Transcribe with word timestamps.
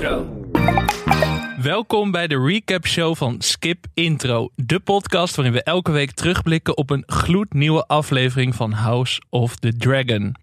Intro. 0.00 0.48
Welkom 1.62 2.10
bij 2.10 2.26
de 2.26 2.38
recap 2.38 2.86
show 2.86 3.16
van 3.16 3.40
Skip 3.40 3.84
Intro, 3.94 4.48
de 4.56 4.80
podcast 4.80 5.36
waarin 5.36 5.54
we 5.54 5.62
elke 5.62 5.90
week 5.90 6.10
terugblikken 6.10 6.76
op 6.76 6.90
een 6.90 7.02
gloednieuwe 7.06 7.86
aflevering 7.86 8.54
van 8.54 8.72
House 8.72 9.22
of 9.30 9.56
the 9.56 9.76
Dragon. 9.76 10.34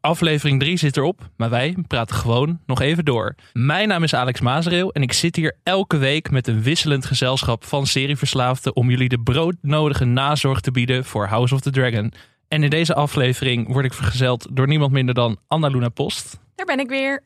Aflevering 0.00 0.60
3 0.60 0.76
zit 0.76 0.96
erop, 0.96 1.28
maar 1.36 1.50
wij 1.50 1.76
praten 1.86 2.16
gewoon 2.16 2.60
nog 2.66 2.80
even 2.80 3.04
door. 3.04 3.34
Mijn 3.52 3.88
naam 3.88 4.02
is 4.02 4.14
Alex 4.14 4.40
Mazereel 4.40 4.92
en 4.92 5.02
ik 5.02 5.12
zit 5.12 5.36
hier 5.36 5.56
elke 5.62 5.96
week 5.96 6.30
met 6.30 6.46
een 6.46 6.62
wisselend 6.62 7.04
gezelschap 7.04 7.64
van 7.64 7.86
serieverslaafden 7.86 8.76
om 8.76 8.90
jullie 8.90 9.08
de 9.08 9.20
broodnodige 9.20 10.04
nazorg 10.04 10.60
te 10.60 10.70
bieden 10.70 11.04
voor 11.04 11.26
House 11.26 11.54
of 11.54 11.60
the 11.60 11.70
Dragon. 11.70 12.12
En 12.48 12.62
in 12.62 12.70
deze 12.70 12.94
aflevering 12.94 13.72
word 13.72 13.84
ik 13.84 13.94
vergezeld 13.94 14.46
door 14.50 14.66
niemand 14.66 14.92
minder 14.92 15.14
dan 15.14 15.38
Anna 15.46 15.68
Luna 15.68 15.88
Post 15.88 16.38
Daar 16.54 16.66
ben 16.66 16.78
ik 16.78 16.88
weer. 16.88 17.22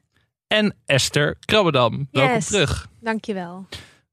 En 0.50 0.74
Esther 0.86 1.36
Krabbedam. 1.44 2.08
Welkom 2.10 2.34
Yes. 2.34 2.46
terug. 2.46 2.86
Dankjewel. 3.00 3.66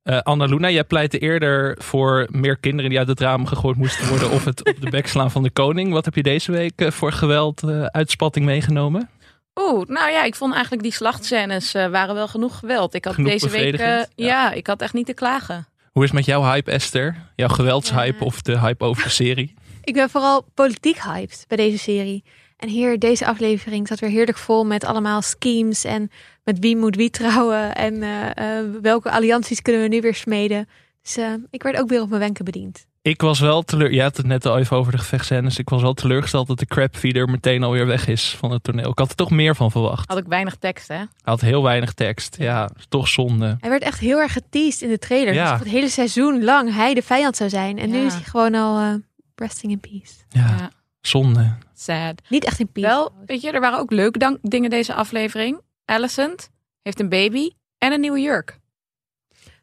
Eh 0.03 0.19
Anna 0.19 0.45
Luna, 0.45 0.69
jij 0.69 0.83
pleitte 0.83 1.19
eerder 1.19 1.77
voor 1.81 2.27
meer 2.31 2.57
kinderen 2.57 2.89
die 2.89 2.99
uit 2.99 3.07
het 3.07 3.19
raam 3.19 3.45
gegooid 3.45 3.77
moesten 3.77 4.07
worden 4.07 4.31
of 4.31 4.45
het 4.45 4.69
op 4.69 4.81
de 4.81 4.89
bek 4.89 5.07
slaan 5.07 5.31
van 5.31 5.43
de 5.43 5.49
koning. 5.51 5.91
Wat 5.91 6.05
heb 6.05 6.15
je 6.15 6.23
deze 6.23 6.51
week 6.51 6.73
eh, 6.81 6.91
voor 6.91 7.11
geweld 7.11 7.63
eh, 7.63 7.85
uitspatting 7.85 8.45
meegenomen? 8.45 9.09
Oeh, 9.55 9.87
nou 9.87 10.11
ja, 10.11 10.23
ik 10.23 10.35
vond 10.35 10.53
eigenlijk 10.53 10.83
die 10.83 10.91
slachtscènes 10.91 11.73
eh, 11.73 11.87
waren 11.87 12.15
wel 12.15 12.27
genoeg 12.27 12.57
geweld. 12.59 12.93
Ik 12.93 13.05
had 13.05 13.13
Genoeg 13.13 13.31
deze 13.31 13.49
week, 13.49 13.77
ja. 13.77 14.05
ja. 14.15 14.51
ik 14.51 14.67
had 14.67 14.81
echt 14.81 14.93
niet 14.93 15.05
te 15.05 15.13
klagen. 15.13 15.67
Hoe 15.91 16.03
is 16.03 16.09
het 16.09 16.17
met 16.17 16.27
jouw 16.27 16.43
hype, 16.43 16.71
Esther? 16.71 17.15
Jouw 17.35 17.47
geweldshype 17.47 18.17
Ja. 18.19 18.25
of 18.25 18.41
de 18.41 18.59
hype 18.59 18.83
over 18.85 19.03
de 19.03 19.09
serie? 19.09 19.53
Ik 19.83 19.93
ben 19.93 20.09
vooral 20.09 20.45
politiek 20.53 21.01
hyped 21.03 21.45
bij 21.47 21.57
deze 21.57 21.77
serie. 21.77 22.23
En 22.57 22.69
hier, 22.69 22.99
deze 22.99 23.25
aflevering 23.25 23.87
zat 23.87 23.99
weer 23.99 24.09
heerlijk 24.09 24.37
vol 24.37 24.65
met 24.65 24.85
allemaal 24.85 25.21
schemes 25.21 25.83
en 25.83 26.11
met 26.43 26.59
wie 26.59 26.77
moet 26.77 26.95
wie 26.95 27.09
trouwen 27.09 27.75
en 27.75 28.03
eh, 28.03 28.59
eh, 28.59 28.65
welke 28.81 29.11
allianties 29.11 29.61
kunnen 29.61 29.81
we 29.81 29.87
nu 29.87 30.01
weer 30.01 30.15
smeden. 30.15 30.67
Dus 31.01 31.17
eh, 31.17 31.33
ik 31.49 31.63
werd 31.63 31.77
ook 31.79 31.89
weer 31.89 32.01
op 32.01 32.09
mijn 32.09 32.21
wenken 32.21 32.45
bediend. 32.45 32.85
Ik 33.01 33.21
was 33.21 33.39
wel 33.39 33.61
teleur. 33.63 33.91
Je 33.93 34.01
had 34.01 34.17
het 34.17 34.25
net 34.25 34.45
al 34.45 34.57
even 34.57 34.77
over 34.77 34.91
de 34.91 34.97
gevechtscènes. 34.97 35.57
Ik 35.57 35.69
was 35.69 35.81
wel 35.81 35.93
teleurgesteld 35.93 36.47
dat 36.47 36.59
de 36.59 36.65
crabfeeder 36.65 37.29
meteen 37.29 37.63
alweer 37.63 37.85
weg 37.85 38.07
is 38.07 38.35
van 38.39 38.51
het 38.51 38.63
toneel. 38.63 38.89
Ik 38.89 38.99
had 38.99 39.09
er 39.09 39.15
toch 39.15 39.29
meer 39.31 39.55
van 39.55 39.71
verwacht. 39.71 40.09
Had 40.09 40.17
ik 40.17 40.25
weinig 40.27 40.55
tekst, 40.55 40.87
hè? 40.87 40.95
Hij 40.95 41.07
had 41.23 41.41
heel 41.41 41.63
weinig 41.63 41.93
tekst. 41.93 42.35
Ja, 42.39 42.69
toch 42.89 43.07
zonde. 43.07 43.57
Hij 43.59 43.69
werd 43.69 43.81
echt 43.83 43.99
heel 43.99 44.17
erg 44.19 44.33
geteased 44.33 44.81
in 44.81 44.89
de 44.89 44.99
trailer. 44.99 45.33
Ja. 45.33 45.43
Alsof 45.43 45.59
het 45.59 45.67
hele 45.67 45.89
seizoen 45.89 46.43
lang 46.43 46.73
hij 46.73 46.93
de 46.93 47.01
vijand 47.01 47.35
zou 47.35 47.49
zijn. 47.49 47.77
En 47.79 47.89
nu 47.89 47.97
is 48.05 48.13
hij 48.13 48.23
gewoon 48.23 48.55
al 48.55 48.79
eh, 48.79 48.93
resting 49.35 49.71
in 49.71 49.79
peace. 49.79 50.13
Ja, 50.29 50.55
Ja. 50.59 50.69
zonde. 51.01 51.55
Sad. 51.79 52.21
Niet 52.29 52.43
echt 52.43 52.59
in 52.59 52.71
peace. 52.71 52.87
Wel, 52.87 53.11
weet 53.25 53.41
je, 53.41 53.51
er 53.51 53.59
waren 53.59 53.79
ook 53.79 53.91
leuke 53.91 54.39
dingen 54.41 54.69
deze 54.69 54.93
aflevering. 54.93 55.61
Alicent 55.85 56.49
heeft 56.81 56.99
een 56.99 57.09
baby 57.09 57.49
en 57.77 57.91
een 57.91 57.99
nieuwe 57.99 58.21
jurk. 58.21 58.59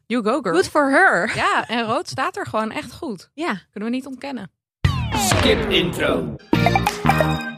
You 0.05 0.23
go, 0.23 0.41
girl. 0.41 0.55
Good 0.55 0.69
for 0.69 0.89
her. 0.91 1.35
Ja, 1.35 1.67
en 1.67 1.85
rood 1.85 2.07
staat 2.07 2.37
er 2.37 2.45
gewoon 2.45 2.71
echt 2.71 2.93
goed. 2.93 3.29
Ja. 3.33 3.61
Kunnen 3.71 3.89
we 3.89 3.95
niet 3.95 4.05
ontkennen. 4.05 4.51
Skip 5.11 5.69
intro. 5.69 6.35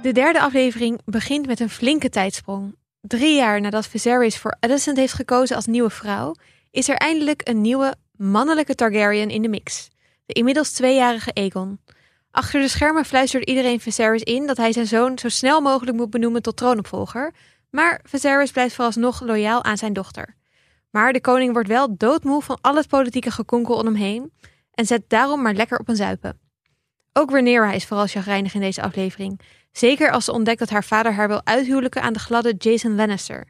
De 0.01 0.11
derde 0.11 0.41
aflevering 0.41 1.01
begint 1.05 1.47
met 1.47 1.59
een 1.59 1.69
flinke 1.69 2.09
tijdsprong. 2.09 2.75
Drie 3.01 3.35
jaar 3.35 3.61
nadat 3.61 3.87
Viserys 3.87 4.37
voor 4.37 4.57
Alicent 4.59 4.97
heeft 4.97 5.13
gekozen 5.13 5.55
als 5.55 5.65
nieuwe 5.65 5.89
vrouw, 5.89 6.35
is 6.71 6.89
er 6.89 6.95
eindelijk 6.95 7.49
een 7.49 7.61
nieuwe 7.61 7.95
mannelijke 8.11 8.75
Targaryen 8.75 9.29
in 9.29 9.41
de 9.41 9.49
mix. 9.49 9.89
De 10.25 10.33
inmiddels 10.33 10.71
tweejarige 10.71 11.33
Aegon. 11.33 11.79
Achter 12.37 12.61
de 12.61 12.67
schermen 12.67 13.05
fluistert 13.05 13.49
iedereen 13.49 13.79
Viserys 13.79 14.23
in 14.23 14.47
dat 14.47 14.57
hij 14.57 14.71
zijn 14.71 14.87
zoon 14.87 15.19
zo 15.19 15.29
snel 15.29 15.61
mogelijk 15.61 15.97
moet 15.97 16.09
benoemen 16.09 16.41
tot 16.41 16.57
troonopvolger, 16.57 17.33
maar 17.69 18.01
Viserys 18.03 18.51
blijft 18.51 18.75
vooralsnog 18.75 19.21
loyaal 19.21 19.63
aan 19.63 19.77
zijn 19.77 19.93
dochter. 19.93 20.35
Maar 20.89 21.13
de 21.13 21.21
koning 21.21 21.53
wordt 21.53 21.67
wel 21.67 21.97
doodmoe 21.97 22.41
van 22.41 22.57
al 22.61 22.75
het 22.75 22.87
politieke 22.87 23.31
gekonkel 23.31 23.75
om 23.75 23.85
hem 23.85 23.95
heen 23.95 24.33
en 24.71 24.85
zet 24.85 25.09
daarom 25.09 25.41
maar 25.41 25.53
lekker 25.53 25.79
op 25.79 25.89
een 25.89 25.95
zuipen. 25.95 26.39
Ook 27.13 27.29
Rhaenyra 27.31 27.71
is 27.71 27.85
vooral 27.85 28.07
chagrijnig 28.07 28.53
in 28.53 28.61
deze 28.61 28.81
aflevering. 28.81 29.41
Zeker 29.71 30.11
als 30.11 30.25
ze 30.25 30.31
ontdekt 30.31 30.59
dat 30.59 30.69
haar 30.69 30.83
vader 30.83 31.13
haar 31.13 31.27
wil 31.27 31.41
uithuwelijken 31.43 32.01
aan 32.01 32.13
de 32.13 32.19
gladde 32.19 32.53
Jason 32.57 32.95
Lannister. 32.95 33.47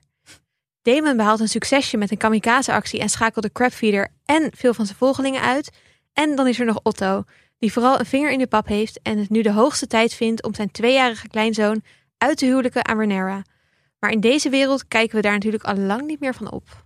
Daemon 0.82 1.18
behaalt 1.18 1.40
een 1.40 1.48
succesje 1.48 1.98
met 1.98 2.12
een 2.12 2.18
kamikaze-actie 2.18 3.00
en 3.00 3.10
schakelt 3.10 3.44
de 3.44 3.52
crabfeeder 3.52 4.08
en 4.26 4.52
veel 4.56 4.74
van 4.74 4.86
zijn 4.86 4.98
volgelingen 4.98 5.42
uit. 5.42 5.70
En 6.14 6.36
dan 6.36 6.48
is 6.48 6.60
er 6.60 6.66
nog 6.66 6.80
Otto, 6.84 7.24
die 7.60 7.72
vooral 7.72 8.00
een 8.00 8.06
vinger 8.06 8.32
in 8.32 8.40
de 8.40 8.48
pap 8.48 8.68
heeft 8.68 9.00
en 9.02 9.18
het 9.18 9.30
nu 9.30 9.42
de 9.42 9.52
hoogste 9.52 9.88
tijd 9.88 10.14
vindt 10.14 10.44
om 10.44 10.54
zijn 10.54 10.72
tweejarige 10.72 11.28
kleinzoon 11.28 11.82
uit 12.18 12.38
te 12.38 12.46
huwelijken 12.46 12.88
aan 12.88 12.98
Rhaenyra. 12.98 13.42
Maar 14.00 14.12
in 14.12 14.20
deze 14.20 14.50
wereld 14.50 14.88
kijken 14.88 15.16
we 15.16 15.22
daar 15.22 15.34
natuurlijk 15.34 15.64
al 15.64 15.76
lang 15.76 16.08
niet 16.08 16.20
meer 16.20 16.34
van 16.36 16.52
op. 16.52 16.86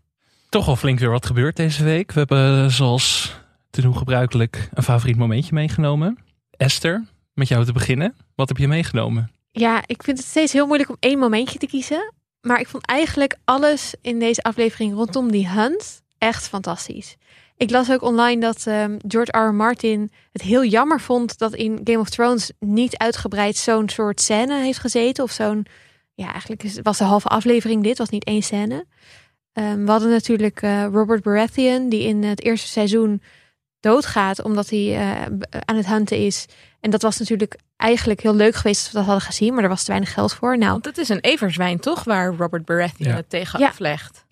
Toch 0.49 0.67
al 0.67 0.75
flink 0.75 0.99
weer 0.99 1.09
wat 1.09 1.25
gebeurd 1.25 1.55
deze 1.55 1.83
week. 1.83 2.11
We 2.11 2.19
hebben 2.19 2.63
eh, 2.63 2.69
zoals 2.69 3.35
te 3.69 3.81
doen 3.81 3.97
gebruikelijk 3.97 4.69
een 4.73 4.83
favoriet 4.83 5.17
momentje 5.17 5.53
meegenomen. 5.53 6.17
Esther, 6.57 7.05
met 7.33 7.47
jou 7.47 7.65
te 7.65 7.71
beginnen. 7.71 8.15
Wat 8.35 8.47
heb 8.47 8.57
je 8.57 8.67
meegenomen? 8.67 9.31
Ja, 9.51 9.83
ik 9.85 10.03
vind 10.03 10.17
het 10.17 10.27
steeds 10.27 10.53
heel 10.53 10.65
moeilijk 10.65 10.89
om 10.89 10.97
één 10.99 11.19
momentje 11.19 11.59
te 11.59 11.67
kiezen. 11.67 12.13
Maar 12.41 12.59
ik 12.59 12.67
vond 12.67 12.85
eigenlijk 12.85 13.37
alles 13.45 13.93
in 14.01 14.19
deze 14.19 14.41
aflevering 14.41 14.93
rondom 14.93 15.31
die 15.31 15.49
hunt 15.49 16.01
echt 16.17 16.47
fantastisch. 16.47 17.15
Ik 17.61 17.69
las 17.69 17.91
ook 17.91 18.01
online 18.01 18.41
dat 18.41 18.67
ehm, 18.67 18.97
George 19.07 19.37
R. 19.37 19.47
R. 19.47 19.53
Martin 19.53 20.11
het 20.31 20.41
heel 20.41 20.65
jammer 20.65 21.01
vond 21.01 21.37
dat 21.37 21.53
in 21.53 21.79
Game 21.83 21.99
of 21.99 22.09
Thrones 22.09 22.51
niet 22.59 22.97
uitgebreid 22.97 23.55
zo'n 23.55 23.89
soort 23.89 24.21
scène 24.21 24.61
heeft 24.61 24.79
gezeten. 24.79 25.23
Of 25.23 25.31
zo'n, 25.31 25.65
ja, 26.13 26.31
eigenlijk 26.31 26.79
was 26.83 26.97
de 26.97 27.03
halve 27.03 27.27
aflevering 27.27 27.83
dit, 27.83 27.97
was 27.97 28.09
niet 28.09 28.23
één 28.23 28.41
scène. 28.41 28.85
Ehm, 29.53 29.83
we 29.85 29.91
hadden 29.91 30.09
natuurlijk 30.09 30.61
eh, 30.61 30.85
Robert 30.91 31.23
Baratheon, 31.23 31.89
die 31.89 32.03
in 32.03 32.23
het 32.23 32.41
eerste 32.41 32.67
seizoen 32.67 33.21
doodgaat 33.79 34.43
omdat 34.43 34.69
hij 34.69 34.97
eh, 34.97 35.21
aan 35.65 35.75
het 35.75 35.87
hunten 35.87 36.17
is. 36.17 36.45
En 36.79 36.89
dat 36.91 37.01
was 37.01 37.17
natuurlijk 37.17 37.55
eigenlijk 37.77 38.21
heel 38.21 38.35
leuk 38.35 38.55
geweest 38.55 38.79
als 38.81 38.91
we 38.91 38.97
dat 38.97 39.05
hadden 39.07 39.25
gezien, 39.25 39.53
maar 39.53 39.63
er 39.63 39.69
was 39.69 39.83
te 39.83 39.89
weinig 39.91 40.13
geld 40.13 40.33
voor. 40.33 40.57
Nou, 40.57 40.71
Want 40.71 40.85
het 40.85 40.97
is 40.97 41.09
een 41.09 41.19
everzwijn, 41.19 41.79
toch? 41.79 42.03
Waar 42.03 42.35
Robert 42.35 42.65
Baratheon 42.65 43.09
Ja. 43.09 43.15
het 43.15 43.29
tegen 43.29 43.59
Ja. 43.59 43.67
aflegt. 43.67 44.25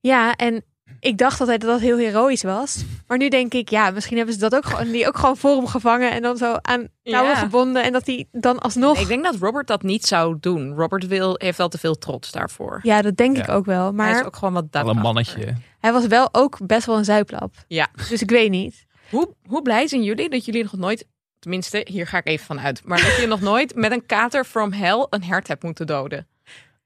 ja, 0.00 0.34
en 0.34 0.64
ik 1.00 1.18
dacht 1.18 1.40
altijd 1.40 1.60
dat 1.60 1.70
dat 1.70 1.80
heel 1.80 1.96
heroïs 1.98 2.42
was. 2.42 2.84
Maar 3.06 3.18
nu 3.18 3.28
denk 3.28 3.54
ik, 3.54 3.68
ja, 3.68 3.90
misschien 3.90 4.16
hebben 4.16 4.34
ze 4.34 4.40
dat 4.40 4.54
ook 4.54 4.64
gewoon, 4.64 4.92
die 4.92 5.06
ook 5.08 5.18
gewoon 5.18 5.36
voor 5.36 5.56
hem 5.56 5.66
gevangen 5.66 6.10
en 6.10 6.22
dan 6.22 6.36
zo 6.36 6.56
aan 6.62 6.88
touwen 7.02 7.30
Ja. 7.32 7.36
gebonden. 7.38 7.82
En 7.82 7.92
dat 7.92 8.06
hij 8.06 8.26
dan 8.32 8.58
alsnog. 8.58 8.98
Ik 9.00 9.06
denk 9.08 9.24
dat 9.24 9.34
Robert 9.40 9.66
dat 9.66 9.82
niet 9.82 10.06
zou 10.06 10.36
doen. 10.40 10.74
Robert 10.74 11.06
wil, 11.06 11.34
heeft 11.38 11.58
wel 11.58 11.68
te 11.68 11.78
veel 11.78 11.98
trots 11.98 12.30
daarvoor. 12.32 12.80
Ja, 12.82 13.02
dat 13.02 13.16
denk 13.16 13.38
ik 13.38 13.48
ook 13.48 13.64
wel. 13.66 13.82
Hij 13.84 13.92
Maar 13.92 14.18
is 14.20 14.24
ook 14.26 14.36
gewoon 14.36 14.54
wat 14.54 14.64
Al 14.70 14.88
een 14.88 14.96
mannetje. 14.96 15.54
hij 15.80 15.92
was 15.92 16.06
wel 16.06 16.28
ook 16.32 16.66
best 16.66 16.86
wel 16.86 16.96
een 16.98 17.04
zuiplap. 17.04 17.54
Ja. 17.68 17.88
Dus 18.08 18.22
ik 18.22 18.30
weet 18.30 18.50
niet. 18.50 18.84
Hoe, 19.10 19.34
hoe 19.46 19.62
blij 19.62 19.86
zijn 19.88 20.02
jullie 20.02 20.28
dat 20.28 20.44
jullie 20.44 20.62
nog 20.62 20.76
nooit, 20.76 21.06
tenminste, 21.38 21.86
hier 21.90 22.06
ga 22.06 22.18
ik 22.18 22.26
even 22.26 22.46
van 22.46 22.60
uit, 22.60 22.80
maar 22.84 23.02
dat 23.02 23.16
je 23.20 23.26
nog 23.26 23.40
nooit 23.40 23.74
met 23.74 23.90
een 23.92 24.06
kater 24.06 24.44
from 24.44 24.72
hell 24.72 25.06
een 25.10 25.22
hert 25.22 25.48
hebt 25.48 25.62
moeten 25.62 25.86
doden? 25.86 26.26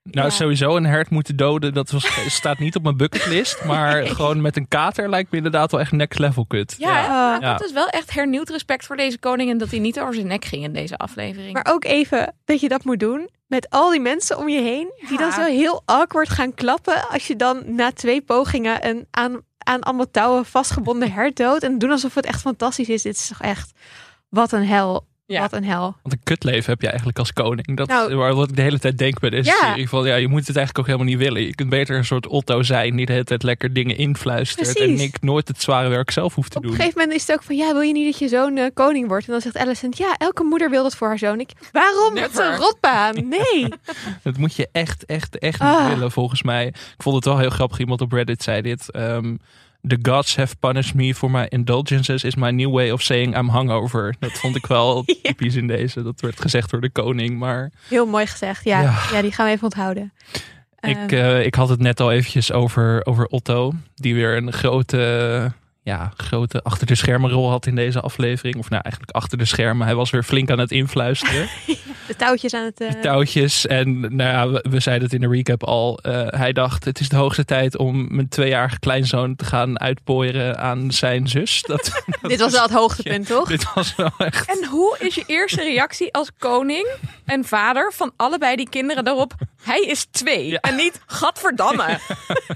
Nou, 0.02 0.26
Ja. 0.26 0.32
sowieso 0.32 0.76
een 0.76 0.86
hert 0.86 1.10
moeten 1.10 1.36
doden, 1.36 1.74
dat 1.74 1.90
was, 1.90 2.06
staat 2.40 2.58
niet 2.58 2.76
op 2.76 2.82
mijn 2.82 2.96
bucketlist. 2.96 3.64
Maar 3.64 4.06
gewoon 4.16 4.40
met 4.40 4.56
een 4.56 4.68
kater 4.68 5.08
lijkt 5.08 5.30
me 5.30 5.36
inderdaad 5.36 5.70
wel 5.70 5.80
echt 5.80 5.92
next 5.92 6.18
level 6.18 6.46
kut. 6.46 6.74
Ja, 6.78 7.38
dat 7.38 7.64
is 7.64 7.72
wel 7.72 7.88
echt 7.88 8.14
hernieuwd 8.14 8.48
respect 8.50 8.86
voor 8.86 8.96
deze 8.96 9.18
koning 9.18 9.50
en 9.50 9.58
dat 9.58 9.70
hij 9.70 9.78
niet 9.78 10.00
over 10.00 10.14
zijn 10.14 10.26
nek 10.26 10.44
ging 10.44 10.64
in 10.64 10.72
deze 10.72 10.96
aflevering. 10.96 11.52
Maar 11.52 11.66
ook 11.70 11.84
even 11.84 12.34
dat 12.44 12.60
je 12.60 12.68
dat 12.68 12.84
moet 12.84 13.00
doen 13.00 13.28
met 13.46 13.70
al 13.70 13.90
die 13.90 14.00
mensen 14.00 14.38
om 14.38 14.48
je 14.48 14.60
heen. 14.60 14.92
Die 15.08 15.18
dan 15.18 15.32
zo 15.32 15.42
heel 15.42 15.82
awkward 15.84 16.28
gaan 16.28 16.54
klappen. 16.54 17.08
Als 17.08 17.26
je 17.26 17.36
dan 17.36 17.62
na 17.74 17.92
twee 17.92 18.20
pogingen 18.22 18.86
een 18.88 19.06
aan, 19.10 19.40
aan 19.58 19.80
allemaal 19.80 20.10
touwen 20.10 20.44
vastgebonden 20.46 21.12
hert 21.12 21.36
doodt. 21.36 21.62
En 21.62 21.78
doen 21.78 21.90
alsof 21.90 22.14
het 22.14 22.26
echt 22.26 22.40
fantastisch 22.40 22.88
is. 22.88 23.02
Dit 23.02 23.14
is 23.16 23.28
toch 23.28 23.40
echt, 23.40 23.72
wat 24.28 24.52
een 24.52 24.66
hel. 24.66 25.08
Ja. 25.30 25.40
Wat 25.40 25.52
een 25.52 25.64
hel. 25.64 25.80
Want 25.82 26.14
een 26.14 26.20
kutleven 26.24 26.70
heb 26.70 26.80
je 26.80 26.86
eigenlijk 26.86 27.18
als 27.18 27.32
koning. 27.32 27.76
Dat 27.76 27.88
Nou- 27.88 28.08
is 28.08 28.14
waar- 28.14 28.34
wat 28.34 28.48
ik 28.48 28.56
de 28.56 28.62
hele 28.62 28.78
tijd 28.78 28.98
denk 28.98 29.20
bij 29.20 29.30
deze 29.30 29.50
Ja. 29.50 29.56
serie. 29.68 29.88
Van, 29.88 30.06
ja, 30.06 30.14
je 30.16 30.28
moet 30.28 30.46
het 30.46 30.56
eigenlijk 30.56 30.78
ook 30.78 30.86
helemaal 30.86 31.06
niet 31.08 31.18
willen. 31.18 31.42
Je 31.42 31.54
kunt 31.54 31.68
beter 31.70 31.96
een 31.96 32.04
soort 32.04 32.26
Otto 32.26 32.62
zijn 32.62 32.96
die 32.96 33.06
de 33.06 33.12
hele 33.12 33.24
tijd 33.24 33.42
lekker 33.42 33.72
dingen 33.72 33.96
influistert. 33.96 34.72
Precies. 34.74 34.98
En 34.98 35.04
ik 35.04 35.22
nooit 35.22 35.48
het 35.48 35.62
zware 35.62 35.88
werk 35.88 36.10
zelf 36.10 36.34
hoeft 36.34 36.50
te 36.50 36.56
Op 36.56 36.62
een 36.62 36.68
doen. 36.68 36.78
gegeven 36.78 36.98
moment 37.00 37.18
is 37.20 37.26
het 37.26 37.36
ook 37.36 37.42
van, 37.42 37.56
ja, 37.56 37.72
wil 37.72 37.80
je 37.80 37.92
niet 37.92 38.04
dat 38.12 38.18
je 38.18 38.28
zoon 38.28 38.56
eh, 38.56 38.66
koning 38.74 39.08
wordt? 39.08 39.26
En 39.26 39.32
dan 39.32 39.40
zegt 39.40 39.56
Alicent, 39.56 39.96
ja, 39.96 40.14
elke 40.18 40.42
moeder 40.44 40.70
wil 40.70 40.82
dat 40.82 40.96
voor 40.96 41.08
haar 41.08 41.18
zoon. 41.18 41.40
Ik, 41.40 41.50
waarom? 41.72 42.16
Het 42.16 42.30
is 42.32 42.38
een 42.38 42.56
rotbaan. 42.56 43.14
Nee. 43.28 43.68
Dat 44.22 44.36
moet 44.36 44.54
je 44.56 44.68
echt, 44.72 45.04
echt, 45.06 45.38
echt 45.38 45.60
Ah. 45.60 45.86
niet 45.86 45.94
willen 45.94 46.10
volgens 46.10 46.42
mij. 46.42 46.66
Ik 46.66 46.74
vond 47.02 47.14
het 47.16 47.24
wel 47.24 47.38
heel 47.38 47.50
grappig. 47.50 47.78
Iemand 47.78 48.00
op 48.00 48.12
Reddit 48.12 48.42
zei 48.42 48.62
dit. 48.62 48.90
ehm, 48.90 49.36
The 49.88 49.98
gods 50.02 50.36
have 50.36 50.56
punished 50.56 50.94
me 50.94 51.14
for 51.14 51.30
my 51.30 51.46
indulgences 51.48 52.24
is 52.24 52.34
my 52.34 52.50
new 52.50 52.72
way 52.72 52.90
of 52.90 53.02
saying 53.02 53.36
I'm 53.36 53.50
hungover. 53.50 54.14
Dat 54.18 54.32
vond 54.32 54.56
ik 54.56 54.66
wel 54.66 55.02
Ja. 55.06 55.14
typisch 55.22 55.54
in 55.54 55.66
deze. 55.66 56.02
Dat 56.02 56.20
werd 56.20 56.40
gezegd 56.40 56.70
door 56.70 56.80
de 56.80 56.90
koning. 56.90 57.38
Maar 57.38 57.70
Heel 57.88 58.06
mooi 58.06 58.26
gezegd. 58.26 58.64
Ja, 58.64 58.80
Ja. 58.82 58.98
ja. 59.12 59.22
die 59.22 59.32
gaan 59.32 59.46
we 59.46 59.52
even 59.52 59.64
onthouden. 59.64 60.12
ik, 60.80 60.96
Ehm, 60.96 61.08
eh, 61.14 61.44
ik 61.44 61.54
had 61.54 61.68
het 61.68 61.80
net 61.80 62.00
al 62.00 62.12
eventjes 62.12 62.52
over, 62.52 63.06
over 63.06 63.26
Otto. 63.26 63.72
Die 63.94 64.14
weer 64.14 64.36
een 64.36 64.52
grote, 64.52 65.52
ja, 65.90 66.12
grote 66.16 66.62
achter 66.62 66.86
de 66.86 66.94
schermen 66.94 67.30
rol 67.30 67.50
had 67.50 67.66
in 67.66 67.74
deze 67.74 68.00
aflevering. 68.00 68.56
Of 68.56 68.70
nou 68.70 68.82
eigenlijk 68.82 69.14
achter 69.14 69.38
de 69.38 69.44
schermen. 69.44 69.86
Hij 69.86 69.96
was 69.96 70.10
weer 70.10 70.22
flink 70.22 70.50
aan 70.50 70.58
het 70.58 70.70
influisteren. 70.70 71.48
De 72.06 72.16
touwtjes 72.16 72.54
aan 72.54 72.64
het... 72.64 72.80
eh, 72.80 72.88
touwtjes. 72.88 73.66
En 73.66 74.00
nou 74.00 74.30
ja, 74.30 74.48
we, 74.48 74.64
we 74.70 74.80
zeiden 74.80 75.04
het 75.04 75.14
in 75.14 75.20
de 75.20 75.36
recap 75.36 75.64
al. 75.64 75.98
Eh, 75.98 76.26
hij 76.26 76.52
dacht, 76.52 76.84
het 76.84 77.00
is 77.00 77.08
de 77.08 77.16
hoogste 77.16 77.44
tijd 77.44 77.76
om 77.76 78.14
mijn 78.14 78.28
tweejarige 78.28 78.78
kleinzoon 78.78 79.36
te 79.36 79.44
gaan 79.44 79.80
uitpooieren 79.80 80.58
aan 80.58 80.90
zijn 80.92 81.28
zus. 81.28 81.62
Dat, 81.66 82.02
dat 82.20 82.30
dit 82.30 82.40
was 82.40 82.52
wel 82.52 82.62
het 82.62 82.72
hoogtepunt, 82.72 83.26
toch? 83.26 83.48
Dit 83.48 83.74
was 83.74 83.96
wel 83.96 84.12
echt... 84.18 84.48
En 84.50 84.68
hoe 84.68 84.96
is 84.98 85.14
je 85.14 85.24
eerste 85.26 85.62
reactie 85.62 86.14
als 86.14 86.30
koning 86.38 86.88
en 87.24 87.44
vader 87.44 87.92
van 87.96 88.12
allebei 88.16 88.56
die 88.56 88.68
kinderen 88.68 89.04
daarop? 89.04 89.34
Hij 89.62 89.80
is 89.80 90.06
twee 90.10 90.46
Ja. 90.46 90.58
en 90.60 90.76
niet 90.76 91.00
gadverdamme. 91.06 91.84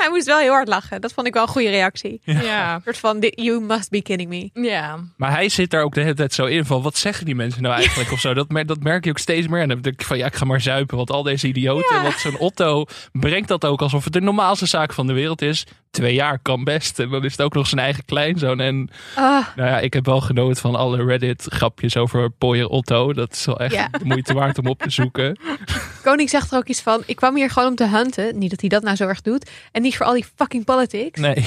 Hij 0.00 0.08
moest 0.08 0.26
wel 0.26 0.38
heel 0.38 0.52
hard 0.52 0.68
lachen. 0.68 1.00
Dat 1.00 1.12
vond 1.12 1.26
ik 1.26 1.32
wel 1.34 1.42
een 1.42 1.48
goede 1.48 1.68
reactie. 1.70 2.20
Ja. 2.24 2.74
Een 2.74 2.80
soort 2.84 2.98
van, 2.98 3.20
"Di- 3.20 3.32
you 3.34 3.60
must 3.60 3.90
be 3.90 4.02
kidding 4.02 4.28
me. 4.28 4.50
Ja. 4.68 4.98
Maar 5.16 5.30
hij 5.30 5.48
zit 5.48 5.70
daar 5.70 5.82
ook 5.82 5.94
de 5.94 6.00
hele 6.00 6.14
tijd 6.14 6.32
zo 6.32 6.44
in 6.44 6.64
van, 6.64 6.82
wat 6.82 6.96
zeggen 6.96 7.24
die 7.24 7.34
mensen 7.34 7.62
nou 7.62 7.74
eigenlijk 7.74 8.12
of 8.12 8.20
zo? 8.20 8.34
Dat, 8.34 8.48
mer- 8.48 8.66
dat 8.66 8.82
merk 8.82 9.04
je 9.04 9.10
ook 9.10 9.18
steeds 9.18 9.46
meer. 9.48 9.60
En 9.60 9.68
dan 9.68 9.80
denk 9.80 10.00
ik 10.00 10.06
van, 10.06 10.18
ja, 10.18 10.26
ik 10.26 10.34
ga 10.34 10.44
maar 10.44 10.60
zuipen. 10.60 10.96
Want 10.96 11.10
al 11.10 11.22
deze 11.22 11.46
idioten, 11.46 11.96
Ja. 11.96 12.02
want 12.02 12.14
zo'n 12.18 12.38
Otto 12.38 12.84
brengt 13.12 13.48
dat 13.48 13.64
ook 13.64 13.82
alsof 13.82 14.04
het 14.04 14.12
de 14.12 14.20
normaalste 14.20 14.66
zaak 14.66 14.92
van 14.92 15.06
de 15.06 15.12
wereld 15.12 15.42
is. 15.42 15.66
Twee 15.90 16.14
jaar 16.14 16.38
kan 16.42 16.64
best. 16.64 16.98
En 16.98 17.08
dan 17.10 17.24
is 17.24 17.32
het 17.32 17.42
ook 17.42 17.54
nog 17.54 17.66
zijn 17.66 17.80
eigen 17.80 18.04
kleinzoon. 18.04 18.60
En 18.60 18.90
Ah, 19.14 19.46
nou 19.56 19.68
ja, 19.68 19.78
ik 19.80 19.92
heb 19.92 20.06
wel 20.06 20.20
genoten 20.20 20.60
van 20.60 20.74
alle 20.74 21.04
Reddit-grapjes 21.04 21.96
over 21.96 22.30
Pooier 22.30 22.66
Otto. 22.68 23.12
Dat 23.12 23.32
is 23.32 23.44
wel 23.44 23.60
echt 23.60 23.74
Ja. 23.74 23.88
de 23.88 24.04
moeite 24.04 24.34
waard 24.34 24.58
om 24.58 24.66
op 24.66 24.78
te 24.82 24.90
zoeken. 24.90 25.38
Koning 26.04 26.30
zegt 26.30 26.50
er 26.52 26.58
ook 26.58 26.68
iets 26.68 26.80
van, 26.80 27.02
ik 27.06 27.16
kwam 27.16 27.36
hier 27.36 27.50
gewoon 27.50 27.68
om 27.68 27.74
te 27.74 27.88
hunten. 27.88 28.38
Niet 28.38 28.50
dat 28.50 28.60
hij 28.60 28.68
dat 28.68 28.82
nou 28.82 28.96
zo 28.96 29.06
erg 29.08 29.20
doet. 29.22 29.50
En 29.72 29.82
niet 29.82 29.96
voor 29.96 30.06
al 30.06 30.14
die 30.14 30.24
fucking 30.36 30.64
politics. 30.64 31.20
Nee. 31.20 31.44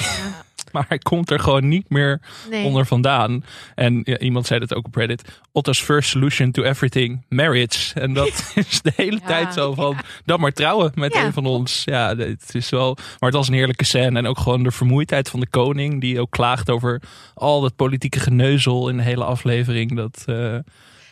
Maar 0.72 0.84
hij 0.88 0.98
komt 0.98 1.30
er 1.30 1.40
gewoon 1.40 1.68
niet 1.68 1.90
meer 1.90 2.20
Nee. 2.50 2.64
onder 2.64 2.86
vandaan. 2.86 3.44
En 3.74 4.00
ja, 4.04 4.18
iemand 4.18 4.46
zei 4.46 4.60
dat 4.60 4.74
ook 4.74 4.86
op 4.86 4.94
Reddit. 4.94 5.22
Otto's 5.52 5.80
first 5.80 6.10
solution 6.10 6.50
to 6.50 6.62
everything, 6.62 7.24
marriage. 7.28 8.00
En 8.00 8.12
dat 8.14 8.50
is 8.68 8.82
de 8.82 8.92
hele 8.96 9.18
Ja. 9.20 9.26
tijd 9.26 9.54
zo 9.54 9.74
van, 9.74 9.96
dan 10.24 10.40
maar 10.40 10.52
trouwen 10.52 10.92
met 10.94 11.14
Ja. 11.14 11.24
een 11.24 11.32
van 11.32 11.46
ons. 11.46 11.82
Ja, 11.84 12.16
het 12.16 12.54
is 12.54 12.68
wel, 12.70 12.94
maar 12.94 13.28
het 13.28 13.34
was 13.38 13.48
een 13.48 13.54
heerlijke 13.54 13.84
scène. 13.84 14.18
En 14.18 14.26
ook 14.26 14.38
gewoon 14.38 14.62
de 14.62 14.70
vermoeidheid 14.70 15.28
van 15.30 15.40
de 15.40 15.48
koning, 15.48 16.00
die 16.00 16.20
ook 16.20 16.30
klaagt 16.30 16.70
over 16.70 17.02
al 17.34 17.60
dat 17.60 17.76
politieke 17.76 18.20
geneuzel 18.20 18.88
in 18.88 18.96
de 18.96 19.02
hele 19.02 19.24
aflevering. 19.24 19.96
Dat, 19.96 20.22
eh, 20.26 20.56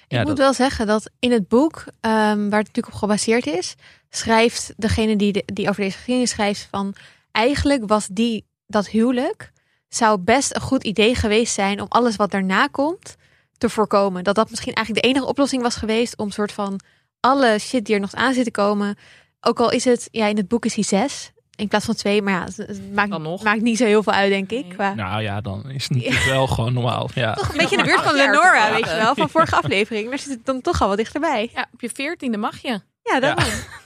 ja, 0.09 0.21
ik 0.21 0.27
moet 0.27 0.37
dat, 0.37 0.45
wel 0.45 0.55
zeggen 0.55 0.87
dat 0.87 1.11
in 1.19 1.33
het 1.33 1.49
boek, 1.49 1.85
ehm, 2.01 2.15
waar 2.49 2.59
het 2.59 2.67
natuurlijk 2.67 2.87
op 2.87 2.93
gebaseerd 2.95 3.47
is, 3.47 3.75
schrijft 4.11 4.73
degene 4.77 5.17
die, 5.17 5.33
de- 5.33 5.43
die 5.47 5.69
over 5.69 5.83
deze 5.83 5.97
geschiedenis 5.97 6.31
schrijft 6.31 6.69
van 6.71 6.95
eigenlijk 7.33 7.83
was 7.89 8.07
die, 8.11 8.45
dat 8.67 8.89
huwelijk 8.89 9.53
zou 9.89 10.19
best 10.19 10.55
een 10.55 10.61
goed 10.61 10.85
idee 10.85 11.15
geweest 11.15 11.55
zijn 11.55 11.81
om 11.81 11.87
alles 11.89 12.17
wat 12.17 12.31
daarna 12.31 12.67
komt 12.67 13.17
te 13.59 13.69
voorkomen. 13.69 14.25
Dat 14.25 14.35
dat 14.35 14.51
misschien 14.51 14.75
eigenlijk 14.75 15.05
de 15.07 15.11
enige 15.13 15.27
oplossing 15.31 15.63
was 15.63 15.77
geweest 15.77 16.17
om 16.17 16.31
soort 16.31 16.53
van 16.53 16.81
alle 17.21 17.59
shit 17.59 17.85
die 17.85 17.95
er 17.95 18.01
nog 18.01 18.15
aan 18.15 18.35
zit 18.35 18.45
te 18.45 18.51
komen. 18.51 18.97
Ook 19.41 19.61
al 19.61 19.71
is 19.71 19.85
het, 19.85 20.09
ja, 20.11 20.27
in 20.27 20.37
het 20.37 20.49
boek 20.49 20.65
is 20.65 20.75
hij 20.75 20.85
zes 20.85 21.31
in 21.57 21.69
plaats 21.69 21.85
van 21.85 21.95
twee, 21.95 22.23
maar 22.23 22.33
ja, 22.33 22.45
het- 22.67 22.93
maakt, 22.95 23.11
Dan 23.11 23.23
nog. 23.23 23.43
maakt 23.43 23.61
niet 23.63 23.77
zo 23.79 23.85
heel 23.85 24.03
veel 24.03 24.13
uit, 24.13 24.31
denk 24.31 24.51
ik. 24.51 24.69
Qua, 24.69 24.95
nou 24.95 25.23
ja, 25.23 25.41
dan 25.41 25.71
is 25.71 25.89
het 25.89 26.25
wel 26.29 26.47
gewoon 26.47 26.73
normaal. 26.73 27.11
Ja. 27.15 27.35
toch 27.35 27.49
een 27.49 27.57
beetje 27.59 27.77
in 27.77 27.83
de 27.83 27.89
buurt 27.89 28.03
van 28.03 28.15
Lenora, 28.15 28.71
weet 28.73 28.89
je 28.91 28.97
wel, 28.97 29.15
van 29.15 29.29
vorige 29.31 29.57
aflevering. 29.57 30.09
Daar 30.09 30.19
zit 30.19 30.31
het 30.31 30.47
dan 30.47 30.61
toch 30.61 30.83
al 30.83 30.89
wat 30.89 30.97
dichterbij. 30.97 31.51
ja, 31.55 31.67
op 31.73 31.81
je 31.81 31.91
veertiende 31.95 32.37
mag 32.39 32.59
je. 32.63 32.81
Ja. 33.03 33.19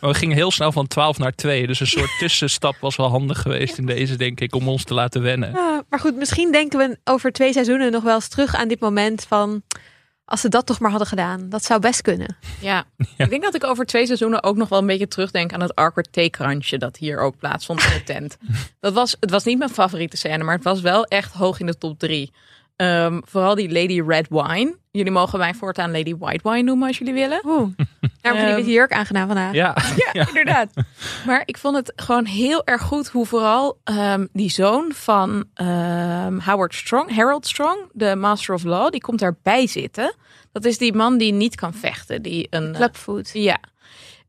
Maar 0.01 0.11
we 0.11 0.15
gingen 0.15 0.37
heel 0.37 0.51
snel 0.51 0.73
van 0.73 0.87
12 0.87 1.19
naar 1.19 1.35
2. 1.35 1.67
Dus 1.67 1.81
een 1.81 1.87
soort 1.87 2.11
tussenstap 2.19 2.77
was 2.81 2.97
wel 2.97 3.09
handig 3.09 3.43
geweest 3.43 3.79
in 3.79 3.87
deze, 3.87 4.17
denk 4.17 4.41
ik, 4.41 4.55
om 4.55 4.69
ons 4.69 4.85
te 4.85 4.95
laten 4.95 5.23
wennen. 5.23 5.53
Maar 5.89 6.01
goed, 6.01 6.17
misschien 6.17 6.53
denken 6.53 6.79
we 6.79 6.99
over 7.05 7.33
twee 7.33 7.53
seizoenen 7.53 7.93
nog 7.93 8.03
wel 8.03 8.15
eens 8.15 8.29
terug 8.29 8.55
aan 8.55 8.69
dit 8.69 8.81
moment 8.81 9.25
van 9.29 9.63
als 10.31 10.41
ze 10.41 10.49
dat 10.49 10.67
toch 10.67 10.81
maar 10.81 10.91
hadden 10.91 11.09
gedaan. 11.09 11.49
Dat 11.49 11.65
zou 11.65 11.81
best 11.81 12.03
kunnen. 12.03 12.37
Ja. 12.61 12.85
ik 13.17 13.31
denk 13.31 13.43
dat 13.43 13.55
ik 13.55 13.65
over 13.65 13.87
twee 13.87 14.07
seizoenen 14.07 14.43
ook 14.43 14.57
nog 14.57 14.69
wel 14.69 14.79
een 14.79 14.87
beetje 14.87 15.09
terugdenk 15.09 15.53
aan 15.53 15.61
het 15.61 15.75
awkward 15.75 16.13
theekransje 16.13 16.79
dat 16.79 16.97
hier 16.97 17.19
ook 17.19 17.39
plaatsvond 17.39 17.83
in 17.83 17.93
de 17.93 18.03
tent. 18.03 18.37
Dat 18.81 18.93
was, 18.93 19.17
het 19.21 19.31
was 19.31 19.45
niet 19.45 19.59
mijn 19.59 19.71
favoriete 19.71 20.17
scène, 20.17 20.45
maar 20.45 20.55
het 20.55 20.65
was 20.65 20.81
wel 20.81 21.05
echt 21.05 21.33
hoog 21.33 21.61
in 21.61 21.67
de 21.67 21.79
top 21.79 21.99
drie. 21.99 22.33
Ehm, 22.77 23.21
vooral 23.25 23.55
die 23.55 23.73
Lady 23.73 24.01
Red 24.01 24.27
Wine. 24.29 24.77
Jullie 24.93 25.13
mogen 25.13 25.39
mij 25.39 25.55
voortaan 25.55 25.91
Lady 25.91 26.17
White 26.19 26.51
Wine 26.51 26.63
noemen 26.63 26.89
als 26.89 26.99
jullie 26.99 27.15
willen. 27.15 27.41
Oeh. 27.47 27.69
Daarom 28.21 28.41
heb 28.41 28.49
je 28.51 28.55
witte 28.55 28.71
jurk 28.71 28.93
aangedaan 28.93 29.27
vandaag. 29.27 29.53
Ja, 29.63 29.77
Ja, 30.13 30.27
inderdaad. 30.29 30.73
Maar 31.27 31.43
ik 31.45 31.59
vond 31.59 31.77
het 31.77 31.93
gewoon 31.97 32.25
heel 32.25 32.65
erg 32.67 32.83
goed 32.83 33.09
hoe 33.09 33.27
vooral 33.27 33.79
ehm, 33.85 34.27
die 34.33 34.51
zoon 34.51 34.93
van 34.95 35.45
ehm, 35.55 36.39
Howard 36.39 36.75
Strong, 36.75 37.15
Harold 37.17 37.47
Strong, 37.47 37.89
de 37.93 38.17
Master 38.17 38.55
of 38.55 38.63
Law, 38.65 38.91
die 38.91 39.01
komt 39.01 39.19
daarbij 39.19 39.67
zitten. 39.67 40.15
Dat 40.53 40.65
is 40.65 40.79
die 40.79 40.93
man 40.93 41.19
die 41.19 41.33
niet 41.33 41.55
kan 41.55 41.75
vechten. 41.75 42.23
Die 42.23 42.47
een, 42.51 42.69
eh, 42.69 42.75
Clubfood. 42.75 43.31
ja. 43.33 43.59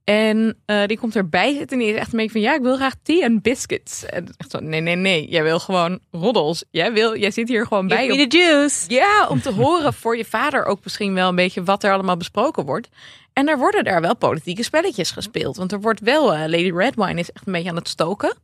En 0.04 0.58
eh, 0.66 0.86
die 0.86 0.98
komt 0.98 1.16
erbij 1.16 1.54
zitten 1.54 1.78
en 1.78 1.84
die 1.84 1.94
is 1.94 2.00
echt 2.00 2.12
een 2.12 2.18
beetje 2.18 2.32
van 2.32 2.42
ja, 2.42 2.56
ik 2.56 2.62
wil 2.62 2.76
graag 2.76 2.94
thee 3.04 3.24
en 3.24 3.42
biscuits. 3.42 4.06
En 4.06 4.28
echt 4.38 4.52
zo, 4.52 4.60
nee, 4.60 4.82
nee, 4.82 4.96
nee, 4.96 5.30
jij 5.30 5.44
wil 5.44 5.60
gewoon 5.60 6.00
roddels. 6.12 6.64
Jij, 6.72 6.94
wil, 6.94 7.18
jij 7.18 7.32
zit 7.32 7.48
hier 7.48 7.68
gewoon 7.68 7.88
bij 7.88 7.98
Give 7.98 8.12
om 8.12 8.18
me 8.18 8.28
the 8.28 8.38
juice. 8.38 8.86
ja, 8.88 9.28
om 9.28 9.42
te 9.42 9.52
horen 9.62 9.94
voor 9.94 10.18
je 10.18 10.26
vader 10.26 10.66
ook 10.66 10.84
misschien 10.84 11.14
wel 11.14 11.30
een 11.30 11.36
beetje 11.36 11.64
wat 11.64 11.84
er 11.84 11.94
allemaal 11.94 12.18
besproken 12.18 12.66
wordt. 12.66 12.90
En 13.34 13.50
er 13.50 13.58
worden 13.58 13.84
daar 13.84 14.02
wel 14.02 14.16
politieke 14.16 14.64
spelletjes 14.64 15.12
gespeeld. 15.12 15.58
Want 15.58 15.72
er 15.72 15.82
wordt 15.82 16.00
wel, 16.00 16.34
eh, 16.34 16.40
Lady 16.40 16.72
Redwine 16.72 17.20
is 17.20 17.32
echt 17.32 17.48
een 17.48 17.54
beetje 17.54 17.70
aan 17.70 17.76
het 17.76 17.90
stoken. 17.90 18.36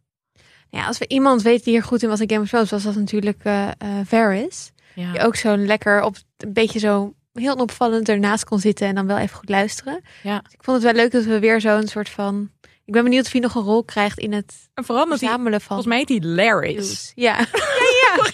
Ja, 0.69 0.87
als 0.87 0.97
we 0.97 1.07
iemand 1.07 1.41
weten 1.41 1.63
die 1.63 1.73
hier 1.73 1.83
goed 1.83 2.03
in 2.03 2.09
was 2.09 2.19
in 2.19 2.29
Game 2.29 2.41
of 2.41 2.49
Thrones, 2.49 2.71
was 2.71 2.83
dat 2.83 2.95
natuurlijk 2.95 3.41
Varys. 4.03 4.71
Die 4.95 5.19
ook 5.19 5.35
zo 5.35 5.57
lekker 5.57 6.01
op 6.01 6.15
een 6.37 6.53
beetje 6.53 6.79
zo 6.79 7.13
heel 7.39 7.53
onopvallend 7.53 8.09
ernaast 8.09 8.43
kon 8.43 8.59
zitten 8.59 8.87
en 8.87 8.95
dan 8.95 9.07
wel 9.07 9.17
even 9.17 9.37
goed 9.37 9.49
luisteren. 9.49 10.01
Ja. 10.23 10.39
Dus 10.43 10.53
ik 10.53 10.63
vond 10.63 10.83
het 10.83 10.93
wel 10.93 11.03
leuk 11.03 11.11
dat 11.11 11.23
we 11.23 11.39
weer 11.39 11.61
zo'n 11.61 11.87
soort 11.87 12.09
van. 12.09 12.49
Ik 12.85 12.93
ben 12.93 13.03
benieuwd 13.03 13.25
of 13.25 13.31
hij 13.31 13.41
nog 13.41 13.55
een 13.55 13.61
rol 13.61 13.83
krijgt 13.83 14.19
in 14.19 14.33
het 14.33 14.53
en 14.73 14.85
vooral 14.85 15.05
die, 15.05 15.17
verzamelen 15.17 15.61
van. 15.61 15.67
volgens 15.67 15.87
mij 15.87 15.97
heet 15.97 16.07
die 16.07 16.25
Laris. 16.25 16.73
nieuws. 16.73 17.11
Ja, 17.15 17.35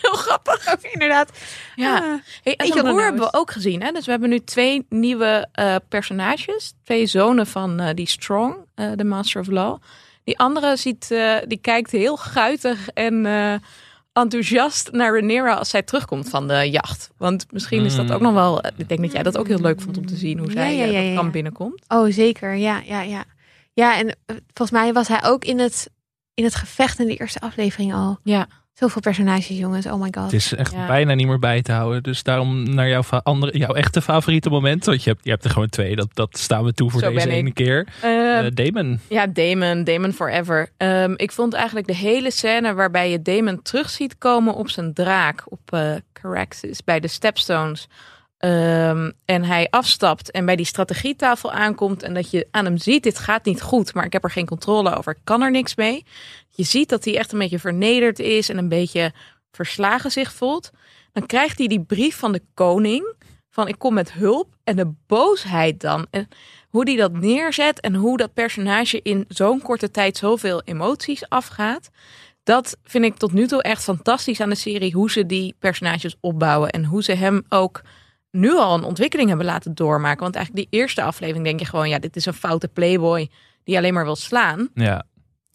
Heel 0.02 0.14
grappig. 0.14 0.68
ook 0.74 0.82
inderdaad. 0.82 1.40
Ja. 1.76 1.96
Ah. 1.98 2.20
Hey, 2.44 2.56
en 2.56 2.72
onnoos. 2.72 3.02
hebben 3.02 3.22
we 3.22 3.34
ook 3.34 3.52
gezien. 3.52 3.82
Hè? 3.82 3.92
Dus 3.92 4.06
we 4.06 4.12
hebben 4.12 4.30
nu 4.30 4.40
twee 4.40 4.86
nieuwe 4.90 5.48
eh, 5.52 5.76
personages. 5.90 6.74
Twee 6.84 7.06
zonen 7.06 7.48
van 7.48 7.80
eh, 7.80 7.94
die 7.94 8.08
Strong, 8.08 8.56
eh, 8.76 8.92
de 8.96 9.04
Master 9.04 9.42
of 9.42 9.48
Law. 9.48 9.78
Die 10.24 10.40
andere 10.40 10.76
ziet, 10.76 11.08
die 11.48 11.58
kijkt 11.58 11.92
heel 11.92 12.18
guitig 12.18 12.90
en 12.90 13.26
enthousiast 14.14 14.92
naar 14.92 15.12
Rhaenyra 15.14 15.54
als 15.54 15.70
zij 15.70 15.82
terugkomt 15.82 16.30
van 16.30 16.48
de 16.48 16.70
jacht. 16.70 17.10
Want 17.18 17.46
misschien 17.52 17.86
is 17.86 17.96
dat 17.96 18.12
ook 18.12 18.22
nog 18.22 18.34
wel... 18.34 18.62
eh, 18.62 18.72
Ik 18.78 18.88
denk 18.90 19.02
dat 19.02 19.12
jij 19.12 19.24
dat 19.24 19.38
ook 19.38 19.48
heel 19.48 19.60
leuk 19.60 19.82
vond 19.82 19.98
om 19.98 20.06
te 20.06 20.16
zien 20.16 20.38
hoe 20.40 20.52
zij 20.52 20.76
ja, 20.76 20.84
eh, 20.84 20.92
ja, 20.92 20.98
dat 21.00 21.08
ja, 21.10 21.14
kamp 21.14 21.26
ja. 21.26 21.32
binnenkomt. 21.32 21.84
Oh, 21.88 22.12
zeker. 22.12 22.56
Ja, 22.56 22.82
ja, 22.86 23.02
ja. 23.02 23.24
Ja, 23.74 23.98
en 23.98 24.08
eh, 24.08 24.36
volgens 24.54 24.72
mij 24.80 24.94
was 24.94 25.08
hij 25.08 25.24
ook 25.24 25.46
in 25.46 25.60
het, 25.60 25.90
in 26.34 26.44
het 26.44 26.56
gevecht 26.56 27.00
in 27.00 27.08
de 27.08 27.16
eerste 27.16 27.40
aflevering 27.40 27.94
al. 27.94 28.20
Ja. 28.24 28.48
Zoveel 28.74 29.02
personages, 29.02 29.48
jongens. 29.58 29.86
Oh 29.86 30.02
my 30.02 30.08
god. 30.12 30.24
het 30.24 30.34
is 30.34 30.54
echt 30.56 30.72
Ja. 30.72 30.88
bijna 30.88 31.14
niet 31.14 31.28
meer 31.28 31.40
bij 31.40 31.62
te 31.62 31.72
houden. 31.72 32.04
Dus 32.04 32.24
daarom 32.24 32.64
naar 32.76 32.90
jouw, 32.90 33.04
fa- 33.04 33.22
andere, 33.24 33.58
jouw 33.58 33.74
echte 33.74 34.02
favoriete 34.02 34.50
moment. 34.50 34.86
Want 34.86 35.04
je 35.04 35.10
hebt, 35.10 35.24
je 35.24 35.30
hebt 35.30 35.44
er 35.44 35.50
gewoon 35.50 35.70
twee. 35.70 35.96
Dat, 35.96 36.08
dat 36.14 36.38
staan 36.38 36.64
we 36.64 36.74
toe 36.74 36.92
voor 36.92 37.00
Zo 37.00 37.12
deze 37.12 37.28
ik. 37.28 37.34
ene 37.34 37.54
keer. 37.54 37.88
Eh, 38.02 38.22
Eh, 38.46 38.52
Damon. 38.54 39.00
Ja, 39.10 39.28
Damon, 39.28 39.84
Damon 39.84 40.12
Forever. 40.14 40.70
Ehm, 40.78 41.14
ik 41.16 41.32
vond 41.32 41.54
eigenlijk 41.54 41.88
de 41.88 41.96
hele 41.96 42.32
scène 42.32 42.74
waarbij 42.74 43.10
je 43.12 43.22
Damon 43.22 43.62
terug 43.62 43.90
ziet 43.90 44.18
komen 44.18 44.54
op 44.54 44.70
zijn 44.70 44.94
draak 44.94 45.44
op 45.46 45.60
eh 45.74 45.96
Caraxes 46.14 46.84
bij 46.84 47.00
de 47.00 47.08
Stepstones. 47.08 47.88
Ehm, 48.44 49.12
en 49.26 49.44
hij 49.44 49.68
afstapt 49.70 50.32
en 50.32 50.46
bij 50.46 50.56
die 50.56 50.66
strategietafel 50.66 51.52
aankomt 51.52 52.04
en 52.04 52.14
dat 52.14 52.32
je 52.32 52.48
aan 52.52 52.66
hem 52.66 52.78
ziet, 52.78 53.04
dit 53.04 53.20
gaat 53.20 53.46
niet 53.46 53.62
goed, 53.62 53.94
maar 53.94 54.06
ik 54.06 54.14
heb 54.14 54.24
er 54.24 54.32
geen 54.32 54.46
controle 54.46 54.96
over, 54.96 55.12
ik 55.12 55.22
kan 55.24 55.42
er 55.42 55.52
niks 55.52 55.76
mee. 55.76 56.06
Je 56.50 56.64
ziet 56.64 56.90
dat 56.90 57.06
hij 57.06 57.18
echt 57.18 57.32
een 57.32 57.40
beetje 57.40 57.60
vernederd 57.60 58.20
is 58.20 58.50
en 58.50 58.58
een 58.58 58.70
beetje 58.70 59.14
verslagen 59.52 60.12
zich 60.12 60.34
voelt. 60.34 60.72
Dan 61.12 61.26
krijgt 61.26 61.58
hij 61.58 61.68
die 61.68 61.84
brief 61.84 62.18
van 62.18 62.32
de 62.32 62.42
koning 62.54 63.14
van 63.50 63.68
ik 63.68 63.80
kom 63.80 63.94
met 63.94 64.14
hulp 64.14 64.56
en 64.64 64.76
de 64.76 64.94
boosheid 65.08 65.82
dan. 65.82 66.08
En 66.10 66.28
hoe 66.70 66.86
die 66.86 66.98
dat 66.98 67.14
neerzet 67.14 67.80
en 67.80 67.96
hoe 67.96 68.18
dat 68.18 68.34
personage 68.34 69.02
in 69.02 69.26
zo'n 69.28 69.62
korte 69.62 69.92
tijd 69.92 70.18
zoveel 70.18 70.62
emoties 70.66 71.30
afgaat. 71.30 71.90
Dat 72.44 72.78
vind 72.84 73.06
ik 73.06 73.16
tot 73.16 73.34
nu 73.34 73.48
toe 73.48 73.62
echt 73.62 73.84
fantastisch 73.84 74.42
aan 74.42 74.50
de 74.50 74.56
serie. 74.56 74.94
Hoe 74.94 75.12
ze 75.12 75.26
die 75.26 75.56
personages 75.60 76.16
opbouwen 76.20 76.70
en 76.70 76.86
hoe 76.86 77.04
ze 77.04 77.14
hem 77.14 77.44
ook 77.50 77.82
nu 78.34 78.56
al 78.58 78.74
een 78.74 78.84
ontwikkeling 78.84 79.28
hebben 79.28 79.46
laten 79.46 79.74
doormaken. 79.76 80.22
Want 80.22 80.36
eigenlijk 80.36 80.70
die 80.70 80.80
eerste 80.80 81.02
aflevering 81.04 81.46
denk 81.46 81.60
je 81.60 81.66
gewoon, 81.66 81.90
ja, 81.90 82.00
dit 82.00 82.16
is 82.16 82.26
een 82.26 82.34
foute 82.34 82.68
playboy 82.68 83.30
die 83.64 83.78
alleen 83.78 83.94
maar 83.94 84.04
wil 84.04 84.16
slaan. 84.16 84.70
Ja. 84.74 85.04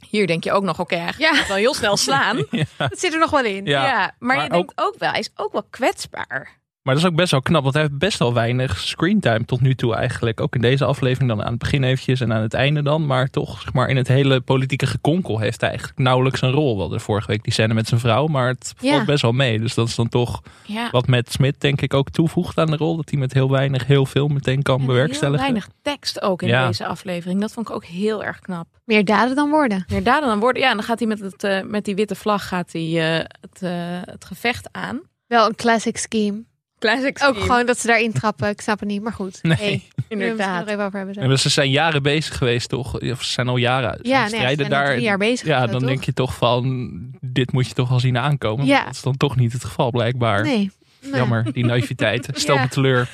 Hier 0.09 0.27
denk 0.27 0.45
je 0.45 0.53
ook 0.53 0.63
nog, 0.63 0.81
oké, 0.81 0.97
hij 0.97 1.13
Ja. 1.19 1.47
wel 1.49 1.57
heel 1.57 1.75
snel 1.75 1.97
slaan. 1.97 2.37
Dat 2.77 2.99
zit 2.99 3.13
er 3.13 3.19
nog 3.19 3.31
wel 3.31 3.45
in. 3.45 3.65
Ja. 3.65 3.85
Ja, 3.87 3.97
maar, 4.19 4.37
maar 4.37 4.45
je 4.45 4.51
denkt 4.51 4.73
ook 4.75 4.95
wel, 4.99 5.11
hij 5.11 5.19
is 5.19 5.31
ook 5.37 5.53
wel 5.53 5.63
kwetsbaar. 5.71 6.58
Maar 6.83 6.95
dat 6.95 7.05
is 7.05 7.11
ook 7.11 7.17
best 7.17 7.31
wel 7.31 7.43
knap, 7.43 7.63
want 7.63 7.75
hij 7.75 7.83
heeft 7.83 7.99
best 7.99 8.19
wel 8.19 8.35
weinig 8.35 8.79
screentime 8.79 9.45
tot 9.45 9.61
nu 9.61 9.75
toe 9.75 9.95
eigenlijk. 9.95 10.41
Ook 10.41 10.55
in 10.55 10.61
deze 10.61 10.85
aflevering 10.85 11.29
dan 11.31 11.43
aan 11.43 11.51
het 11.51 11.59
begin 11.59 11.85
eventjes 11.85 12.21
en 12.21 12.33
aan 12.33 12.43
het 12.43 12.55
einde 12.55 12.83
dan. 12.83 13.07
Maar 13.07 13.29
toch, 13.31 13.61
zeg 13.61 13.73
maar, 13.73 13.89
in 13.89 13.97
het 13.97 14.09
hele 14.09 14.41
politieke 14.41 14.87
gekonkel 14.87 15.39
heeft 15.39 15.61
hij 15.61 15.69
eigenlijk 15.71 15.99
nauwelijks 15.99 16.41
een 16.43 16.51
rol. 16.51 16.77
Wel 16.79 16.89
de 16.89 16.99
vorige 16.99 17.27
week 17.27 17.43
die 17.43 17.53
scène 17.53 17.75
met 17.75 17.89
zijn 17.89 18.01
vrouw, 18.01 18.27
maar 18.27 18.49
het 18.49 18.73
valt 18.77 18.93
Ja. 18.93 19.05
best 19.05 19.23
wel 19.23 19.33
mee. 19.33 19.59
Dus 19.61 19.75
dat 19.75 19.89
is 19.89 19.95
dan 19.95 20.09
toch 20.09 20.43
Ja. 20.65 20.89
wat 20.91 21.07
Matt 21.07 21.33
Smith 21.33 21.61
denk 21.61 21.81
ik 21.81 21.95
ook 21.95 22.11
toevoegt 22.11 22.59
aan 22.59 22.71
de 22.71 22.77
rol. 22.77 22.97
Dat 22.97 23.11
hij 23.11 23.19
met 23.19 23.33
heel 23.33 23.51
weinig 23.51 23.87
heel 23.87 24.07
veel 24.07 24.29
meteen 24.29 24.63
kan 24.63 24.81
En 24.81 24.87
bewerkstelligen. 24.87 25.45
Heel 25.45 25.53
weinig 25.55 25.75
tekst 25.83 26.23
ook 26.23 26.43
in 26.43 26.49
Ja. 26.49 26.67
deze 26.67 26.87
aflevering. 26.87 27.41
Dat 27.41 27.53
vond 27.53 27.69
ik 27.69 27.75
ook 27.75 27.85
heel 27.85 28.25
erg 28.25 28.39
knap. 28.39 28.67
Meer 28.85 29.05
daden 29.05 29.37
dan 29.37 29.51
woorden. 29.51 29.85
Meer 29.89 30.03
daden 30.03 30.29
dan 30.29 30.41
worden. 30.41 30.63
Ja, 30.63 30.71
en 30.71 30.77
dan 30.77 30.85
gaat 30.85 30.99
hij 30.99 31.09
met, 31.09 31.21
het, 31.21 31.45
eh, 31.45 31.63
met 31.63 31.85
die 31.85 31.95
witte 31.95 32.15
vlag 32.15 32.49
gaat 32.49 32.73
hij, 32.73 33.17
eh, 33.19 33.25
het, 33.41 33.63
eh, 33.63 33.71
het 34.13 34.25
gevecht 34.25 34.69
aan. 34.73 35.01
Wel 35.27 35.47
een 35.47 35.55
classic 35.55 35.97
scheme. 35.97 36.45
Classic 36.79 37.19
Ook 37.25 37.39
gewoon 37.41 37.67
dat 37.67 37.79
ze 37.79 37.87
daarin 37.87 38.13
trappen. 38.13 38.49
Ik 38.49 38.61
snap 38.61 38.81
het 38.81 38.89
niet, 38.89 39.03
maar 39.03 39.13
goed. 39.13 39.39
Nee. 39.43 39.57
Hey, 39.57 39.83
we 40.09 40.15
er 40.15 40.21
inderdaad. 40.21 40.59
nog 40.61 40.69
even 40.69 40.85
over 40.85 40.97
hebben. 40.97 41.15
zo. 41.15 41.21
En 41.21 41.39
ze 41.39 41.49
zijn 41.49 41.71
jaren 41.71 42.03
bezig 42.03 42.37
geweest, 42.37 42.69
toch? 42.69 42.95
Of 43.01 43.23
ze 43.23 43.33
zijn 43.33 43.49
al 43.49 43.57
jaren 43.57 43.99
Ja, 44.03 44.21
nee, 44.21 44.29
ze 44.29 44.35
strijden 44.37 44.67
zijn 44.67 44.81
al 44.81 44.87
daar. 44.87 44.99
jaar 45.01 45.19
bezig. 45.19 45.47
Ja, 45.47 45.67
dan 45.67 45.81
toch? 45.81 45.89
denk 45.89 46.05
je 46.05 46.13
toch 46.13 46.35
van, 46.35 46.91
dit 47.21 47.53
moet 47.53 47.67
je 47.69 47.75
toch 47.75 47.89
wel 47.89 48.01
zien 48.01 48.19
aankomen. 48.19 48.67
Ja. 48.67 48.85
Dat 48.85 48.95
is 48.95 49.03
dan 49.03 49.17
toch 49.17 49.37
niet 49.37 49.53
het 49.53 49.65
geval, 49.65 49.91
blijkbaar. 49.91 50.43
Nee. 50.43 50.71
Nou, 51.03 51.17
Jammer, 51.17 51.53
die 51.53 51.65
naïviteit. 51.65 52.29
Stel 52.35 52.55
Ja. 52.55 52.63
me 52.63 52.69
teleur. 52.69 53.09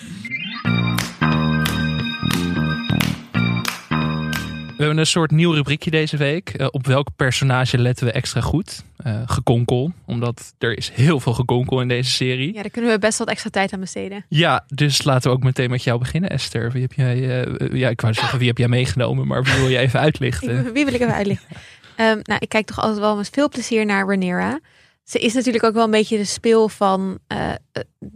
Hebben 4.84 5.04
een 5.04 5.10
soort 5.10 5.30
nieuw 5.30 5.52
rubriekje 5.52 5.90
deze 5.90 6.16
week. 6.16 6.48
Eh, 6.48 6.66
op 6.70 6.86
welk 6.86 7.08
personage 7.16 7.78
letten 7.78 8.06
we 8.06 8.12
extra 8.12 8.40
goed? 8.40 8.84
Eh, 8.96 9.22
gekonkel, 9.26 9.92
omdat 10.06 10.54
er 10.58 10.76
is 10.76 10.90
heel 10.90 11.20
veel 11.20 11.32
gekonkel 11.32 11.80
in 11.80 11.88
deze 11.88 12.10
serie. 12.10 12.54
Ja, 12.54 12.62
daar 12.62 12.70
kunnen 12.70 12.90
we 12.90 12.98
best 12.98 13.18
wat 13.18 13.28
extra 13.28 13.50
tijd 13.50 13.72
aan 13.72 13.80
besteden. 13.80 14.24
Ja, 14.28 14.64
dus 14.66 15.04
laten 15.04 15.30
we 15.30 15.36
ook 15.36 15.42
meteen 15.42 15.70
met 15.70 15.82
jou 15.82 15.98
beginnen, 15.98 16.30
Esther. 16.30 16.72
Wie 16.72 16.82
heb 16.82 16.92
jij, 16.92 17.44
eh, 17.44 17.78
ja, 17.78 17.88
ik 17.88 18.00
wou 18.00 18.14
zeggen, 18.14 18.38
wie 18.38 18.48
heb 18.48 18.58
jij 18.58 18.68
meegenomen, 18.68 19.26
maar 19.26 19.42
wie 19.42 19.54
wil 19.54 19.68
je 19.68 19.78
even 19.78 20.00
uitlichten? 20.00 20.62
Wie 20.72 20.84
wil 20.84 20.94
ik 20.94 21.00
even 21.00 21.14
uitleggen? 21.14 21.46
Ehm, 21.96 22.18
nou, 22.22 22.40
ik 22.40 22.48
kijk 22.48 22.66
toch 22.66 22.78
altijd 22.78 22.98
wel 22.98 23.16
met 23.16 23.30
veel 23.32 23.48
plezier 23.48 23.86
naar 23.86 24.06
Rhaenyra. 24.06 24.60
Ze 25.04 25.18
is 25.18 25.34
natuurlijk 25.34 25.64
ook 25.64 25.74
wel 25.74 25.84
een 25.84 25.90
beetje 25.90 26.16
de 26.16 26.24
speel 26.24 26.68
van 26.68 27.18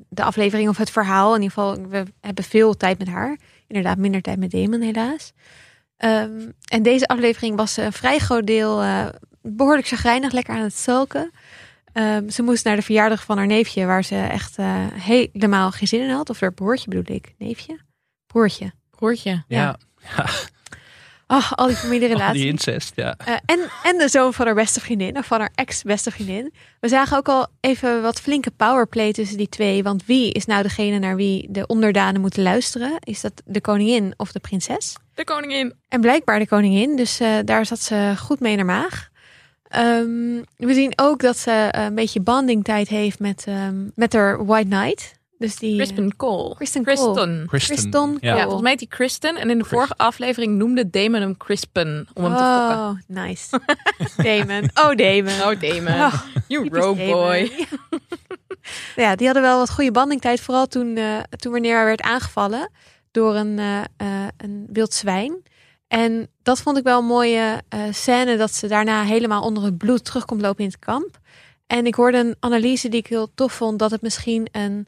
de 0.09 0.23
aflevering 0.23 0.69
of 0.69 0.77
het 0.77 0.91
verhaal. 0.91 1.35
In 1.35 1.43
ieder 1.43 1.55
geval, 1.55 1.89
we 1.89 2.05
hebben 2.21 2.45
veel 2.45 2.77
tijd 2.77 2.99
met 2.99 3.09
haar. 3.09 3.39
Inderdaad, 3.67 3.99
minder 3.99 4.23
tijd 4.23 4.39
met 4.39 4.51
Damon 4.51 4.81
helaas. 4.81 5.33
Ehm, 5.99 6.51
en 6.69 6.83
deze 6.83 7.07
aflevering 7.07 7.57
was 7.57 7.75
ze 7.75 7.83
een 7.83 7.93
vrij 7.93 8.19
groot 8.19 8.47
deel 8.47 8.83
eh, 8.83 9.07
behoorlijk 9.43 9.87
chagrijnig, 9.87 10.33
lekker 10.33 10.55
aan 10.55 10.63
het 10.63 10.77
sulken. 10.77 11.31
Ehm, 11.93 12.29
ze 12.29 12.43
moest 12.43 12.65
naar 12.65 12.77
de 12.77 12.83
verjaardag 12.83 13.25
van 13.25 13.37
haar 13.37 13.47
neefje, 13.47 13.87
waar 13.87 14.05
ze 14.05 14.17
echt 14.17 14.59
eh, 14.59 14.87
helemaal 14.93 15.71
geen 15.71 15.89
zin 15.89 16.01
in 16.01 16.11
had. 16.11 16.31
Of 16.31 16.41
haar 16.41 16.53
broertje 16.53 16.89
bedoel 16.89 17.17
ik. 17.17 17.35
Neefje? 17.39 17.79
Broertje. 18.27 18.73
Broertje. 18.91 19.45
Ja, 19.49 19.79
Oh, 21.31 21.53
al 21.53 21.67
die 21.67 21.77
familierelaties. 21.77 22.41
die 22.43 22.51
incest, 22.51 22.93
ja. 22.95 23.15
Eh, 23.17 23.35
en, 23.47 23.61
en 23.83 23.99
de 23.99 24.09
zoon 24.09 24.35
van 24.35 24.47
haar 24.47 24.55
beste 24.55 24.81
vriendin, 24.81 25.17
of 25.17 25.27
van 25.27 25.41
haar 25.41 25.53
ex-beste 25.55 26.11
vriendin. 26.11 26.53
We 26.81 26.89
zagen 26.89 27.17
ook 27.17 27.29
al 27.29 27.47
even 27.61 28.03
wat 28.03 28.21
flinke 28.21 28.51
powerplay 28.51 29.13
tussen 29.13 29.37
die 29.37 29.49
twee. 29.49 29.83
Want 29.83 30.07
wie 30.07 30.33
is 30.33 30.45
nou 30.45 30.63
degene 30.63 30.99
naar 30.99 31.17
wie 31.17 31.47
de 31.51 31.67
onderdanen 31.67 32.21
moeten 32.21 32.43
luisteren? 32.43 32.97
Is 33.01 33.21
dat 33.21 33.33
de 33.45 33.61
koningin 33.61 34.15
of 34.17 34.33
de 34.33 34.41
prinses? 34.41 34.97
De 35.15 35.25
koningin. 35.25 35.75
En 35.89 36.01
blijkbaar 36.01 36.39
de 36.39 36.47
koningin, 36.47 36.97
dus 36.97 37.21
eh, 37.21 37.37
daar 37.45 37.67
zat 37.67 37.81
ze 37.81 38.15
goed 38.19 38.41
mee 38.41 38.57
naar 38.57 38.65
maag. 38.65 39.09
Ehm, 39.69 40.43
we 40.57 40.75
zien 40.75 40.93
ook 40.97 41.21
dat 41.21 41.39
ze 41.39 41.69
een 41.71 41.95
beetje 41.95 42.21
bandingtijd 42.21 42.89
heeft 42.89 43.19
met, 43.19 43.45
ehm, 43.47 43.77
met 43.95 44.13
haar 44.13 44.47
White 44.47 44.69
Knight. 44.69 45.18
Dus 45.39 45.57
die, 45.57 45.77
Kristen 45.77 46.17
Cole. 46.17 46.55
Kristen 46.55 46.85
Cole. 46.85 46.97
Kristen. 46.97 47.47
Kristen. 47.47 47.77
Kristen 47.77 48.19
Ja, 48.21 48.35
Ja. 48.35 48.41
volgens 48.43 48.63
mij 48.63 48.71
heet 48.71 48.79
die 48.79 48.89
Kristen. 48.89 49.37
En 49.37 49.51
in 49.51 49.59
de 49.59 49.65
vorige 49.65 49.97
aflevering 49.97 50.57
noemde 50.57 50.91
Damon 50.91 51.21
hem 51.21 51.37
Crispin. 51.37 52.09
Om 52.15 52.25
hem 52.25 52.37
te 52.37 52.39
fokken. 52.43 52.79
Oh, 52.79 52.97
nice. 53.07 53.61
Damon. 54.47 54.71
Oh, 54.75 54.95
Damon. 54.97 55.53
Oh, 55.53 55.61
Damon. 55.61 56.01
Oh, 56.01 56.15
you 56.49 56.69
rogue 56.71 56.97
Damon. 57.07 57.13
boy. 57.23 57.51
Ja, 58.97 59.17
die 59.17 59.27
hadden 59.27 59.45
wel 59.45 59.59
wat 59.59 59.71
goede 59.71 59.91
bandingtijd. 59.93 60.41
Vooral 60.41 60.67
toen, 60.67 60.97
eh 60.97 61.19
toen 61.37 61.53
wanneer 61.53 61.77
hij 61.77 61.85
werd 61.85 62.01
aangevallen 62.01 62.71
door 63.11 63.35
een, 63.37 63.59
eh, 63.59 63.79
eh, 63.97 64.29
een 64.37 64.67
wild 64.73 64.95
zwijn. 64.95 65.43
En 65.89 66.29
dat 66.43 66.61
vond 66.61 66.77
ik 66.77 66.85
wel 66.85 66.99
een 66.99 67.05
mooie 67.07 67.63
eh, 67.69 67.81
scène. 67.91 68.37
Dat 68.37 68.55
ze 68.55 68.67
daarna 68.67 69.03
helemaal 69.03 69.43
onder 69.43 69.63
het 69.65 69.79
bloed 69.79 70.05
terugkomt 70.05 70.41
lopen 70.41 70.65
in 70.65 70.71
het 70.71 70.79
kamp. 70.79 71.19
En 71.67 71.87
ik 71.87 71.95
hoorde 71.95 72.19
een 72.19 72.37
analyse 72.41 72.89
die 72.89 73.01
ik 73.01 73.07
heel 73.07 73.31
tof 73.35 73.53
vond. 73.53 73.79
Dat 73.79 73.91
het 73.91 74.03
misschien 74.03 74.49
een 74.53 74.87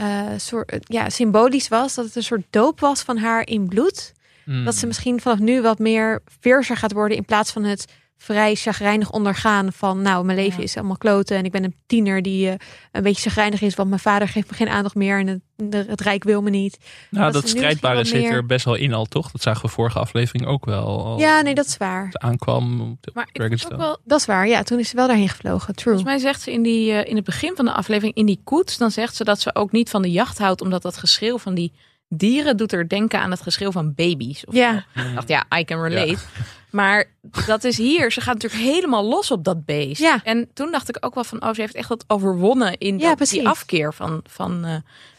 eh, 0.00 0.26
soort, 0.36 0.76
ja, 0.80 1.08
symbolisch 1.08 1.68
was. 1.68 1.94
Dat 1.94 2.04
het 2.04 2.16
een 2.16 2.22
soort 2.22 2.44
doop 2.50 2.80
was 2.80 3.02
van 3.02 3.16
haar 3.16 3.46
in 3.46 3.68
bloed. 3.68 4.12
Mm. 4.44 4.64
Dat 4.64 4.74
ze 4.74 4.86
misschien 4.86 5.20
vanaf 5.20 5.38
nu 5.38 5.62
wat 5.62 5.78
meer 5.78 6.22
veerser 6.40 6.76
gaat 6.76 6.92
worden. 6.92 7.16
In 7.16 7.24
plaats 7.24 7.52
van 7.52 7.64
het 7.64 7.84
vrij 8.22 8.54
chagrijnig 8.54 9.10
ondergaan 9.10 9.72
van... 9.72 10.02
nou, 10.02 10.24
mijn 10.24 10.38
leven 10.38 10.58
Ja. 10.58 10.64
is 10.64 10.76
allemaal 10.76 10.96
kloten... 10.96 11.36
en 11.36 11.44
ik 11.44 11.52
ben 11.52 11.64
een 11.64 11.74
tiener 11.86 12.22
die 12.22 12.48
eh, 12.48 12.54
een 12.92 13.02
beetje 13.02 13.22
chagrijnig 13.22 13.60
is... 13.60 13.74
want 13.74 13.88
mijn 13.88 14.00
vader 14.00 14.28
geeft 14.28 14.50
me 14.50 14.56
geen 14.56 14.68
aandacht 14.68 14.94
meer... 14.94 15.18
en 15.18 15.26
het, 15.26 15.88
het 15.88 16.00
rijk 16.00 16.24
wil 16.24 16.42
me 16.42 16.50
niet. 16.50 16.78
Nou, 17.10 17.32
dat 17.32 17.48
strijdbare 17.48 18.04
zit 18.04 18.24
er 18.24 18.46
best 18.46 18.64
wel 18.64 18.74
in 18.74 18.94
al, 18.94 19.04
toch? 19.04 19.30
Dat 19.30 19.42
zagen 19.42 19.62
we 19.62 19.68
vorige 19.68 19.98
aflevering 19.98 20.46
ook 20.46 20.64
wel. 20.64 21.18
Ja, 21.18 21.40
nee, 21.40 21.54
dat 21.54 21.66
is 21.66 21.76
waar. 21.76 22.04
het 22.04 22.18
aankwam 22.18 22.80
op 22.80 22.96
de 23.00 23.10
Maar 23.14 23.28
ik 23.32 23.42
ook 23.42 23.76
wel... 23.76 23.98
Dat 24.04 24.20
is 24.20 24.26
waar, 24.26 24.48
ja. 24.48 24.62
Toen 24.62 24.78
is 24.78 24.88
ze 24.88 24.96
wel 24.96 25.06
daarheen 25.06 25.28
gevlogen. 25.28 25.74
True. 25.74 25.94
Volgens 25.94 26.14
mij 26.14 26.18
zegt 26.18 26.40
ze 26.42 26.52
in, 26.52 26.62
die, 26.62 26.92
eh, 26.92 27.10
in 27.10 27.16
het 27.16 27.24
begin 27.24 27.56
van 27.56 27.64
de 27.64 27.72
aflevering, 27.72 28.14
in 28.14 28.26
die 28.26 28.40
koets, 28.44 28.78
dan 28.78 28.90
zegt 28.90 29.16
ze 29.16 29.24
dat 29.24 29.40
ze 29.40 29.54
ook 29.54 29.72
niet 29.72 29.90
van 29.90 30.02
de 30.02 30.10
jacht 30.10 30.38
houdt, 30.38 30.60
omdat 30.60 30.82
dat 30.82 30.96
geschreeuw 30.96 31.38
van 31.38 31.54
die 31.54 31.72
dieren 32.08 32.56
doet 32.56 32.72
er 32.72 32.88
denken 32.88 33.20
aan 33.20 33.30
het 33.30 33.40
geschreeuw 33.40 33.72
van 33.72 33.94
baby's. 33.94 34.44
Of 34.46 34.54
Ja. 34.54 34.84
Ik 34.94 35.14
dacht, 35.14 35.28
ja, 35.28 35.44
I 35.58 35.64
can 35.64 35.82
relate. 35.82 36.18
Maar 36.70 37.04
dat 37.46 37.64
is 37.64 37.76
hier, 37.76 38.12
ze 38.12 38.20
gaat 38.20 38.34
natuurlijk 38.34 38.62
helemaal 38.62 39.04
los 39.04 39.30
op 39.30 39.44
dat 39.44 39.64
beest. 39.64 40.00
Ja. 40.00 40.20
En 40.24 40.50
toen 40.52 40.70
dacht 40.70 40.88
ik 40.88 40.96
ook 41.00 41.14
wel 41.14 41.24
van, 41.24 41.42
oh, 41.42 41.54
ze 41.54 41.60
heeft 41.60 41.74
echt 41.74 41.88
dat 41.88 42.04
overwonnen 42.06 42.78
in 42.78 42.98
Ja, 42.98 43.14
dat- 43.14 43.28
die 43.28 43.48
afkeer 43.48 43.94
van, 43.94 44.20
van 44.28 44.64
eh, 44.64 44.76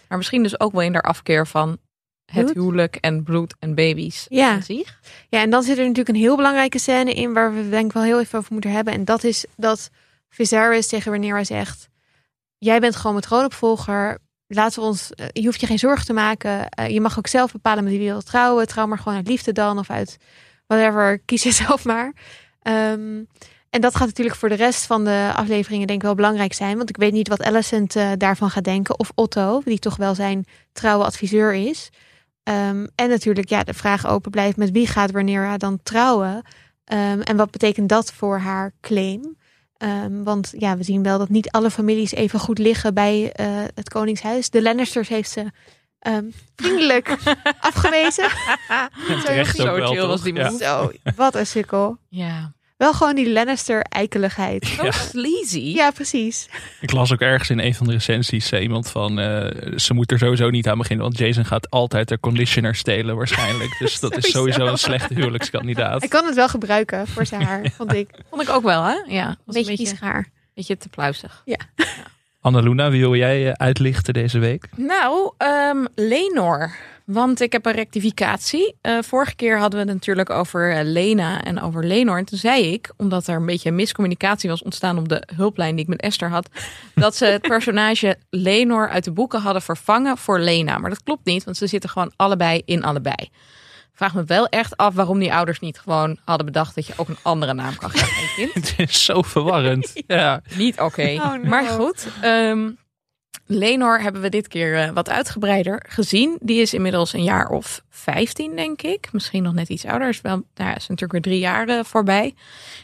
maar 0.08 0.17
misschien 0.17 0.43
dus 0.43 0.60
ook 0.60 0.72
wel 0.72 0.81
in 0.81 0.93
haar 0.93 1.01
afkeer 1.03 1.48
van 1.48 1.77
het 2.25 2.53
huwelijk 2.53 2.96
en 2.96 3.24
bloed 3.24 3.55
en 3.60 3.75
baby's. 3.75 4.25
Ja. 4.29 4.60
Ja, 5.29 5.41
en 5.41 5.50
dan 5.50 5.63
zit 5.63 5.77
er 5.77 5.81
natuurlijk 5.84 6.10
een 6.10 6.22
heel 6.22 6.36
belangrijke 6.36 6.79
scène 6.79 7.13
in 7.13 7.34
waar 7.34 7.53
we 7.55 7.70
denk 7.70 7.86
ik 7.86 7.91
wel 7.93 8.03
heel 8.03 8.20
even 8.20 8.39
over 8.39 8.53
moeten 8.53 8.72
hebben. 8.72 8.93
En 8.93 9.05
dat 9.05 9.24
is 9.24 9.46
dat 9.55 9.89
Viserys 10.29 10.88
tegen 10.88 11.12
Rhaenyra 11.12 11.43
zegt: 11.43 11.89
jij 12.58 12.79
bent 12.79 12.96
gewoon 12.96 13.13
mijn 13.13 13.25
troonopvolger. 13.25 14.17
Laten 14.48 14.81
we 14.81 14.88
ons, 14.88 15.12
eh, 15.12 15.25
je 15.31 15.46
hoeft 15.46 15.60
je 15.62 15.67
geen 15.67 15.79
zorgen 15.79 16.05
te 16.05 16.13
maken. 16.13 16.70
Eh, 16.70 16.89
je 16.89 17.01
mag 17.01 17.17
ook 17.17 17.27
zelf 17.27 17.51
bepalen 17.51 17.84
met 17.84 17.93
wie 17.93 18.01
je 18.01 18.08
wilt 18.12 18.25
trouwen. 18.25 18.67
Trouw 18.67 18.86
maar 18.88 18.98
gewoon 18.98 19.17
uit 19.17 19.27
liefde 19.27 19.51
dan 19.51 19.79
of 19.79 19.89
uit 19.89 20.17
whatever. 20.72 21.20
Kies 21.25 21.44
je 21.44 21.51
zelf 21.51 21.86
maar. 21.86 22.13
Ehm, 22.62 23.24
en 23.70 23.82
dat 23.82 23.96
gaat 23.96 24.08
natuurlijk 24.08 24.38
voor 24.38 24.50
de 24.50 24.56
rest 24.56 24.86
van 24.86 25.04
de 25.04 25.32
afleveringen 25.36 25.88
denk 25.88 26.00
ik 26.00 26.06
wel 26.06 26.16
belangrijk 26.16 26.54
zijn. 26.54 26.78
Want 26.78 26.90
ik 26.90 26.98
weet 26.98 27.13
niet 27.13 27.28
wat 27.28 27.44
Alicent 27.44 27.96
eh, 27.96 28.12
daarvan 28.18 28.50
gaat 28.50 28.63
denken. 28.63 29.00
Of 29.00 29.12
Otto, 29.16 29.62
die 29.66 29.80
toch 29.80 29.96
wel 29.96 30.16
zijn 30.16 30.46
trouwe 30.72 31.04
adviseur 31.04 31.54
is. 31.54 31.90
Ehm, 32.44 32.88
en 32.96 33.10
natuurlijk 33.10 33.50
ja, 33.50 33.63
de 33.63 33.74
vraag 33.74 34.08
open 34.08 34.32
blijft 34.32 34.58
met 34.58 34.72
wie 34.72 34.88
gaat 34.88 35.12
Rhaenyra 35.12 35.58
dan 35.58 35.80
trouwen? 35.84 36.46
Ehm, 36.86 37.20
en 37.20 37.38
wat 37.38 37.51
betekent 37.51 37.90
dat 37.90 38.13
voor 38.13 38.38
haar 38.38 38.74
claim? 38.82 39.40
Want 40.24 40.54
ja, 40.58 40.78
we 40.78 40.84
zien 40.84 41.04
wel 41.04 41.18
dat 41.18 41.30
niet 41.30 41.51
alle 41.51 41.72
families 41.72 42.12
even 42.12 42.40
goed 42.40 42.58
liggen 42.58 42.94
bij 42.94 43.32
eh, 43.32 43.48
het 43.75 43.90
Koningshuis. 43.90 44.50
De 44.50 44.62
Lannisters 44.62 45.10
heeft 45.10 45.30
ze 45.30 45.51
ehm, 46.01 46.24
vriendelijk 46.55 47.17
afgewezen. 47.60 48.29
Terecht 49.24 49.60
ook 49.60 49.65
Zo 49.67 49.75
wel, 49.75 49.88
chill 49.88 50.00
toch? 50.00 50.08
was 50.08 50.22
die 50.22 50.34
Ja. 50.34 50.50
Zo, 50.58 50.91
wat 51.15 51.36
een 51.36 51.48
sukkel. 51.48 51.98
Ja. 52.10 52.51
Wel 52.77 52.93
gewoon 52.93 53.15
die 53.15 53.31
Lannister-eikeligheid. 53.31 54.67
Zo 54.67 54.84
Ja. 54.86 54.91
sleazy. 54.91 55.60
Ja, 55.60 55.91
precies. 55.91 56.50
Ik 56.79 56.91
las 56.91 57.13
ook 57.13 57.20
ergens 57.20 57.50
in 57.50 57.60
een 57.60 57.75
van 57.75 57.88
de 57.88 57.93
recensies 57.93 58.48
zei 58.48 58.62
iemand 58.62 58.89
van 58.89 59.20
eh, 59.20 59.77
ze 59.77 59.93
moet 59.93 60.12
er 60.12 60.17
sowieso 60.17 60.50
niet 60.50 60.67
aan 60.67 60.77
beginnen, 60.77 61.05
want 61.05 61.17
Jason 61.17 61.46
gaat 61.46 61.70
altijd 61.70 62.08
de 62.08 62.20
conditioner 62.20 62.75
stelen 62.75 63.15
waarschijnlijk. 63.15 63.75
Dus 63.79 64.00
dat 64.00 64.17
is 64.17 64.31
Sowieso. 64.31 64.65
een 64.65 64.77
slechte 64.77 65.13
huwelijkskandidaat. 65.13 66.00
Hij 66.00 66.10
kan 66.10 66.25
het 66.25 66.36
wel 66.36 66.48
gebruiken 66.50 67.08
voor 67.08 67.25
zijn 67.25 67.41
haar, 67.43 67.72
vond 67.75 67.93
ik. 67.93 68.10
Vond 68.29 68.41
ik 68.41 68.50
ook 68.50 68.63
wel, 68.63 68.84
hè? 68.84 68.93
Ja. 68.93 69.25
Was 69.27 69.36
beetje, 69.46 69.46
een 69.46 69.53
beetje, 69.53 69.75
kiezig 69.75 70.00
haar. 70.00 70.29
beetje 70.53 70.77
te 70.77 70.89
pluizig. 70.89 71.43
Annaluna, 72.42 72.90
wie 72.90 73.00
wil 73.00 73.16
jij 73.16 73.48
eh, 73.48 73.52
uitlichten 73.52 74.14
deze 74.14 74.40
week? 74.40 74.70
Nou, 74.76 75.32
ehm 75.38 75.86
Lenor. 75.96 76.76
Want 77.06 77.42
ik 77.42 77.52
heb 77.52 77.66
een 77.66 77.72
rectificatie. 77.72 78.76
Eh, 78.82 78.98
vorige 79.02 79.36
keer 79.36 79.60
hadden 79.60 79.80
we 79.80 79.86
het 79.86 79.96
natuurlijk 79.96 80.30
over 80.30 80.72
eh, 80.72 80.84
Lena 80.84 81.44
en 81.44 81.62
over 81.62 81.86
Lenor. 81.86 82.18
En 82.18 82.26
toen 82.26 82.38
zei 82.38 82.74
ik, 82.74 82.92
omdat 82.98 83.28
er 83.28 83.36
een 83.36 83.46
beetje 83.46 83.72
miscommunicatie 83.72 84.50
was 84.50 84.64
ontstaan 84.64 84.98
op 84.98 85.10
de 85.10 85.28
hulplijn 85.36 85.76
die 85.76 85.84
ik 85.84 85.90
met 85.90 86.02
Esther 86.02 86.30
had, 86.30 86.50
dat 86.96 87.16
ze 87.16 87.26
het 87.26 87.42
personage 87.42 88.18
Lenor 88.30 88.90
uit 88.90 89.04
de 89.04 89.12
boeken 89.12 89.42
hadden 89.42 89.62
vervangen 89.62 90.18
voor 90.18 90.40
Lena. 90.40 90.78
Maar 90.78 90.90
dat 90.90 91.04
klopt 91.04 91.26
niet, 91.26 91.44
want 91.44 91.58
ze 91.58 91.68
zitten 91.68 91.90
gewoon 91.90 92.12
allebei 92.16 92.62
in 92.66 92.84
allebei. 92.84 93.30
Vraag 93.94 94.14
me 94.14 94.24
wel 94.24 94.48
echt 94.48 94.78
af 94.78 94.94
waarom 94.94 95.20
die 95.20 95.34
ouders 95.34 95.60
niet 95.60 95.80
gewoon 95.80 96.18
hadden 96.26 96.46
bedacht 96.46 96.76
dat 96.76 96.88
je 96.88 96.94
ook 96.96 97.08
een 97.08 97.18
andere 97.22 97.54
naam 97.54 97.76
kan 97.76 97.90
geven 97.90 98.16
aan 98.18 98.22
je 98.22 98.52
kind. 98.52 98.54
Het 98.78 98.90
is 98.90 99.06
zo 99.06 99.22
verwarrend. 99.22 99.92
ja. 100.08 100.42
Niet 100.56 100.80
oké. 100.80 101.14
Oh, 101.16 101.34
no. 101.34 101.44
Maar 101.44 101.64
goed. 101.66 102.08
ehm, 102.22 102.70
Lenor 103.46 104.02
hebben 104.02 104.22
we 104.22 104.30
dit 104.30 104.48
keer 104.48 104.78
eh, 104.78 104.90
wat 104.90 105.10
uitgebreider 105.10 105.86
gezien. 105.90 106.38
Die 106.42 106.62
is 106.62 106.74
inmiddels 106.74 107.14
een 107.14 107.24
jaar 107.24 107.50
of 107.50 107.84
15, 107.90 108.56
denk 108.56 108.82
ik. 108.82 109.10
Misschien 109.12 109.44
nog 109.44 109.54
net 109.54 109.70
iets 109.70 109.86
ouder. 109.86 110.08
Is 110.10 110.22
wel, 110.22 110.36
nou 110.36 110.70
ja, 110.70 110.76
is 110.76 110.88
natuurlijk 110.88 111.12
weer 111.12 111.22
drie 111.22 111.40
jaar 111.40 111.68
eh, 111.68 111.84
voorbij. 111.84 112.34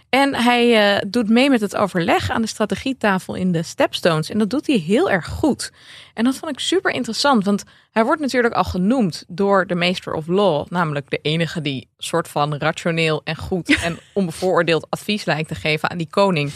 En 0.09 0.35
hij 0.35 0.95
eh, 0.95 1.01
doet 1.07 1.29
mee 1.29 1.49
met 1.49 1.61
het 1.61 1.75
overleg 1.75 2.29
aan 2.29 2.41
de 2.41 2.47
strategietafel 2.47 3.35
in 3.35 3.51
de 3.51 3.63
Stepstones. 3.63 4.29
En 4.29 4.37
dat 4.37 4.49
doet 4.49 4.67
hij 4.67 4.75
heel 4.75 5.09
erg 5.09 5.27
goed. 5.27 5.71
En 6.13 6.23
dat 6.23 6.35
vond 6.35 6.51
ik 6.51 6.59
super 6.59 6.91
interessant. 6.91 7.45
Want 7.45 7.63
hij 7.91 8.03
wordt 8.03 8.21
natuurlijk 8.21 8.53
al 8.53 8.63
genoemd 8.63 9.25
door 9.27 9.67
de 9.67 9.75
Maester 9.75 10.13
of 10.13 10.27
Law. 10.27 10.65
Namelijk 10.69 11.09
de 11.09 11.19
enige 11.21 11.61
die 11.61 11.87
soort 11.97 12.27
van 12.27 12.55
rationeel 12.55 13.21
en 13.23 13.35
goed 13.35 13.79
en 13.83 13.99
onbevooroordeeld 14.13 14.87
advies 14.89 15.25
lijkt 15.25 15.47
te 15.47 15.55
geven 15.55 15.89
aan 15.89 15.97
die 15.97 16.09
koning. 16.09 16.51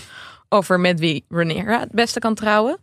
Over 0.49 0.79
met 0.79 0.99
wie 0.99 1.25
Rhaenyra 1.29 1.79
het 1.79 1.91
beste 1.91 2.19
kan 2.19 2.35
trouwen 2.35 2.77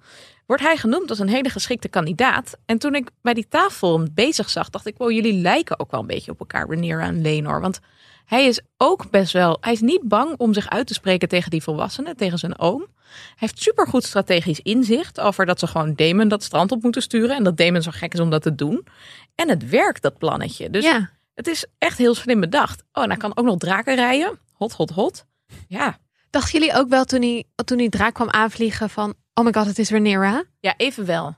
wordt 0.49 0.63
hij 0.63 0.77
genoemd 0.77 1.11
als 1.11 1.19
een 1.19 1.29
hele 1.29 1.49
geschikte 1.49 1.89
kandidaat. 1.89 2.57
En 2.67 2.79
toen 2.79 2.95
ik 2.95 3.11
bij 3.23 3.35
die 3.35 3.49
tafel 3.49 3.99
hem 3.99 4.09
bezig 4.15 4.51
zag, 4.51 4.71
dacht 4.71 4.87
ik, 4.87 4.95
wow, 4.97 5.11
jullie 5.11 5.41
lijken 5.41 5.79
ook 5.79 5.91
wel 5.91 6.01
een 6.01 6.07
beetje 6.07 6.31
op 6.31 6.39
elkaar, 6.41 6.67
Rhaenyra 6.69 7.07
en 7.07 7.23
Lenor. 7.23 7.61
Want 7.61 7.81
hij 8.25 8.47
is 8.47 8.61
ook 8.77 9.11
best 9.11 9.33
wel, 9.33 9.57
hij 9.61 9.73
is 9.73 9.81
niet 9.81 10.03
bang 10.03 10.35
om 10.37 10.55
zich 10.55 10.69
uit 10.69 10.87
te 10.87 10.95
spreken 10.95 11.29
tegen 11.29 11.51
die 11.51 11.63
volwassenen, 11.63 12.17
tegen 12.17 12.39
zijn 12.39 12.59
oom. 12.59 12.81
Hij 12.81 13.35
heeft 13.35 13.63
supergoed 13.63 14.05
strategisch 14.05 14.61
inzicht 14.61 15.21
over 15.21 15.47
dat 15.47 15.59
ze 15.59 15.67
gewoon 15.67 15.95
Damon 15.95 16.29
dat 16.29 16.43
strand 16.43 16.73
op 16.73 16.83
moeten 16.83 17.03
sturen. 17.03 17.37
En 17.37 17.45
dat 17.45 17.57
Damon 17.57 17.83
zo 17.83 17.91
gek 17.95 18.15
is 18.15 18.21
om 18.21 18.31
dat 18.31 18.43
te 18.43 18.55
doen. 18.55 18.87
En 19.35 19.49
het 19.49 19.69
werkt, 19.69 20.03
dat 20.03 20.19
plannetje. 20.19 20.71
Dus 20.71 20.85
ja. 20.85 21.11
het 21.35 21.47
is 21.47 21.67
echt 21.79 21.99
heel 21.99 22.15
slim 22.15 22.41
bedacht. 22.41 22.83
Oh, 22.93 23.03
en 23.03 23.09
hij 23.09 23.19
kan 23.19 23.37
ook 23.37 23.45
nog 23.45 23.59
draken 23.59 23.95
rijden. 23.95 24.39
Hot, 24.53 24.73
hot, 24.73 24.91
hot. 24.91 25.27
Ja, 25.67 25.99
Dachten 26.31 26.59
jullie 26.61 26.75
ook 26.75 26.89
wel 26.89 27.05
toen 27.05 27.21
hij, 27.23 27.45
toen 27.65 27.79
hij 27.79 27.89
draak 27.89 28.15
kwam 28.15 28.31
aanvliegen 28.31 28.91
van... 28.91 29.15
Oh 29.35 29.45
my 29.45 29.53
god, 29.53 29.67
het 29.67 29.79
is 29.79 29.91
Rhaenyra? 29.91 30.45
ja 30.61 30.75
even 30.77 31.05
wel. 31.07 31.37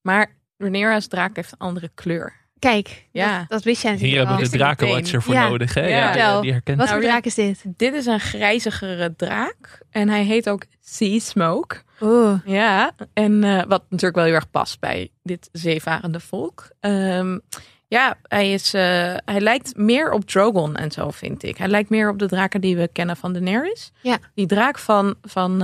Maar 0.00 0.36
Rhaenyra's 0.58 1.06
draak 1.06 1.36
heeft 1.36 1.52
een 1.52 1.58
andere 1.58 1.90
kleur. 1.94 2.42
Kijk, 2.58 3.08
Ja. 3.12 3.38
dat, 3.38 3.48
dat 3.48 3.62
wist 3.62 3.82
jij 3.82 3.90
Hier 3.90 4.00
natuurlijk 4.00 4.28
hebben 4.28 4.44
we 4.46 4.50
de. 4.52 4.58
Drakenwatcher 4.58 5.22
voor 5.22 5.34
Ja. 5.34 5.48
nodig. 5.48 5.74
Hè? 5.74 5.86
Ja. 5.86 6.16
Ja, 6.16 6.40
die 6.40 6.52
herkent 6.52 6.78
Wat 6.78 6.86
Nou, 6.86 6.98
voor 6.98 7.06
ja. 7.06 7.12
draak 7.12 7.24
is 7.24 7.34
dit? 7.34 7.62
Dit 7.76 7.94
is 7.94 8.06
een 8.06 8.20
grijzigere 8.20 9.14
draak. 9.16 9.78
En 9.90 10.08
hij 10.08 10.24
heet 10.24 10.48
ook 10.48 10.64
Sea 10.80 11.18
Smoke. 11.18 11.76
Oeh. 12.00 12.38
Ja, 12.44 12.92
en 13.12 13.44
eh, 13.44 13.62
wat 13.68 13.82
natuurlijk 13.88 14.14
wel 14.14 14.24
heel 14.24 14.34
erg 14.34 14.50
past 14.50 14.80
bij 14.80 15.10
dit 15.22 15.48
zeevarende 15.52 16.20
volk. 16.20 16.68
Ehm, 16.80 17.38
ja, 17.94 18.16
hij, 18.28 18.52
is, 18.52 18.74
eh, 18.74 19.14
hij 19.24 19.40
lijkt 19.40 19.76
meer 19.76 20.10
op 20.10 20.24
Drogon 20.24 20.76
en 20.76 20.90
zo, 20.90 21.10
vind 21.10 21.42
ik. 21.42 21.56
Hij 21.56 21.68
lijkt 21.68 21.90
meer 21.90 22.08
op 22.10 22.18
de 22.18 22.28
draken 22.28 22.60
die 22.60 22.76
we 22.76 22.88
kennen 22.92 23.16
van 23.16 23.32
Daenerys. 23.32 23.90
Ja. 24.02 24.18
Die 24.34 24.46
draak 24.46 24.78
van, 24.78 25.14
van 25.22 25.58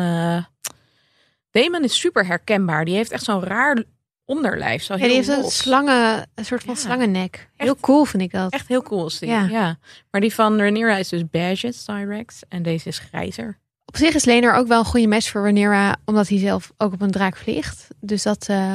Daemon 1.51 1.85
is 1.85 1.99
super 2.01 2.27
herkenbaar. 2.27 2.85
Die 2.85 2.95
heeft 2.95 3.11
echt 3.11 3.25
zo'n 3.25 3.45
raar 3.45 3.83
onderlijf. 4.25 4.83
Zo 4.83 4.93
Ja, 4.93 4.99
heel 4.99 5.09
die 5.09 5.17
heeft 5.17 5.29
een 5.29 5.51
slangen, 5.51 6.27
een 6.35 6.45
soort 6.45 6.63
van 6.65 6.75
Ja. 6.75 6.81
slangennek. 6.81 7.51
Heel 7.57 7.77
cool 7.81 8.05
vind 8.05 8.23
ik 8.23 8.31
dat. 8.33 8.53
Echt 8.53 8.69
heel 8.69 8.83
cool 8.83 9.07
is 9.07 9.19
die. 9.19 9.29
Ja. 9.29 9.47
Ja. 9.51 9.79
Maar 10.11 10.21
die 10.21 10.35
van 10.35 10.57
Rhaenyra 10.61 10.97
is 10.97 11.09
dus 11.09 11.23
beige 11.31 11.73
Cyrex. 11.73 12.43
En 12.49 12.63
deze 12.63 12.89
is 12.89 12.99
grijzer. 12.99 13.59
Op 13.85 13.97
zich 13.97 14.15
is 14.15 14.25
Lenor 14.25 14.53
ook 14.55 14.67
wel 14.67 14.79
een 14.79 14.85
goede 14.85 15.07
match 15.07 15.31
voor 15.31 15.41
Rhaenyra, 15.43 15.97
omdat 16.05 16.29
hij 16.29 16.39
zelf 16.39 16.73
ook 16.77 16.93
op 16.93 17.01
een 17.01 17.11
draak 17.11 17.37
vliegt. 17.37 17.89
Dus 18.01 18.23
dat 18.23 18.47
eh, 18.49 18.75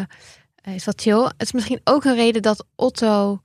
is 0.63 0.85
wat 0.85 1.01
chill. 1.01 1.24
Het 1.24 1.33
is 1.41 1.51
misschien 1.51 1.81
ook 1.83 2.03
een 2.03 2.15
reden 2.15 2.41
dat 2.41 2.65
Otto 2.75 3.41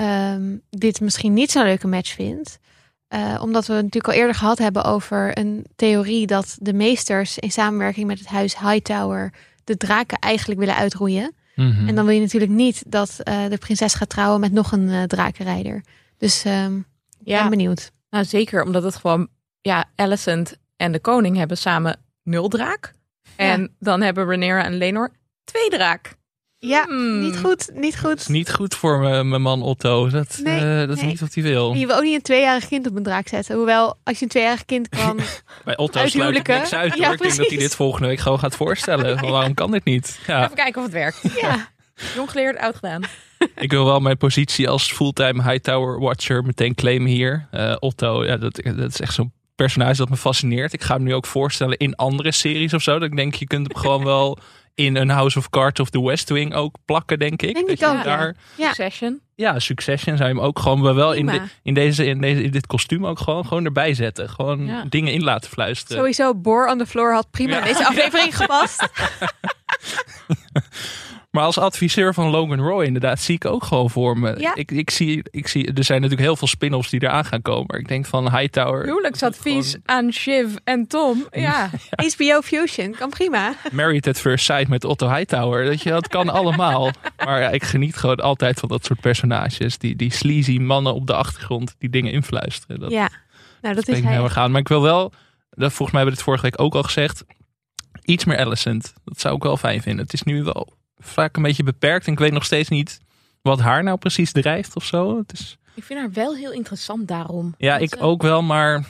ehm, 0.00 0.56
dit 0.70 1.00
misschien 1.00 1.32
niet 1.32 1.50
zo'n 1.50 1.62
leuke 1.64 1.86
match 1.86 2.12
vindt. 2.14 2.58
Eh, 3.08 3.38
omdat 3.42 3.66
we 3.66 3.72
het 3.72 3.82
natuurlijk 3.84 4.12
al 4.14 4.20
eerder 4.20 4.34
gehad 4.34 4.58
hebben 4.58 4.84
over 4.84 5.38
een 5.38 5.66
theorie 5.76 6.26
dat 6.26 6.56
de 6.60 6.72
meesters 6.72 7.38
in 7.38 7.50
samenwerking 7.50 8.06
met 8.06 8.18
het 8.18 8.28
huis 8.28 8.58
Hightower 8.58 9.32
de 9.64 9.76
draken 9.76 10.18
eigenlijk 10.18 10.60
willen 10.60 10.76
uitroeien. 10.76 11.34
Mhm. 11.54 11.88
En 11.88 11.94
dan 11.94 12.04
wil 12.04 12.14
je 12.14 12.20
natuurlijk 12.20 12.52
niet 12.52 12.82
dat 12.86 13.16
eh, 13.22 13.46
de 13.48 13.58
prinses 13.58 13.94
gaat 13.94 14.08
trouwen 14.08 14.40
met 14.40 14.52
nog 14.52 14.72
een 14.72 14.88
eh, 14.88 15.02
drakenrijder. 15.02 15.84
Dus 16.18 16.44
ehm 16.44 16.76
ik 16.78 16.84
Ja, 17.26 17.40
ben 17.40 17.50
benieuwd. 17.50 17.92
nou 18.10 18.24
zeker. 18.24 18.62
Omdat 18.62 18.82
het 18.82 18.96
gewoon... 18.96 19.28
Ja, 19.60 19.84
Alicent 19.96 20.56
en 20.76 20.92
de 20.92 21.00
koning 21.00 21.36
hebben 21.36 21.56
samen 21.56 22.00
nul 22.22 22.48
draak. 22.48 22.92
En 23.36 23.74
dan 23.78 24.00
hebben 24.00 24.24
Rhaenyra 24.26 24.64
en 24.64 24.74
Lenor 24.76 25.12
twee 25.44 25.68
draak. 25.68 26.14
Ja, 26.62 26.84
Hmm. 26.86 27.20
niet 27.20 27.38
goed, 27.38 27.70
niet 27.74 27.98
goed. 27.98 28.10
Het 28.10 28.20
is 28.20 28.26
niet 28.26 28.52
goed 28.52 28.74
voor 28.74 28.98
me- 28.98 29.24
mijn 29.24 29.42
man 29.42 29.62
Otto. 29.62 30.08
Dat, 30.08 30.40
Nee, 30.42 30.80
eh, 30.80 30.88
dat 30.88 30.96
is 30.96 31.02
niet 31.02 31.20
wat 31.20 31.34
hij 31.34 31.42
wil. 31.42 31.72
Je 31.74 31.86
wil 31.86 31.96
ook 31.96 32.02
niet 32.02 32.14
een 32.14 32.22
tweejarig 32.22 32.68
kind 32.68 32.86
op 32.88 32.96
een 32.96 33.02
draak 33.02 33.28
zetten. 33.28 33.56
Hoewel, 33.56 33.96
als 34.04 34.18
je 34.18 34.24
een 34.24 34.30
tweejarig 34.30 34.64
kind 34.64 34.88
kan... 34.98 35.20
Bij 35.64 35.76
Otto 35.76 36.06
sluit 36.06 36.36
ik 36.36 36.46
niks 36.48 36.72
uit. 36.74 36.96
Ja, 36.96 37.12
ik 37.12 37.18
denk 37.18 37.36
dat 37.36 37.48
hij 37.48 37.58
dit 37.58 37.74
volgende 37.74 38.08
week 38.08 38.18
gewoon 38.18 38.38
gaat 38.38 38.56
voorstellen. 38.56 39.20
Waarom 39.30 39.54
kan 39.54 39.70
dit 39.70 39.84
niet? 39.84 40.20
Ja, 40.26 40.42
Even 40.44 40.54
kijken 40.56 40.76
of 40.80 40.82
het 40.86 40.92
werkt. 40.96 41.20
ja, 41.40 41.68
Jong 42.14 42.30
geleerd, 42.30 42.58
oud 42.58 42.74
gedaan. 42.74 43.02
ik 43.56 43.70
wil 43.70 43.84
wel 43.84 44.00
mijn 44.00 44.16
positie 44.16 44.68
als 44.68 44.92
fulltime 44.92 45.42
Hightower 45.42 46.00
Watcher 46.00 46.42
meteen 46.44 46.74
claimen 46.74 47.08
hier. 47.10 47.46
Eh, 47.50 47.76
Otto, 47.78 48.24
ja, 48.24 48.36
dat, 48.36 48.60
dat 48.76 48.90
is 48.92 49.00
echt 49.00 49.14
zo'n 49.14 49.32
personage 49.54 49.96
dat 49.96 50.08
me 50.08 50.16
fascineert. 50.16 50.72
Ik 50.72 50.82
ga 50.82 50.94
hem 50.94 51.02
nu 51.02 51.14
ook 51.14 51.26
voorstellen 51.26 51.76
in 51.78 51.94
andere 51.96 52.32
series 52.32 52.74
of 52.74 52.82
zo. 52.82 52.92
Dat 52.98 53.10
ik 53.10 53.16
denk, 53.16 53.34
je 53.34 53.46
kunt 53.46 53.66
hem 53.72 53.76
gewoon 53.82 54.04
wel 54.04 54.38
in 54.74 54.96
een 54.96 55.08
House 55.10 55.38
of 55.38 55.50
Cards 55.50 55.80
of 55.80 55.90
The 55.90 56.02
West 56.02 56.28
Wing 56.28 56.54
ook 56.54 56.74
plakken, 56.84 57.18
denk 57.18 57.42
ik. 57.42 57.54
Denk 57.54 57.66
dat 57.66 57.74
ik 57.74 57.78
je 57.78 57.86
ook, 57.86 58.04
daar, 58.04 58.36
Ja. 58.56 58.66
Succession. 58.66 59.20
ja, 59.34 59.58
Succession 59.58 60.16
zou 60.16 60.28
je 60.28 60.34
hem 60.34 60.44
ook 60.44 60.58
gewoon 60.58 60.80
maar 60.80 60.94
wel 60.94 61.12
in, 61.12 61.26
de- 61.26 61.42
in, 61.62 61.74
deze, 61.74 62.04
in, 62.06 62.20
deze, 62.20 62.42
in 62.42 62.50
dit 62.50 62.66
kostuum 62.66 63.06
ook 63.06 63.18
gewoon, 63.18 63.46
gewoon 63.46 63.64
erbij 63.64 63.94
zetten. 63.94 64.28
Gewoon 64.28 64.66
Ja. 64.66 64.84
dingen 64.88 65.12
in 65.12 65.22
laten 65.22 65.50
fluisteren. 65.50 65.96
sowieso 65.96 66.34
Boor 66.34 66.68
on 66.68 66.78
the 66.78 66.86
Floor 66.86 67.12
had 67.12 67.30
prima 67.30 67.52
Ja. 67.52 67.58
in 67.58 67.64
deze 67.72 67.86
aflevering 67.86 68.36
gepast. 68.36 68.88
Maar 71.30 71.44
als 71.44 71.58
adviseur 71.58 72.14
van 72.14 72.28
Logan 72.30 72.60
Roy 72.60 72.84
inderdaad 72.84 73.20
zie 73.20 73.34
ik 73.34 73.44
ook 73.44 73.64
gewoon 73.64 73.90
voor 73.90 74.18
me. 74.18 74.38
Ja. 74.38 74.54
Ik, 74.54 74.70
ik, 74.70 74.90
zie, 74.90 75.22
ik 75.30 75.48
zie, 75.48 75.72
er 75.72 75.84
zijn 75.84 76.00
natuurlijk 76.00 76.26
heel 76.28 76.36
veel 76.36 76.48
spin-offs 76.48 76.90
die 76.90 77.02
eraan 77.02 77.24
gaan 77.24 77.42
komen. 77.42 77.78
Ik 77.78 77.88
denk 77.88 78.06
van 78.06 78.36
Hightower. 78.36 78.84
Huwelijksadvies 78.84 79.70
Gewoon 79.70 79.82
aan 80.04 80.12
Shiv 80.12 80.54
en 80.64 80.86
Tom. 80.86 81.26
Ja. 81.30 81.70
HBO 81.96 82.40
Fusion, 82.40 82.94
kan 82.98 83.10
prima. 83.10 83.54
Married 83.72 84.06
at 84.06 84.18
First 84.20 84.44
Sight 84.44 84.68
met 84.68 84.84
Otto 84.84 85.08
Hightower. 85.08 85.64
Dat, 85.64 85.82
je, 85.82 85.90
dat 85.90 86.08
kan 86.08 86.28
allemaal. 86.38 86.90
Maar 87.24 87.40
ja, 87.40 87.48
ik 87.48 87.62
geniet 87.64 87.96
gewoon 87.96 88.20
altijd 88.20 88.58
van 88.58 88.68
dat 88.68 88.84
soort 88.84 89.00
personages. 89.00 89.78
Die, 89.78 89.96
die 89.96 90.12
sleazy 90.12 90.58
mannen 90.58 90.94
op 90.94 91.06
de 91.06 91.14
achtergrond 91.14 91.74
die 91.78 91.90
dingen 91.90 92.12
influisteren. 92.12 92.80
Dat 92.80 92.90
Ja, 92.90 93.08
nou 93.60 93.74
dat 93.74 93.84
ben 93.84 93.94
is 93.94 94.00
ik 94.00 94.06
heel 94.06 94.14
hij. 94.16 94.24
erg 94.24 94.36
aan. 94.36 94.50
Maar 94.50 94.60
ik 94.60 94.68
wil 94.68 94.82
wel, 94.82 95.12
dat, 95.50 95.72
volgens 95.72 95.78
mij 95.78 96.02
hebben 96.02 96.04
we 96.04 96.10
het 96.10 96.22
vorige 96.22 96.42
week 96.42 96.60
ook 96.60 96.74
al 96.74 96.82
gezegd. 96.82 97.24
Iets 98.04 98.24
meer 98.24 98.38
Alicent. 98.38 98.92
Dat 99.04 99.20
zou 99.20 99.36
ik 99.36 99.42
wel 99.42 99.56
fijn 99.56 99.82
vinden. 99.82 100.04
Het 100.04 100.12
is 100.12 100.22
nu 100.22 100.42
wel 100.42 100.78
vaak 101.00 101.36
een 101.36 101.42
beetje 101.42 101.62
beperkt. 101.62 102.06
En 102.06 102.12
ik 102.12 102.18
weet 102.18 102.32
nog 102.32 102.44
steeds 102.44 102.68
niet 102.68 103.00
wat 103.42 103.60
haar 103.60 103.82
nou 103.82 103.98
precies 103.98 104.32
drijft 104.32 104.76
of 104.76 104.84
zo. 104.84 105.18
Het 105.18 105.32
is, 105.32 105.58
Ik 105.74 105.84
vind 105.84 105.98
haar 106.00 106.12
wel 106.12 106.34
heel 106.34 106.52
interessant 106.52 107.08
daarom. 107.08 107.54
ja, 107.58 107.76
ik 107.78 107.96
ook 107.98 108.22
wel, 108.22 108.42
maar 108.42 108.84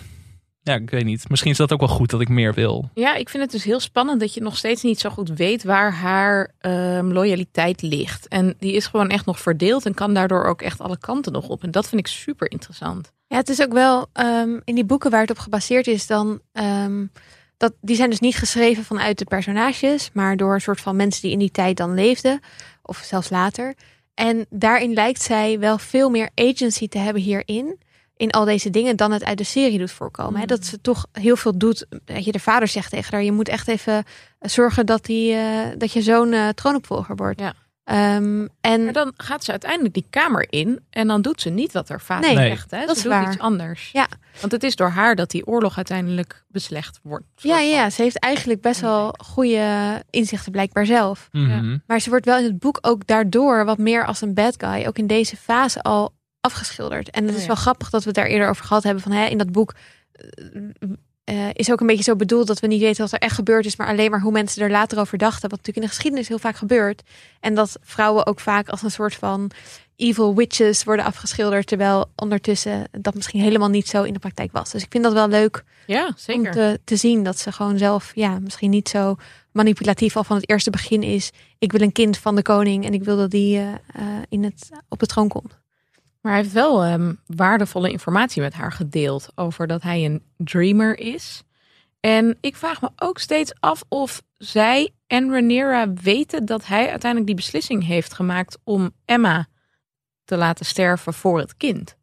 ja, 0.63 0.75
ik 0.75 0.91
weet 0.91 1.05
niet. 1.05 1.29
Misschien 1.29 1.51
is 1.51 1.57
dat 1.57 1.73
ook 1.73 1.81
wel 1.81 1.89
goed 1.89 2.11
dat 2.11 2.21
ik 2.21 2.29
meer 2.29 2.55
wil. 2.55 2.91
Ja, 2.95 3.15
ik 3.15 3.29
vind 3.29 3.43
het 3.43 3.53
dus 3.53 3.65
heel 3.65 3.81
spannend 3.81 4.21
dat 4.21 4.35
je 4.35 4.41
nog 4.41 4.57
steeds 4.57 4.83
niet 4.83 5.01
zo 5.01 5.11
goed 5.11 5.29
weet 5.29 5.65
waar 5.65 5.93
haar 5.93 6.55
ehm, 6.59 7.07
loyaliteit 7.07 7.83
ligt. 7.83 8.29
En 8.29 8.55
die 8.59 8.73
is 8.73 8.87
gewoon 8.87 9.09
echt 9.09 9.27
nog 9.27 9.41
verdeeld 9.41 9.87
en 9.87 9.95
kan 9.95 10.15
daardoor 10.15 10.45
ook 10.45 10.63
echt 10.63 10.81
alle 10.81 10.99
kanten 10.99 11.33
nog 11.33 11.49
op. 11.49 11.63
En 11.63 11.71
dat 11.71 11.89
vind 11.89 12.01
ik 12.01 12.07
super 12.07 12.51
interessant. 12.51 13.13
Ja, 13.27 13.37
het 13.37 13.49
is 13.49 13.63
ook 13.63 13.73
wel 13.73 14.07
ehm, 14.13 14.59
in 14.65 14.75
die 14.75 14.85
boeken 14.85 15.11
waar 15.11 15.21
het 15.21 15.31
op 15.31 15.39
gebaseerd 15.39 15.87
is, 15.87 16.07
dan 16.07 16.41
ehm, 16.53 17.05
dat 17.61 17.73
die 17.81 17.97
zijn 17.97 18.11
dus 18.11 18.21
niet 18.21 18.37
geschreven 18.37 18.85
vanuit 18.85 19.19
de 19.19 19.25
personages, 19.25 20.11
maar 20.13 20.37
door 20.37 20.55
een 20.55 20.61
soort 20.61 20.81
van 20.81 20.97
mensen 20.97 21.23
die 21.23 21.31
in 21.31 21.39
die 21.39 21.51
tijd 21.51 21.77
dan 21.77 21.95
leefden, 21.95 22.41
of 22.83 22.99
zelfs 22.99 23.31
later. 23.31 23.75
En 24.15 24.47
daarin 24.51 24.93
lijkt 24.93 25.23
zij 25.23 25.59
wel 25.59 25.79
veel 25.79 26.11
meer 26.11 26.31
agency 26.35 26.89
te 26.89 26.99
hebben 26.99 27.23
hierin. 27.23 27.79
In 28.17 28.31
al 28.31 28.45
deze 28.45 28.71
dingen 28.71 28.97
dan 28.97 29.13
het 29.13 29.25
uit 29.25 29.39
de 29.39 29.45
serie 29.45 29.79
doet 29.79 29.91
voorkomen. 29.91 30.35
Hè? 30.35 30.41
Mm. 30.41 30.47
Dat 30.47 30.65
ze 30.65 30.81
toch 30.81 31.07
heel 31.13 31.37
veel 31.37 31.59
doet. 31.59 31.87
Dat 32.05 32.25
je 32.25 32.33
de 32.33 32.39
vader 32.39 32.69
zegt 32.69 32.91
tegen 32.91 33.15
haar: 33.15 33.23
je 33.23 33.33
moet 33.33 33.49
echt 33.49 33.69
even 33.69 34.05
zorgen 34.41 34.87
dat, 34.87 35.05
die, 35.05 35.35
eh, 35.35 35.67
dat 35.79 35.93
je 35.93 36.03
zoon 36.03 36.33
eh, 36.33 36.49
troonopvolger 36.49 37.17
wordt. 37.17 37.41
Ja. 37.41 37.55
Ehm, 37.85 38.47
en 38.61 38.85
Maar 38.85 38.93
dan 38.93 39.13
gaat 39.17 39.45
ze 39.45 39.51
uiteindelijk 39.51 39.95
die 39.95 40.07
kamer 40.11 40.47
in 40.53 40.81
en 40.91 41.07
dan 41.09 41.23
doet 41.23 41.41
ze 41.41 41.51
niet 41.51 41.73
wat 41.73 41.89
haar 41.89 42.01
vader 42.01 42.35
Nee, 42.35 42.49
zegt. 42.49 42.71
Hè? 42.71 42.79
dat 42.79 42.89
ze 42.89 42.95
is 42.97 43.03
doet 43.03 43.13
waar. 43.13 43.33
iets 43.33 43.39
anders. 43.41 43.91
Ja. 43.93 44.07
Want 44.41 44.53
het 44.53 44.63
is 44.63 44.77
door 44.77 44.89
haar 44.89 45.15
dat 45.15 45.31
die 45.31 45.47
oorlog 45.47 45.77
uiteindelijk 45.77 46.45
beslecht 46.49 47.01
wordt. 47.03 47.25
ja, 47.37 47.59
ja, 47.59 47.77
ja, 47.77 47.91
ze 47.91 48.03
heeft 48.03 48.19
eigenlijk 48.19 48.61
best 48.61 48.81
wel 48.81 49.15
goede 49.25 50.03
inzichten 50.11 50.53
blijkbaar 50.53 50.87
zelf. 50.87 51.29
Mhm. 51.33 51.79
Maar 51.87 52.01
ze 52.01 52.11
wordt 52.11 52.25
wel 52.25 52.39
in 52.39 52.45
het 52.45 52.59
boek 52.59 52.79
ook 52.81 53.07
daardoor 53.07 53.65
wat 53.65 53.79
meer 53.79 54.07
als 54.07 54.21
een 54.21 54.35
bad 54.35 54.55
guy. 54.65 54.87
Ook 54.87 54.99
in 54.99 55.07
deze 55.07 55.37
fase 55.37 55.83
al 55.83 56.13
afgeschilderd. 56.41 57.11
En 57.11 57.23
het 57.23 57.31
Oh 57.31 57.37
is 57.37 57.43
ja. 57.43 57.47
wel 57.49 57.57
grappig 57.57 57.91
dat 57.91 58.01
we 58.01 58.07
het 58.07 58.17
daar 58.17 58.27
eerder 58.27 58.49
over 58.49 58.65
gehad 58.65 58.83
hebben. 58.83 59.03
Van, 59.03 59.13
hè, 59.13 59.27
in 59.27 59.39
dat 59.39 59.53
boek 59.53 59.75
eh, 61.31 61.49
is 61.53 61.71
ook 61.73 61.81
een 61.81 61.87
beetje 61.87 62.03
zo 62.03 62.17
bedoeld 62.17 62.47
dat 62.47 62.61
we 62.61 62.67
niet 62.67 62.81
weten 62.81 63.03
wat 63.03 63.13
er 63.13 63.19
echt 63.19 63.35
gebeurd 63.35 63.67
is. 63.67 63.77
Maar 63.77 63.87
alleen 63.87 64.11
maar 64.11 64.21
hoe 64.21 64.33
mensen 64.33 64.63
er 64.63 64.71
later 64.71 64.99
over 64.99 65.19
dachten. 65.19 65.41
Wat 65.41 65.51
natuurlijk 65.51 65.77
in 65.77 65.83
de 65.83 65.89
geschiedenis 65.89 66.29
heel 66.29 66.39
vaak 66.39 66.57
gebeurt. 66.57 67.03
En 67.41 67.55
dat 67.55 67.79
vrouwen 67.83 68.27
ook 68.27 68.41
vaak 68.41 68.69
als 68.69 68.83
een 68.83 68.91
soort 68.91 69.15
van 69.15 69.51
evil 69.97 70.35
witches 70.35 70.85
worden 70.85 71.05
afgeschilderd. 71.05 71.67
Terwijl 71.67 72.11
ondertussen 72.17 72.89
dat 72.91 73.15
misschien 73.15 73.41
helemaal 73.41 73.69
niet 73.69 73.89
zo 73.89 74.03
in 74.03 74.13
de 74.13 74.19
praktijk 74.19 74.53
was. 74.53 74.71
Dus 74.71 74.83
ik 74.83 74.91
vind 74.91 75.05
dat 75.05 75.13
wel 75.13 75.29
leuk 75.29 75.65
Ja, 75.87 76.07
om 76.07 76.13
zeker. 76.17 76.53
te, 76.53 76.81
te 76.85 76.97
zien 76.97 77.23
dat 77.25 77.39
ze 77.39 77.53
gewoon 77.53 77.79
zelf 77.79 78.13
ja, 78.15 78.39
misschien 78.39 78.71
niet 78.71 78.89
zo 78.89 79.17
manipulatief 79.53 80.17
al 80.17 80.25
van 80.25 80.37
het 80.37 80.51
eerste 80.51 80.71
begin 80.71 81.03
is. 81.03 81.31
Ik 81.59 81.73
wil 81.73 81.81
een 81.81 81.93
kind 81.93 82.19
van 82.19 82.35
de 82.37 82.43
koning 82.43 82.85
en 82.85 82.93
ik 82.93 83.05
wil 83.05 83.17
dat 83.17 83.31
die 83.31 83.59
eh, 83.59 83.73
in 84.29 84.45
het, 84.45 84.69
op 84.89 84.99
de 84.99 85.07
troon 85.07 85.29
komt. 85.29 85.60
Maar 86.21 86.33
hij 86.33 86.41
heeft 86.41 86.55
wel 86.55 86.85
ehm, 86.85 87.15
waardevolle 87.27 87.91
informatie 87.91 88.43
met 88.43 88.55
haar 88.55 88.73
gedeeld 88.73 89.29
over 89.35 89.67
dat 89.67 89.83
hij 89.83 90.05
een 90.05 90.23
dreamer 90.37 90.99
is. 90.99 91.43
En 92.01 92.39
ik 92.41 92.57
vraag 92.57 92.81
me 92.81 92.91
ook 92.97 93.19
steeds 93.19 93.53
af 93.61 93.83
of 93.89 94.23
zij 94.39 94.91
en 95.07 95.31
Rhaenyra 95.31 95.93
weten 95.93 96.45
dat 96.45 96.67
hij 96.67 96.81
uiteindelijk 96.91 97.27
die 97.27 97.35
beslissing 97.35 97.87
heeft 97.87 98.13
gemaakt 98.15 98.59
om 98.65 98.91
Emma 99.05 99.47
te 100.25 100.37
laten 100.37 100.67
sterven 100.67 101.15
voor 101.15 101.39
het 101.39 101.57
kind. 101.57 101.97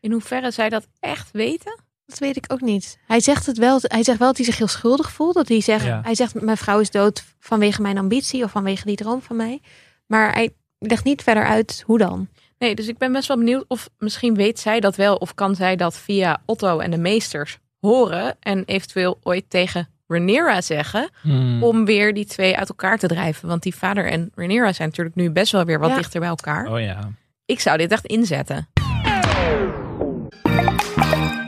In 0.00 0.12
hoeverre 0.12 0.50
zij 0.50 0.68
dat 0.68 0.88
echt 1.00 1.30
weten? 1.30 1.80
Dat 2.06 2.18
weet 2.18 2.36
ik 2.36 2.44
ook 2.52 2.60
niet. 2.60 2.98
Hij 3.06 3.20
zegt 3.20 3.46
het 3.46 3.58
wel. 3.58 3.78
Hij 3.82 4.02
zegt 4.02 4.18
wel 4.18 4.26
dat 4.28 4.36
hij 4.36 4.46
zich 4.46 4.58
heel 4.58 4.68
schuldig 4.68 5.12
voelt. 5.12 5.34
Dat 5.34 5.48
hij 5.48 5.60
zegt, 5.60 5.84
Ja. 5.84 6.00
hij 6.02 6.14
zegt 6.14 6.40
mijn 6.40 6.56
vrouw 6.56 6.80
is 6.80 6.90
dood 6.90 7.24
vanwege 7.38 7.82
mijn 7.82 7.98
ambitie 7.98 8.44
of 8.44 8.50
vanwege 8.50 8.84
die 8.84 8.96
droom 8.96 9.22
van 9.22 9.36
mij. 9.36 9.60
Maar 10.06 10.32
hij 10.32 10.54
legt 10.78 11.04
niet 11.04 11.22
verder 11.22 11.44
uit 11.44 11.82
hoe 11.86 11.98
dan. 11.98 12.28
Nee, 12.62 12.74
dus 12.74 12.88
ik 12.88 12.98
ben 12.98 13.12
best 13.12 13.28
wel 13.28 13.36
benieuwd 13.36 13.64
of 13.68 13.88
misschien 13.98 14.34
weet 14.34 14.58
zij 14.58 14.80
dat 14.80 14.96
wel 14.96 15.16
of 15.16 15.34
kan 15.34 15.54
zij 15.54 15.76
dat 15.76 15.98
via 15.98 16.42
Otto 16.46 16.78
en 16.78 16.90
de 16.90 16.96
meesters 16.98 17.58
horen 17.80 18.36
en 18.40 18.64
eventueel 18.64 19.18
ooit 19.22 19.44
tegen 19.50 19.88
Rhaenyra 20.06 20.60
zeggen 20.60 21.10
Hmm. 21.22 21.62
om 21.62 21.84
weer 21.84 22.14
die 22.14 22.24
twee 22.24 22.56
uit 22.56 22.68
elkaar 22.68 22.98
te 22.98 23.06
drijven. 23.06 23.48
Want 23.48 23.62
die 23.62 23.74
vader 23.74 24.06
en 24.10 24.30
Rhaenyra 24.34 24.72
zijn 24.72 24.88
natuurlijk 24.88 25.16
nu 25.16 25.30
best 25.30 25.52
wel 25.52 25.64
weer 25.64 25.78
wat 25.78 25.90
Ja. 25.90 25.96
dichter 25.96 26.20
bij 26.20 26.28
elkaar. 26.28 26.66
Oh 26.66 26.80
ja. 26.80 27.10
Ik 27.46 27.60
zou 27.60 27.78
dit 27.78 27.92
echt 27.92 28.06
inzetten. 28.06 28.68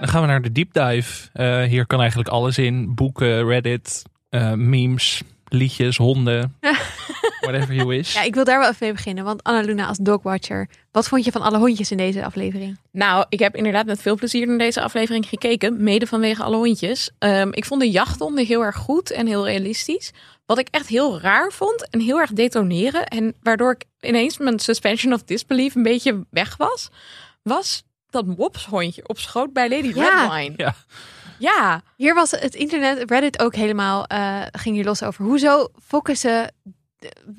Dan 0.01 0.09
gaan 0.09 0.21
we 0.21 0.27
naar 0.27 0.43
de 0.43 0.53
deep 0.53 0.73
dive. 0.73 1.29
Eh, 1.33 1.63
hier 1.63 1.87
kan 1.87 1.99
eigenlijk 2.01 2.29
alles 2.29 2.59
in. 2.59 2.95
Boeken, 2.95 3.47
Reddit, 3.47 4.03
eh, 4.29 4.53
memes, 4.53 5.23
liedjes, 5.49 5.97
honden. 5.97 6.57
Whatever 7.45 7.75
you 7.75 7.87
wish. 7.87 8.15
Ja, 8.15 8.23
ik 8.23 8.35
wil 8.35 8.45
daar 8.45 8.59
wel 8.59 8.69
even 8.69 8.79
mee 8.81 8.93
beginnen. 8.93 9.25
Want 9.25 9.43
Anna 9.43 9.61
Luna 9.61 9.87
als 9.87 9.99
dogwatcher. 9.99 10.69
Wat 10.93 11.09
vond 11.09 11.25
je 11.25 11.33
van 11.33 11.43
alle 11.43 11.59
hondjes 11.59 11.91
in 11.91 11.97
deze 11.97 12.25
aflevering? 12.25 12.79
Nou, 12.93 13.25
ik 13.29 13.39
heb 13.39 13.57
inderdaad 13.57 13.87
met 13.87 14.03
veel 14.03 14.15
plezier 14.17 14.47
naar 14.47 14.59
deze 14.59 14.83
aflevering 14.83 15.27
gekeken. 15.27 15.83
Mede 15.83 16.07
vanwege 16.07 16.43
alle 16.43 16.57
hondjes. 16.57 17.11
Ehm, 17.19 17.49
ik 17.51 17.65
vond 17.65 17.81
de 17.81 17.91
jachthonden 17.91 18.47
heel 18.47 18.65
erg 18.65 18.77
goed 18.77 19.11
en 19.11 19.27
heel 19.27 19.47
realistisch. 19.47 20.13
Wat 20.47 20.59
ik 20.59 20.69
echt 20.71 20.87
heel 20.89 21.21
raar 21.21 21.53
vond 21.53 21.91
en 21.91 22.01
heel 22.01 22.19
erg 22.19 22.33
detoneren. 22.33 23.07
En 23.07 23.35
waardoor 23.43 23.73
ik 23.73 23.85
ineens 24.01 24.39
mijn 24.39 24.59
suspension 24.59 25.13
of 25.13 25.23
disbelief 25.23 25.75
een 25.75 25.83
beetje 25.83 26.27
weg 26.31 26.57
was. 26.57 26.89
Was 27.43 27.83
dat 28.11 28.27
mopshondje 28.27 29.09
op 29.09 29.19
schoot 29.19 29.53
bij 29.53 29.69
Lady 29.69 29.93
Ja. 29.95 30.21
Redwine. 30.27 30.55
Ja. 30.57 30.75
Ja, 31.39 31.83
Hier 31.97 32.15
was 32.15 32.31
het 32.31 32.55
internet, 32.55 33.11
Reddit 33.11 33.41
ook 33.41 33.55
helemaal, 33.55 34.07
eh, 34.07 34.43
ging 34.53 34.75
hier 34.75 34.85
los 34.85 35.03
over. 35.03 35.25
Hoezo 35.25 35.69
fokken 35.87 36.17
ze 36.17 36.51
de 36.63 36.74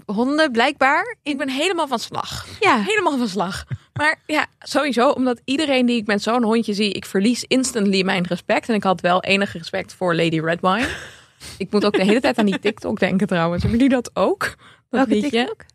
honden 0.05 0.51
blijkbaar? 0.51 1.15
ik 1.23 1.37
ben 1.37 1.49
helemaal 1.49 1.87
van 1.87 1.99
slag. 1.99 2.47
Ja, 2.59 2.77
Helemaal 2.79 3.17
van 3.17 3.27
slag. 3.27 3.63
Maar 3.93 4.21
ja, 4.25 4.45
sowieso, 4.59 5.09
omdat 5.09 5.41
iedereen 5.45 5.85
die 5.85 5.97
ik 5.97 6.07
met 6.07 6.21
zo'n 6.21 6.43
hondje 6.43 6.73
zie, 6.73 6.91
ik 6.91 7.05
verlies 7.05 7.43
instantly 7.47 8.03
mijn 8.03 8.25
respect. 8.25 8.69
En 8.69 8.75
ik 8.75 8.83
had 8.83 9.01
wel 9.01 9.23
enig 9.23 9.53
respect 9.53 9.93
voor 9.93 10.15
Lady 10.15 10.39
Redwine. 10.39 10.87
Ik 11.57 11.71
moet 11.71 11.85
ook 11.85 11.97
de 11.97 12.03
hele 12.03 12.19
tijd 12.19 12.37
aan 12.37 12.45
die 12.45 12.59
TikTok 12.59 12.99
denken 12.99 13.27
trouwens. 13.27 13.63
Hebben 13.63 13.79
jullie 13.79 13.95
dat 13.95 14.11
ook? 14.13 14.39
Dat 14.39 14.55
welke 14.89 15.09
liedje? 15.09 15.29
TikTok? 15.29 15.65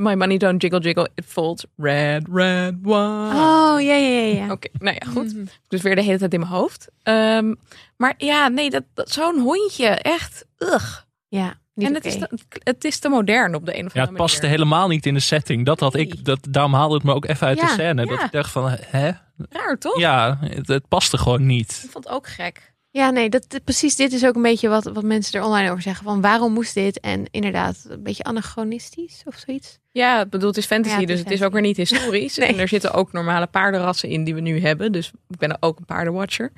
My 0.00 0.14
money 0.14 0.36
don't 0.38 0.62
jiggle 0.62 0.80
jiggle, 0.80 1.08
it 1.14 1.24
folds 1.26 1.64
red, 1.76 2.28
red 2.32 2.74
wine. 2.82 3.34
Oh, 3.34 3.80
ja, 3.80 3.94
ja, 3.94 4.20
ja. 4.20 4.52
Oké, 4.52 4.68
nou 4.78 4.96
ja, 5.00 5.10
goed. 5.10 5.34
Dus 5.68 5.82
weer 5.82 5.94
de 5.94 6.02
hele 6.02 6.18
tijd 6.18 6.32
in 6.32 6.40
mijn 6.40 6.52
hoofd. 6.52 6.88
Ehm, 7.02 7.54
maar 7.96 8.14
ja, 8.16 8.48
nee, 8.48 8.70
dat, 8.70 8.82
dat, 8.94 9.10
zo'n 9.10 9.38
hondje, 9.38 9.86
echt, 9.88 10.46
ugh. 10.58 10.98
Ja, 11.28 11.54
niet 11.74 11.88
en 11.88 11.94
het, 11.94 12.04
is 12.04 12.18
te, 12.18 12.28
het 12.64 12.84
is 12.84 12.98
te 12.98 13.08
modern 13.08 13.54
op 13.54 13.66
de 13.66 13.78
een 13.78 13.86
of 13.86 13.94
Ja, 13.94 14.00
andere 14.00 14.08
het 14.08 14.16
paste 14.16 14.40
manier. 14.42 14.56
helemaal 14.58 14.88
niet 14.88 15.06
in 15.06 15.14
de 15.14 15.20
setting. 15.20 15.64
Dat 15.66 15.80
had 15.80 15.92
Nee. 15.92 16.06
ik, 16.06 16.24
dat, 16.24 16.38
daarom 16.50 16.74
haalde 16.74 16.94
het 16.94 17.04
me 17.04 17.14
ook 17.14 17.26
even 17.26 17.46
uit 17.46 17.58
Ja, 17.58 17.66
de 17.66 17.72
scène. 17.72 18.06
Dat 18.06 18.18
ja. 18.18 18.24
ik 18.24 18.32
dacht 18.32 18.50
van, 18.50 18.76
hè? 18.80 19.10
Raar, 19.48 19.78
toch? 19.78 19.98
Ja, 19.98 20.38
het, 20.40 20.68
het 20.68 20.88
paste 20.88 21.18
gewoon 21.18 21.46
niet. 21.46 21.80
Ik 21.84 21.90
vond 21.90 22.04
het 22.04 22.12
ook 22.12 22.26
gek. 22.28 22.72
Ja, 22.90 23.10
nee, 23.10 23.28
dat- 23.28 23.60
precies 23.64 23.96
dit 23.96 24.12
is 24.12 24.24
ook 24.26 24.34
een 24.34 24.42
beetje 24.42 24.68
wat, 24.68 24.84
wat 24.84 25.02
mensen 25.02 25.38
er 25.40 25.46
online 25.46 25.70
over 25.70 25.82
zeggen. 25.82 26.04
Van 26.04 26.20
waarom 26.20 26.52
moest 26.52 26.74
dit? 26.74 27.00
En 27.00 27.24
inderdaad, 27.30 27.84
een 27.88 28.02
beetje 28.02 28.24
anachronistisch 28.24 29.22
of 29.24 29.36
zoiets. 29.46 29.78
Ja, 29.94 30.20
ik 30.22 30.30
bedoel, 30.30 30.48
het 30.48 30.56
is 30.56 30.66
fantasy, 30.66 30.94
Ja, 30.94 31.00
het 31.00 31.10
is 31.10 31.16
dus 31.16 31.24
het 31.24 31.34
is 31.34 31.42
ook 31.42 31.52
weer 31.52 31.62
niet 31.62 31.76
historisch. 31.76 32.36
Nee. 32.44 32.48
En 32.48 32.58
er 32.58 32.68
zitten 32.68 32.92
ook 32.94 33.12
normale 33.12 33.46
paardenrassen 33.46 34.08
in 34.08 34.24
die 34.24 34.34
we 34.34 34.40
nu 34.40 34.60
hebben. 34.60 34.92
Dus 34.92 35.10
ik 35.28 35.38
ben 35.38 35.56
ook 35.60 35.78
een 35.78 35.84
paardenwatcher. 35.84 36.52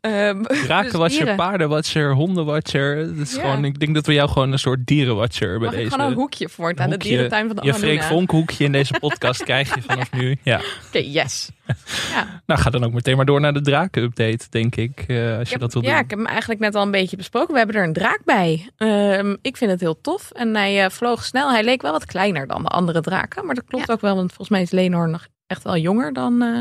Ehm, 0.00 0.42
Drakenwatcher, 0.66 1.34
paardenwatcher, 1.34 2.12
hondenwatcher. 2.14 2.96
Het 2.96 3.18
is 3.18 3.34
Ja. 3.34 3.40
gewoon, 3.40 3.64
ik 3.64 3.80
denk 3.80 3.94
dat 3.94 4.06
we 4.06 4.12
jou 4.12 4.28
gewoon 4.28 4.52
een 4.52 4.58
soort 4.58 4.86
dierenwatcher 4.86 5.48
bij 5.48 5.58
mag 5.58 5.72
ik 5.72 5.76
deze... 5.78 5.90
gewoon 5.90 6.06
een 6.10 6.16
hoekje 6.16 6.48
voor 6.48 6.72
aan 6.76 6.90
de 6.90 6.96
dierentuin 6.96 7.46
van 7.46 7.56
de 7.56 7.64
Je 7.64 7.74
Freek? 7.74 8.02
Vonk 8.02 8.30
hoekje 8.30 8.64
in 8.64 8.72
deze 8.72 8.94
podcast 9.00 9.44
krijg 9.44 9.74
je 9.74 9.82
vanaf 9.82 10.12
nu. 10.12 10.36
Ja. 10.42 10.60
Oké, 10.86 10.98
yes. 10.98 11.50
Ja, 12.10 12.40
Nou, 12.46 12.60
ga 12.60 12.70
dan 12.70 12.84
ook 12.84 12.92
meteen 12.92 13.16
maar 13.16 13.24
door 13.24 13.40
naar 13.40 13.52
de 13.52 13.60
draken-update, 13.60 14.46
denk 14.50 14.76
ik. 14.76 15.04
eh, 15.06 15.30
als 15.30 15.38
ik 15.40 15.44
je 15.46 15.50
heb, 15.50 15.60
dat 15.60 15.72
wil 15.72 15.82
ja, 15.82 15.88
doen. 15.94 15.98
ik 16.04 16.10
heb 16.10 16.18
hem 16.18 16.28
eigenlijk 16.28 16.60
net 16.60 16.74
al 16.74 16.82
een 16.82 16.90
beetje 16.90 17.16
besproken. 17.16 17.52
We 17.52 17.58
hebben 17.58 17.76
er 17.76 17.84
een 17.84 17.92
draak 17.92 18.20
bij. 18.24 18.70
Ehm, 18.76 19.36
ik 19.42 19.56
vind 19.56 19.70
het 19.70 19.80
heel 19.80 20.00
tof. 20.00 20.30
En 20.30 20.54
hij 20.56 20.84
eh, 20.84 20.90
vloog 20.90 21.24
snel. 21.24 21.50
Hij 21.50 21.64
leek 21.64 21.82
wel 21.82 21.92
wat 21.92 22.04
kleiner 22.06 22.46
dan 22.46 22.62
de 22.62 22.68
andere 22.72 23.00
draken. 23.00 23.46
Maar 23.46 23.54
dat 23.54 23.64
klopt 23.64 23.90
ook 23.90 24.00
wel, 24.00 24.14
want 24.14 24.28
volgens 24.28 24.48
mij 24.48 24.62
is 24.62 24.70
Lenor 24.70 25.08
nog 25.08 25.26
echt 25.46 25.62
wel 25.62 25.76
jonger 25.76 26.12
dan... 26.12 26.42
eh, 26.42 26.60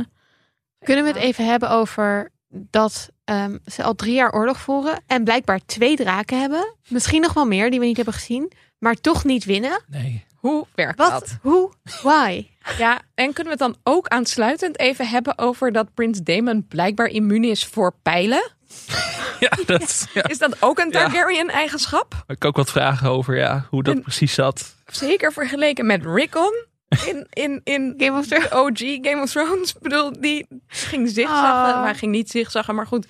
Kunnen 0.86 1.04
we 1.06 1.12
het 1.12 1.20
even 1.20 1.46
hebben 1.46 1.70
over 1.70 2.30
dat 2.50 3.10
ehm, 3.24 3.58
ze 3.66 3.84
al 3.84 3.96
drie 3.96 4.14
jaar 4.14 4.34
oorlog 4.34 4.60
voeren 4.60 5.00
en 5.08 5.24
blijkbaar 5.24 5.60
twee 5.66 5.96
draken 5.96 6.40
hebben? 6.40 6.76
Misschien 6.90 7.22
nog 7.22 7.34
wel 7.34 7.46
meer 7.46 7.70
die 7.70 7.80
we 7.80 7.86
niet 7.86 7.96
hebben 7.96 8.14
gezien, 8.14 8.52
maar 8.78 8.96
toch 8.96 9.24
niet 9.24 9.46
winnen. 9.46 9.82
Nee. 9.88 10.26
Hoe 10.36 10.66
werkt 10.76 10.98
Wat? 10.98 11.10
dat? 11.12 11.38
Hoe? 11.42 11.72
Why? 12.02 12.48
Ja, 12.78 13.02
en 13.16 13.34
kunnen 13.34 13.58
we 13.58 13.64
het 13.64 13.74
dan 13.74 13.94
ook 13.94 14.08
aansluitend 14.08 14.80
even 14.80 15.08
hebben 15.08 15.38
over 15.38 15.72
dat 15.72 15.94
Prins 15.94 16.20
Damon 16.22 16.68
blijkbaar 16.68 17.08
immuun 17.08 17.44
is 17.44 17.66
voor 17.66 17.94
pijlen? 18.02 18.52
Ja, 19.40 19.50
dat 19.66 20.08
ja. 20.14 20.28
Is 20.28 20.38
dat 20.38 20.56
ook 20.60 20.80
een 20.80 20.90
Ja. 20.92 21.00
Targaryen-eigenschap? 21.00 22.12
Daar 22.12 22.24
heb 22.28 22.36
ik 22.36 22.46
ook 22.46 22.56
wat 22.56 22.72
vragen 22.72 23.10
over, 23.10 23.38
ja, 23.38 23.66
hoe 23.70 23.84
dat 23.84 23.96
En- 23.96 24.02
precies 24.02 24.34
zat. 24.34 24.76
Zeker 24.86 25.34
vergeleken 25.34 25.86
met 25.86 26.06
Rickon 26.06 26.66
in, 27.06 27.28
in, 27.30 27.62
in 27.64 27.94
Game 27.98 28.18
of 28.20 28.28
Thrones. 28.28 28.50
de 28.50 28.56
OG 28.56 29.10
Game 29.10 29.22
of 29.22 29.30
Thrones. 29.32 29.74
Ik 29.76 29.82
bedoel, 29.82 30.12
die 30.22 30.48
ging 30.68 31.10
zigzaggen. 31.10 31.70
Oh. 31.70 31.76
Maar 31.76 31.84
hij 31.84 31.96
ging 31.96 32.12
niet 32.12 32.30
zigzaggen, 32.30 32.76
maar 32.76 32.88
goed. 32.88 33.08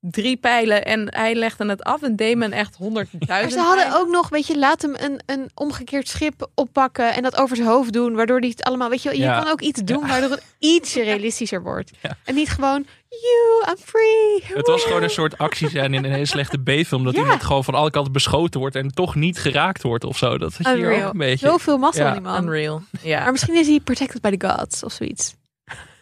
Drie 0.00 0.36
pijlen 0.36 0.84
en 0.84 1.14
hij 1.14 1.34
legde 1.34 1.68
het 1.68 1.82
af. 1.82 2.02
En 2.02 2.16
Damon 2.16 2.52
echt 2.52 2.70
Maar 2.78 2.88
honderdduizend 2.88 3.52
ze 3.52 3.58
hadden 3.60 3.84
pijlen. 3.84 4.00
ook 4.00 4.08
nog, 4.08 4.28
weet 4.28 4.46
je, 4.46 4.58
laat 4.58 4.82
hem 4.82 4.94
een, 4.98 5.20
een 5.26 5.50
omgekeerd 5.54 6.08
schip 6.08 6.48
oppakken 6.54 7.14
en 7.14 7.22
dat 7.22 7.36
over 7.36 7.56
zijn 7.56 7.68
hoofd 7.68 7.92
doen, 7.92 8.14
waardoor 8.14 8.38
hij 8.38 8.48
het 8.48 8.62
allemaal, 8.62 8.88
weet 8.88 9.02
je, 9.02 9.08
wel, 9.08 9.18
je 9.18 9.24
Ja. 9.24 9.40
kan 9.42 9.50
ook 9.52 9.60
iets 9.60 9.80
doen 9.84 10.06
waardoor 10.06 10.30
het 10.30 10.42
ietsje 10.58 11.02
realistischer 11.10 11.62
wordt. 11.62 11.90
Ja. 12.02 12.16
En 12.24 12.34
niet 12.34 12.48
gewoon, 12.48 12.86
you, 13.08 13.64
I'm 13.70 13.76
free. 13.84 14.56
Het 14.56 14.66
was 14.66 14.82
gewoon 14.84 15.02
een 15.02 15.10
soort 15.10 15.38
actiescène 15.38 15.96
in 15.96 16.04
een 16.04 16.12
hele 16.12 16.26
slechte 16.26 16.58
B-film. 16.58 17.04
Dat 17.04 17.14
Ja. 17.14 17.20
iemand 17.20 17.42
gewoon 17.44 17.64
van 17.64 17.74
alle 17.74 17.90
kanten 17.90 18.12
beschoten 18.12 18.60
wordt 18.60 18.76
en 18.76 18.88
toch 18.94 19.14
niet 19.14 19.38
geraakt 19.38 19.82
wordt 19.82 20.04
of 20.04 20.18
zo. 20.18 20.38
Dat 20.38 20.54
je 20.58 20.74
hier 20.74 21.04
ook 21.04 21.12
een 21.12 21.18
beetje. 21.18 21.46
Zoveel 21.48 21.78
massa 21.78 22.04
Ja. 22.06 22.12
die 22.12 22.20
man. 22.20 22.42
Unreal. 22.42 22.82
Ja. 23.02 23.22
Maar 23.22 23.32
misschien 23.32 23.56
is 23.56 23.66
hij 23.66 23.80
protected 23.80 24.20
by 24.20 24.36
the 24.36 24.48
gods 24.48 24.82
of 24.82 24.92
zoiets. 24.92 25.34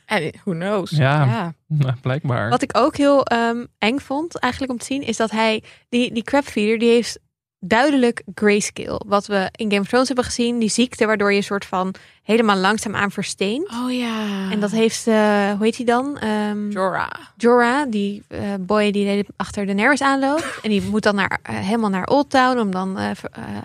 En 0.06 0.32
who 0.44 0.52
knows? 0.52 0.90
Ja. 0.90 1.52
Nou, 1.68 1.94
blijkbaar. 2.02 2.48
Wat 2.48 2.62
ik 2.62 2.76
ook 2.76 2.96
heel 2.96 3.24
ehm, 3.24 3.64
eng 3.78 3.98
vond 3.98 4.38
eigenlijk 4.38 4.72
om 4.72 4.78
te 4.78 4.84
zien, 4.84 5.02
is 5.02 5.16
dat 5.16 5.30
hij, 5.30 5.62
die, 5.88 6.12
die 6.12 6.22
crabfeeder, 6.22 6.78
die 6.78 6.90
heeft 6.90 7.18
duidelijk 7.60 8.22
grayscale. 8.34 9.00
Wat 9.06 9.26
we 9.26 9.48
in 9.56 9.68
Game 9.70 9.80
of 9.82 9.88
Thrones 9.88 10.06
hebben 10.06 10.24
gezien, 10.24 10.58
die 10.58 10.68
ziekte 10.68 11.06
waardoor 11.06 11.30
je 11.30 11.36
een 11.36 11.42
soort 11.42 11.64
van 11.64 11.94
helemaal 12.22 12.56
langzaamaan 12.56 13.10
versteent. 13.10 13.68
Oh 13.68 13.92
ja. 13.92 14.50
En 14.50 14.60
dat 14.60 14.70
heeft, 14.70 15.06
eh, 15.06 15.50
hoe 15.50 15.64
heet 15.64 15.76
hij 15.76 15.84
dan? 15.86 16.18
Ehm, 16.18 16.70
Jorah. 16.70 17.10
Jorah, 17.36 17.90
die 17.90 18.22
eh, 18.28 18.40
boy 18.60 18.90
die 18.90 19.04
de- 19.22 19.32
achter 19.36 19.66
Daenerys 19.66 20.02
aanloopt. 20.02 20.58
en 20.62 20.70
die 20.70 20.82
moet 20.82 21.02
dan 21.02 21.14
naar, 21.14 21.38
eh, 21.42 21.54
helemaal 21.56 21.90
naar 21.90 22.06
Old 22.06 22.30
Town 22.30 22.58
om 22.58 22.70
dan 22.70 22.98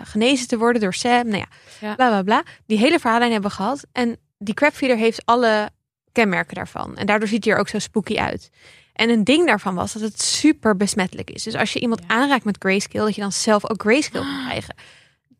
genezen 0.02 0.48
te 0.48 0.58
worden 0.58 0.80
door 0.80 0.94
Sam. 0.94 1.26
Nou 1.26 1.36
ja, 1.38 1.46
Ja. 1.80 1.94
bla 1.94 2.08
bla 2.08 2.22
bla. 2.22 2.42
Die 2.66 2.78
hele 2.78 2.98
verhaallijn 2.98 3.32
hebben 3.32 3.50
we 3.50 3.56
gehad. 3.56 3.86
En 3.92 4.16
die 4.38 4.54
crabfeeder 4.54 4.96
heeft 4.96 5.22
alle 5.24 5.70
kenmerken 6.12 6.54
daarvan. 6.54 6.96
En 6.96 7.06
daardoor 7.06 7.28
ziet 7.28 7.44
hij 7.44 7.52
er 7.54 7.58
ook 7.60 7.68
zo 7.68 7.78
spooky 7.78 8.16
uit. 8.18 8.50
En 8.92 9.10
een 9.10 9.24
ding 9.24 9.46
daarvan 9.46 9.74
was 9.74 9.92
dat 9.92 10.02
het 10.02 10.22
super 10.22 10.76
besmettelijk 10.76 11.30
is. 11.30 11.42
Dus 11.42 11.54
als 11.54 11.72
je 11.72 11.80
iemand 11.80 12.00
Ja. 12.00 12.14
aanraakt 12.14 12.44
met 12.44 12.56
grayscale, 12.58 13.04
dat 13.04 13.14
je 13.14 13.20
dan 13.20 13.32
zelf 13.32 13.70
ook 13.70 13.80
grayscale 13.80 14.24
kan 14.24 14.44
krijgen. 14.46 14.74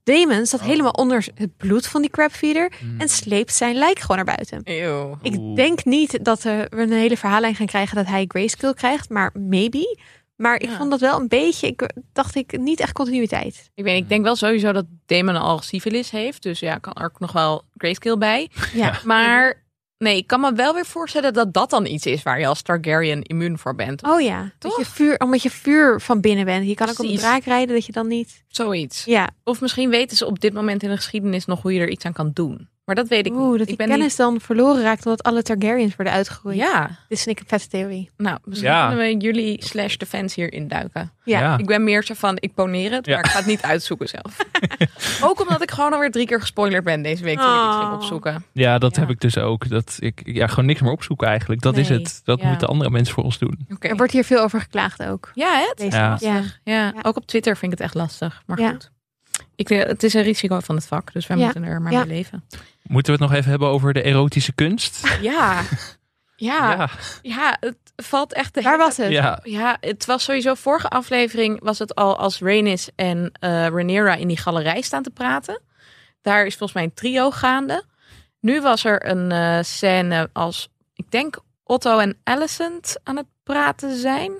Damon 0.04 0.46
zat 0.46 0.60
helemaal 0.60 0.90
onder 0.92 1.26
het 1.34 1.56
bloed 1.56 1.86
van 1.86 2.00
die 2.00 2.10
crabfeeder 2.10 2.72
Hmm. 2.80 3.00
en 3.00 3.08
sleept 3.08 3.54
zijn 3.54 3.74
lijk 3.76 3.98
gewoon 3.98 4.16
naar 4.16 4.34
buiten. 4.36 4.60
Eeuw. 4.64 5.18
Ik 5.22 5.56
denk 5.56 5.84
niet 5.84 6.24
dat 6.24 6.42
we 6.42 6.66
een 6.70 6.92
hele 6.92 7.16
verhaallijn 7.16 7.54
gaan 7.54 7.66
krijgen 7.66 7.96
dat 7.96 8.06
hij 8.06 8.24
grayscale 8.28 8.74
krijgt, 8.74 9.08
maar 9.08 9.30
maybe. 9.34 9.98
Maar 10.36 10.54
ik 10.60 10.68
Ja. 10.68 10.76
vond 10.76 10.90
dat 10.90 11.00
wel 11.00 11.20
een 11.20 11.28
beetje, 11.28 11.66
ik 11.66 11.90
dacht 12.12 12.34
ik, 12.34 12.58
niet 12.58 12.80
echt 12.80 12.92
continuïteit. 12.92 13.70
Ik, 13.74 13.84
weet, 13.84 14.02
ik 14.02 14.08
denk 14.08 14.24
wel 14.24 14.36
sowieso 14.36 14.72
dat 14.72 14.84
Damon 15.06 15.36
al 15.36 15.58
syfilis 15.60 16.10
heeft. 16.10 16.42
Dus 16.42 16.58
ja, 16.60 16.76
kan 16.78 16.92
er 16.92 17.04
ook 17.04 17.18
nog 17.20 17.32
wel 17.32 17.62
grayscale 17.76 18.18
bij. 18.18 18.50
Ja, 18.72 19.00
Maar 19.04 19.62
Nee, 20.02 20.16
ik 20.16 20.26
kan 20.26 20.40
me 20.40 20.52
wel 20.52 20.74
weer 20.74 20.86
voorstellen 20.86 21.32
dat 21.32 21.52
dat 21.52 21.70
dan 21.70 21.86
iets 21.86 22.06
is 22.06 22.22
waar 22.22 22.40
je 22.40 22.46
als 22.46 22.62
Targaryen 22.62 23.22
immuun 23.22 23.58
voor 23.58 23.74
bent. 23.74 24.02
Oh 24.02 24.20
ja, 24.20 24.52
dat 24.58 24.76
je 24.76 24.84
vuur, 24.84 25.18
omdat 25.18 25.42
je 25.42 25.50
vuur 25.50 26.00
van 26.00 26.20
binnen 26.20 26.44
bent. 26.44 26.66
Je 26.66 26.74
kan 26.74 26.88
ook 26.88 26.98
op 26.98 27.06
een 27.06 27.16
draak 27.16 27.44
rijden 27.44 27.74
dat 27.74 27.86
je 27.86 27.92
dan 27.92 28.06
niet... 28.06 28.44
Zoiets. 28.48 29.04
Ja, 29.04 29.30
Of 29.44 29.60
misschien 29.60 29.90
weten 29.90 30.16
ze 30.16 30.26
op 30.26 30.40
dit 30.40 30.52
moment 30.52 30.82
in 30.82 30.88
de 30.88 30.96
geschiedenis 30.96 31.44
nog 31.44 31.62
hoe 31.62 31.72
je 31.72 31.80
er 31.80 31.88
iets 31.90 32.04
aan 32.04 32.12
kan 32.12 32.30
doen. 32.32 32.68
Maar 32.84 32.94
dat 32.94 33.08
weet 33.08 33.26
ik 33.26 33.32
Oeh, 33.32 33.48
niet. 33.48 33.58
dat 33.58 33.66
die 33.66 33.70
ik 33.72 33.76
ben 33.76 33.88
kennis 33.88 34.16
dan 34.16 34.40
verloren 34.40 34.82
raakt 34.82 35.04
omdat 35.06 35.22
alle 35.22 35.42
Targaryens 35.42 35.96
worden 35.96 36.12
niet... 36.12 36.14
uitgegroeid. 36.14 36.56
Ja, 36.56 36.86
Dit 37.08 37.18
is 37.18 37.26
een 37.26 37.38
vette 37.46 37.68
theorie. 37.68 38.10
nou, 38.16 38.38
misschien 38.44 38.70
Ja. 38.70 38.88
kunnen 38.88 39.06
we 39.06 39.16
jullie 39.16 39.64
slash 39.64 39.96
de 39.96 40.06
fans 40.06 40.34
hier 40.34 40.52
induiken. 40.52 41.12
Ja. 41.24 41.40
Ja. 41.40 41.58
Ik 41.58 41.66
ben 41.66 41.84
meer 41.84 42.04
zo 42.04 42.14
van, 42.14 42.36
ik 42.40 42.54
poneer 42.54 42.92
het, 42.92 43.06
Ja. 43.06 43.14
maar 43.14 43.24
ik 43.24 43.30
ga 43.30 43.38
het 43.38 43.46
niet 43.46 43.62
uitzoeken 43.62 44.08
zelf. 44.08 44.36
ook 45.28 45.40
omdat 45.40 45.62
ik 45.62 45.70
gewoon 45.70 45.92
alweer 45.92 46.10
drie 46.10 46.26
keer 46.26 46.40
gespoilerd 46.40 46.84
ben 46.84 47.02
deze 47.02 47.24
week 47.24 47.38
toen 47.38 47.54
ik 47.54 47.66
iets 47.66 47.76
ging 47.76 47.88
Oh. 47.88 47.94
opzoeken. 47.94 48.44
Ja, 48.52 48.78
dat 48.78 48.94
Ja. 48.94 49.00
heb 49.00 49.10
ik 49.10 49.20
dus 49.20 49.38
ook. 49.38 49.68
Dat 49.68 49.96
ik 49.98 50.20
ja, 50.24 50.46
gewoon 50.46 50.66
niks 50.66 50.80
meer 50.80 50.92
opzoeken 50.92 51.26
eigenlijk. 51.28 51.60
Dat 51.60 51.76
is 51.76 51.88
het. 51.88 52.20
Dat 52.24 52.40
ja. 52.40 52.48
moeten 52.48 52.68
andere 52.68 52.90
mensen 52.90 53.14
voor 53.14 53.24
ons 53.24 53.38
doen. 53.38 53.66
Oké. 53.74 53.88
Er 53.88 53.96
wordt 53.96 54.12
hier 54.12 54.24
veel 54.24 54.40
over 54.42 54.60
geklaagd 54.60 55.02
ook. 55.04 55.30
Ja, 55.34 55.58
het? 55.58 55.72
Deze 55.76 55.96
Ja. 55.96 56.16
ja. 56.20 56.40
Ja, 56.64 56.74
Ja. 56.74 56.92
ook 57.02 57.16
op 57.16 57.26
Twitter 57.26 57.56
vind 57.56 57.72
ik 57.72 57.78
het 57.78 57.86
echt 57.86 57.96
lastig. 57.96 58.42
Maar 58.46 58.60
Ja. 58.60 58.70
goed. 58.70 58.90
Ik, 59.70 59.86
het 59.86 60.02
is 60.02 60.14
een 60.14 60.22
risico 60.22 60.60
van 60.60 60.74
het 60.76 60.86
vak, 60.86 61.12
dus 61.12 61.26
wij 61.26 61.36
Ja. 61.36 61.44
moeten 61.44 61.64
er 61.64 61.82
maar 61.82 61.92
Ja. 61.92 61.98
mee 62.04 62.14
leven. 62.16 62.44
Moeten 62.82 63.12
we 63.14 63.18
het 63.20 63.28
nog 63.30 63.38
even 63.38 63.50
hebben 63.50 63.68
over 63.68 63.92
de 63.92 64.02
erotische 64.02 64.52
kunst? 64.52 65.16
Ja. 65.20 65.60
Ja, 66.36 66.72
ja. 66.72 66.88
ja. 67.22 67.56
het 67.60 67.76
valt 67.96 68.32
echt 68.32 68.54
de 68.54 68.62
Waar 68.62 68.78
was 68.78 68.96
het? 68.96 69.10
ja. 69.10 69.40
Ja, 69.42 69.76
het 69.80 70.04
was 70.06 70.24
sowieso 70.24 70.54
vorige 70.54 70.88
aflevering 70.88 71.60
was 71.62 71.78
het 71.78 71.94
al 71.94 72.18
als 72.18 72.38
Rhaenys 72.40 72.88
en 72.96 73.32
eh 73.40 73.50
Rhaenyra 73.66 74.14
in 74.14 74.28
die 74.28 74.36
galerij 74.36 74.80
staan 74.80 75.02
te 75.02 75.10
praten. 75.10 75.60
Daar 76.22 76.46
is 76.46 76.50
volgens 76.56 76.72
mij 76.72 76.82
een 76.82 76.94
trio 76.94 77.30
gaande. 77.30 77.84
Nu 78.40 78.60
was 78.60 78.84
er 78.84 79.06
een 79.10 79.32
eh, 79.32 79.58
scène 79.62 80.30
als, 80.32 80.68
ik 80.94 81.10
denk 81.10 81.38
Otto 81.64 81.98
en 81.98 82.16
Alicent 82.24 82.96
aan 83.02 83.16
het 83.16 83.26
praten 83.42 83.96
zijn. 83.96 84.32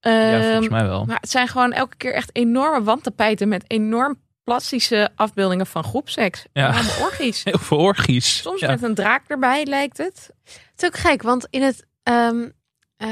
ja, 0.00 0.32
Ehm, 0.32 0.42
volgens 0.42 0.68
mij 0.68 0.84
wel. 0.86 1.04
Maar 1.04 1.18
het 1.20 1.30
zijn 1.30 1.48
gewoon 1.48 1.72
elke 1.72 1.96
keer 1.96 2.14
echt 2.14 2.30
enorme 2.32 2.82
wandtapijten 2.82 3.48
met 3.48 3.64
enorm 3.66 4.20
plastische 4.44 5.10
afbeeldingen 5.14 5.66
van 5.66 5.84
groepseks. 5.84 6.44
Ja. 6.52 6.68
Orgies. 7.00 7.44
Heel 7.44 7.58
veel 7.58 7.78
orgies. 7.78 8.36
Soms 8.42 8.60
ja. 8.60 8.68
met 8.68 8.82
een 8.82 8.94
draak 8.94 9.22
erbij 9.26 9.64
lijkt 9.64 9.98
het. 9.98 10.30
Het 10.44 10.82
is 10.82 10.84
ook 10.86 10.96
gek, 10.96 11.22
want 11.22 11.46
in 11.50 11.62
het 11.62 11.86
ehm, 12.02 12.48
eh, 12.96 13.08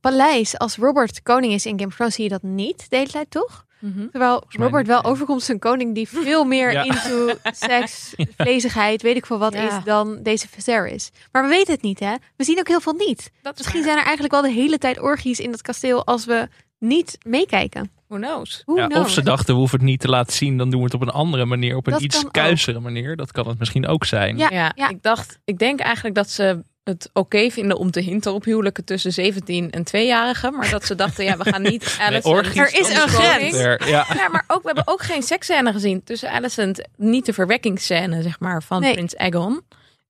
paleis, 0.00 0.58
als 0.58 0.76
Robert 0.76 1.22
koning 1.22 1.52
is 1.52 1.66
in 1.66 1.74
Game 1.78 1.86
of 1.90 1.94
Thrones, 1.94 2.14
zie 2.14 2.24
je 2.24 2.30
dat 2.30 2.42
niet 2.42 2.90
de 2.90 2.96
hele 2.96 3.10
tijd, 3.10 3.30
toch? 3.30 3.64
Terwijl 4.10 4.42
mij 4.48 4.64
Robert 4.64 4.82
niet, 4.82 4.92
wel 4.92 5.02
nee. 5.02 5.10
overkomt 5.12 5.38
als 5.40 5.48
een 5.48 5.58
koning 5.58 5.94
die 5.94 6.08
veel 6.08 6.44
meer 6.54 6.72
Ja. 6.72 6.82
into 6.84 7.34
seks, 7.66 8.14
vlezigheid, 8.36 9.02
weet 9.02 9.16
ik 9.16 9.26
veel 9.26 9.38
wat 9.38 9.52
Ja. 9.52 9.78
is 9.78 9.84
dan 9.84 10.22
deze 10.22 10.48
Viserys. 10.48 11.10
Maar 11.32 11.42
we 11.42 11.48
weten 11.48 11.72
het 11.74 11.82
niet, 11.82 12.00
hè? 12.00 12.14
We 12.36 12.44
zien 12.44 12.58
ook 12.58 12.68
heel 12.68 12.80
veel 12.80 12.92
niet. 12.92 13.30
Misschien 13.42 13.72
waar. 13.72 13.82
zijn 13.82 13.96
er 13.98 14.04
eigenlijk 14.04 14.32
wel 14.32 14.42
de 14.42 14.50
hele 14.50 14.78
tijd 14.78 15.00
orgies 15.00 15.40
in 15.40 15.50
dat 15.50 15.62
kasteel 15.62 16.04
als 16.06 16.24
we 16.24 16.48
niet 16.78 17.18
meekijken. 17.26 17.90
Who 18.08 18.16
knows? 18.18 18.62
Who 18.66 18.76
Ja, 18.76 18.86
knows? 18.86 19.04
of 19.04 19.10
ze 19.10 19.22
dachten, 19.22 19.54
we 19.54 19.58
hoeven 19.60 19.78
het 19.78 19.86
niet 19.88 20.00
te 20.00 20.08
laten 20.08 20.32
zien, 20.32 20.56
dan 20.58 20.70
doen 20.70 20.78
we 20.78 20.84
het 20.84 20.94
op 20.94 21.00
een 21.02 21.08
andere 21.10 21.44
manier, 21.44 21.76
op 21.76 21.86
een 21.86 21.92
Dat 21.92 22.02
iets 22.02 22.24
ook. 22.24 22.32
kuisere 22.32 22.80
manier. 22.80 23.16
Dat 23.16 23.32
kan 23.32 23.48
het 23.48 23.58
misschien 23.58 23.86
ook 23.86 24.04
zijn. 24.04 24.38
Ja. 24.38 24.72
Ja, 24.74 24.88
ik 24.88 25.02
dacht, 25.02 25.38
ik 25.44 25.58
denk 25.58 25.80
eigenlijk 25.80 26.14
dat 26.14 26.30
ze 26.30 26.62
het 26.84 27.10
oké 27.12 27.50
vinden 27.50 27.76
om 27.78 27.90
te 27.90 28.00
hinten 28.00 28.32
op 28.32 28.44
huwelijken 28.44 28.84
tussen 28.84 29.12
17 29.12 29.70
en 29.70 29.82
2-jarigen. 29.86 30.52
Maar 30.56 30.70
dat 30.70 30.84
ze 30.84 30.94
dachten, 30.94 31.24
ja, 31.24 31.36
we 31.36 31.44
gaan 31.52 31.62
niet 31.62 31.96
Nee, 32.10 32.22
Er 32.22 32.74
is 32.74 32.88
een 32.88 33.08
grens. 33.08 33.54
Er- 33.54 33.88
ja. 33.88 34.06
Ja, 34.14 34.28
maar 34.28 34.44
ook, 34.46 34.60
we 34.62 34.66
hebben 34.66 34.86
ook 34.94 35.02
geen 35.02 35.22
seksscène 35.22 35.72
gezien 35.72 36.04
tussen 36.04 36.30
Alicent. 36.30 36.82
Niet 36.96 37.26
de 37.26 37.32
verwekkingsscène, 37.32 38.22
zeg 38.22 38.40
maar, 38.40 38.62
van 38.62 38.80
Nee. 38.80 38.92
Prins 38.92 39.16
Aegon. 39.16 39.60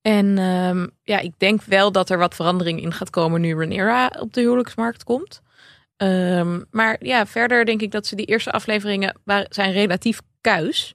En 0.02 0.38
ehm, 0.38 0.86
ja, 1.02 1.18
ik 1.18 1.32
denk 1.38 1.62
wel 1.62 1.92
dat 1.92 2.10
er 2.10 2.18
wat 2.18 2.34
verandering 2.34 2.82
in 2.82 2.92
gaat 2.92 3.10
komen 3.10 3.40
nu 3.40 3.54
Rhaenyra 3.54 4.10
op 4.20 4.32
de 4.34 4.40
huwelijksmarkt 4.40 5.04
komt. 5.04 5.40
Ehm, 5.96 6.60
maar 6.70 6.96
ja, 7.00 7.26
verder 7.26 7.64
denk 7.64 7.80
ik 7.82 7.90
dat 7.90 8.06
ze 8.06 8.16
die 8.16 8.26
eerste 8.26 8.50
afleveringen 8.52 9.18
waren, 9.24 9.46
zijn 9.48 9.72
relatief 9.72 10.20
kuis. 10.40 10.94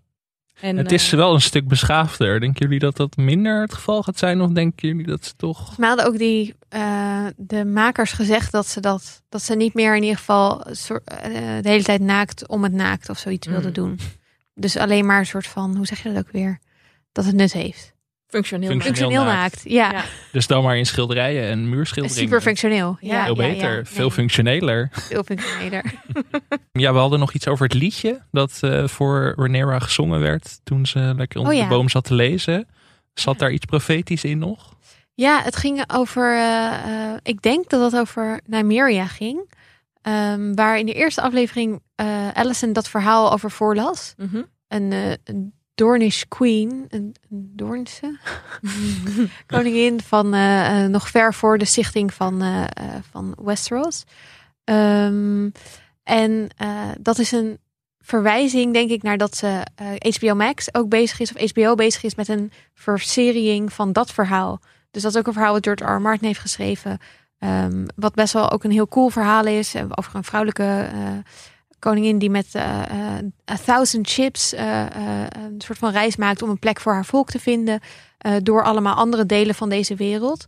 En, 0.62 0.78
Het 0.78 0.92
is 0.92 1.12
eh, 1.12 1.18
wel 1.18 1.34
een 1.34 1.42
stuk 1.42 1.68
beschaafder. 1.68 2.40
Denken 2.40 2.66
jullie 2.66 2.80
dat 2.80 2.98
dat 2.98 3.16
minder 3.18 3.62
het 3.62 3.74
geval 3.74 4.04
gaat 4.04 4.18
zijn? 4.18 4.42
Of 4.42 4.50
denken 4.52 4.88
jullie 4.88 5.06
dat 5.06 5.26
ze 5.26 5.36
toch... 5.36 5.78
Mij 5.78 5.88
hadden 5.88 6.06
ook 6.06 6.18
die, 6.18 6.56
eh, 6.70 7.26
de 7.38 7.66
makers 7.66 8.12
gezegd 8.12 8.52
dat 8.52 8.68
ze, 8.68 8.80
dat, 8.80 9.24
dat 9.30 9.42
ze 9.42 9.56
niet 9.56 9.74
meer 9.74 9.96
in 9.96 10.02
ieder 10.02 10.18
geval 10.18 10.64
soort, 10.72 11.04
eh, 11.04 11.32
de 11.62 11.70
hele 11.70 11.84
tijd 11.84 12.02
naakt 12.02 12.48
om 12.48 12.64
het 12.64 12.74
naakt 12.74 13.10
of 13.10 13.18
zoiets 13.18 13.48
Mm. 13.48 13.54
wilden 13.54 13.74
doen. 13.74 14.00
Dus 14.56 14.78
alleen 14.78 15.06
maar 15.06 15.20
een 15.20 15.26
soort 15.26 15.48
van, 15.48 15.76
hoe 15.76 15.86
zeg 15.86 16.04
je 16.04 16.14
dat 16.14 16.26
ook 16.26 16.32
weer? 16.32 16.60
Dat 17.12 17.26
het 17.26 17.36
nut 17.36 17.54
heeft. 17.54 17.94
Functioneel. 18.32 18.80
Functioneel 18.80 19.24
naakt. 19.24 19.62
Ja, 19.63 19.91
Ja. 19.91 20.04
Dus 20.32 20.48
dan 20.48 20.63
maar 20.63 20.78
in 20.78 20.86
schilderijen 20.86 21.44
en 21.50 21.70
muurschilderingen. 21.70 22.24
super 22.24 22.41
functioneel. 22.41 22.98
Ja, 23.00 23.26
Veel 23.26 23.36
ja, 23.38 23.44
ja. 23.44 23.54
beter, 23.54 23.74
Nee, 23.76 23.86
veel 23.86 24.10
functioneler. 24.10 24.89
veel 24.91 25.24
functioneler. 25.24 25.84
Ja, 26.72 26.94
we 26.94 27.00
hadden 27.00 27.20
nog 27.20 27.34
iets 27.34 27.48
over 27.48 27.65
het 27.65 27.74
liedje 27.74 28.22
dat 28.32 28.58
eh, 28.62 28.88
voor 28.88 29.34
Rhaenyra 29.36 29.80
gezongen 29.80 30.20
werd 30.20 30.60
toen 30.63 30.86
ze 30.86 31.13
lekker 31.17 31.39
onder 31.39 31.54
Oh 31.54 31.60
ja. 31.60 31.63
de 31.67 31.76
boom 31.76 31.89
zat 31.89 32.04
te 32.04 32.13
lezen. 32.13 32.67
Zat 33.13 33.39
daar 33.39 33.52
iets 33.52 33.65
profetisch 33.65 34.24
in 34.24 34.38
nog? 34.38 34.76
Ja, 35.13 35.41
het 35.44 35.56
ging 35.56 35.84
over, 35.94 36.34
eh, 36.36 36.74
eh, 37.12 37.17
ik 37.24 37.41
denk 37.41 37.70
dat 37.70 37.91
het 37.91 38.02
over 38.02 38.41
Nymeria 38.46 39.06
ging. 39.08 39.54
Ehm, 40.02 40.54
waar 40.54 40.80
in 40.80 40.86
de 40.86 40.94
eerste 40.94 41.22
aflevering 41.22 41.82
eh 41.96 42.28
Allison 42.34 42.74
dat 42.74 42.89
verhaal 42.89 43.32
over 43.34 43.52
voorlas. 43.52 44.13
Mhm. 44.17 44.41
Een, 44.67 44.91
eh, 44.91 45.12
een 45.24 45.54
Dornish 45.75 46.23
queen, 46.27 46.86
een, 46.89 47.15
een 47.29 47.51
Doornse 47.55 48.19
koningin 49.47 50.01
van 50.01 50.34
eh, 50.34 50.86
nog 50.86 51.10
ver 51.10 51.34
voor 51.34 51.57
de 51.57 51.65
stichting 51.65 52.13
van, 52.13 52.41
eh, 52.41 52.63
van 53.12 53.36
Westeros. 53.43 54.03
Ehm, 54.63 55.49
en 56.03 56.47
dat 56.99 57.17
is 57.19 57.31
een 57.31 57.60
verwijzing, 57.99 58.73
denk 58.73 58.89
ik, 58.89 59.03
naar 59.03 59.17
dat 59.17 59.36
ze 59.36 59.62
HBO 60.17 60.36
Max 60.36 60.73
ook 60.73 60.89
bezig 60.89 61.19
is, 61.19 61.34
of 61.34 61.51
HBO 61.51 61.75
bezig 61.75 62.03
is 62.03 62.15
met 62.15 62.27
een 62.27 62.51
verseriering 62.73 63.73
van 63.73 63.93
dat 63.93 64.12
verhaal. 64.12 64.60
Dus 64.91 65.01
dat 65.01 65.12
is 65.12 65.17
ook 65.19 65.27
een 65.27 65.34
verhaal 65.34 65.53
wat 65.53 65.63
George 65.63 65.84
R. 65.84 65.95
R. 65.95 66.01
Martin 66.01 66.27
heeft 66.27 66.39
geschreven. 66.39 66.97
ehm, 67.38 67.86
wat 67.95 68.13
best 68.13 68.34
wel 68.34 68.51
ook 68.51 68.63
een 68.63 68.71
heel 68.71 68.88
cool 68.88 69.10
verhaal 69.10 69.45
is. 69.45 69.75
Over 69.89 70.15
een 70.15 70.23
vrouwelijke 70.23 70.89
koningin 71.82 72.17
die 72.17 72.30
met 72.30 72.56
eh, 72.56 72.84
eh, 72.89 73.26
a 73.52 73.58
thousand 73.65 74.10
ships 74.10 74.54
eh, 74.54 74.86
een 75.30 75.62
soort 75.62 75.78
van 75.78 75.91
reis 75.91 76.15
maakt 76.15 76.41
om 76.41 76.50
een 76.50 76.60
plek 76.60 76.80
voor 76.80 76.94
haar 76.94 77.06
volk 77.06 77.30
te 77.30 77.39
vinden. 77.39 77.80
door 78.44 78.63
allemaal 78.63 78.96
andere 78.96 79.26
delen 79.26 79.56
van 79.56 79.70
deze 79.70 79.96
wereld. 79.96 80.46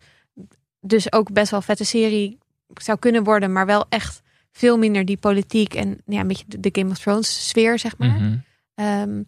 Dus 0.80 1.12
ook 1.12 1.32
best 1.32 1.52
wel 1.52 1.62
vette 1.62 1.86
serie 1.86 2.38
zou 2.74 3.00
kunnen 3.00 3.24
worden, 3.24 3.52
maar 3.52 3.66
wel 3.66 3.86
echt 3.90 4.22
veel 4.52 4.78
minder 4.78 5.06
die 5.06 5.18
politiek 5.18 5.74
en 5.74 6.02
ja, 6.06 6.20
een 6.20 6.28
beetje 6.28 6.46
de, 6.48 6.60
de 6.60 6.70
Game 6.72 6.92
of 6.92 7.00
Thrones 7.00 7.48
sfeer, 7.50 7.80
zeg 7.80 7.98
maar. 7.98 8.10
Mhm. 8.10 8.38
Ehm, 8.76 9.24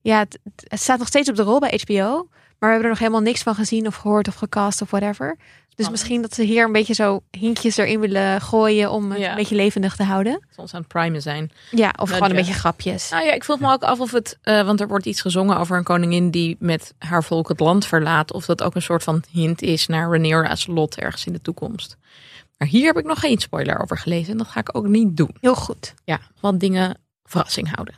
ja, 0.00 0.18
het, 0.18 0.38
het 0.68 0.80
staat 0.80 0.98
nog 0.98 1.08
steeds 1.08 1.28
op 1.28 1.36
de 1.36 1.42
rol 1.42 1.58
bij 1.58 1.80
HBO. 1.84 2.28
Maar 2.58 2.72
we 2.72 2.78
hebben 2.78 2.82
er 2.82 2.88
nog 2.88 2.98
helemaal 2.98 3.32
niks 3.32 3.42
van 3.42 3.54
gezien 3.54 3.86
of 3.86 3.94
gehoord 3.94 4.28
of 4.28 4.34
gecast 4.34 4.82
of 4.82 4.90
whatever. 4.90 5.38
Dus 5.74 5.90
misschien 5.90 6.22
dat 6.22 6.34
ze 6.34 6.42
hier 6.42 6.64
een 6.64 6.72
beetje 6.72 6.94
zo 6.94 7.20
hintjes 7.30 7.76
erin 7.76 8.00
willen 8.00 8.40
gooien 8.40 8.90
om 8.90 9.10
het 9.10 9.20
Ja. 9.20 9.30
een 9.30 9.36
beetje 9.36 9.54
levendig 9.54 9.96
te 9.96 10.02
houden. 10.02 10.46
Soms 10.56 10.74
aan 10.74 10.80
het 10.80 10.88
primen 10.88 11.22
zijn. 11.22 11.50
Ja, 11.70 11.94
of 12.00 12.10
gewoon 12.10 12.22
een 12.30 12.36
ja. 12.36 12.40
beetje 12.42 12.58
grapjes. 12.58 13.10
Nou 13.10 13.24
ja, 13.24 13.32
ik 13.32 13.44
vroeg 13.44 13.60
me 13.60 13.72
ook 13.72 13.82
af 13.82 14.00
of 14.00 14.10
het, 14.12 14.38
eh, 14.42 14.64
want 14.64 14.80
er 14.80 14.88
wordt 14.88 15.06
iets 15.06 15.20
gezongen 15.20 15.56
over 15.58 15.76
een 15.76 15.84
koningin 15.84 16.30
die 16.30 16.56
met 16.58 16.94
haar 16.98 17.24
volk 17.24 17.48
het 17.48 17.60
land 17.60 17.86
verlaat, 17.86 18.32
of 18.32 18.44
dat 18.46 18.62
ook 18.62 18.74
een 18.74 18.82
soort 18.82 19.02
van 19.02 19.22
hint 19.30 19.62
is 19.62 19.86
naar 19.86 20.08
Rhaenyra's 20.08 20.66
lot 20.66 20.96
ergens 20.98 21.26
in 21.26 21.32
de 21.32 21.40
toekomst. 21.42 21.96
Maar 22.58 22.68
hier 22.68 22.86
heb 22.86 22.98
ik 22.98 23.04
nog 23.04 23.20
geen 23.20 23.38
spoiler 23.38 23.80
over 23.80 23.98
gelezen 23.98 24.32
en 24.32 24.38
dat 24.38 24.46
ga 24.46 24.60
ik 24.60 24.76
ook 24.76 24.86
niet 24.86 25.16
doen. 25.16 25.36
Heel 25.40 25.54
goed. 25.54 25.94
Ja, 26.04 26.20
want 26.40 26.60
dingen 26.60 26.98
verrassing 27.24 27.74
houden. 27.74 27.94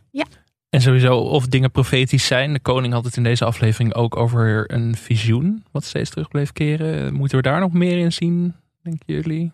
En 0.77 0.83
sowieso 0.83 1.17
of 1.19 1.47
dingen 1.47 1.71
profetisch 1.71 2.27
zijn. 2.27 2.53
De 2.53 2.61
koning 2.61 2.93
had 2.93 3.05
het 3.05 3.17
in 3.17 3.23
deze 3.23 3.45
aflevering 3.45 3.95
ook 3.95 4.17
over 4.17 4.65
een 4.73 4.97
visioen. 4.97 5.65
Wat 5.71 5.85
steeds 5.85 6.11
terug 6.11 6.29
bleef 6.29 6.53
keren. 6.53 7.15
Moeten 7.15 7.37
we 7.37 7.43
daar 7.43 7.61
nog 7.61 7.73
meer 7.73 7.99
in 7.99 8.13
zien, 8.13 8.55
denken 8.83 9.15
jullie? 9.15 9.53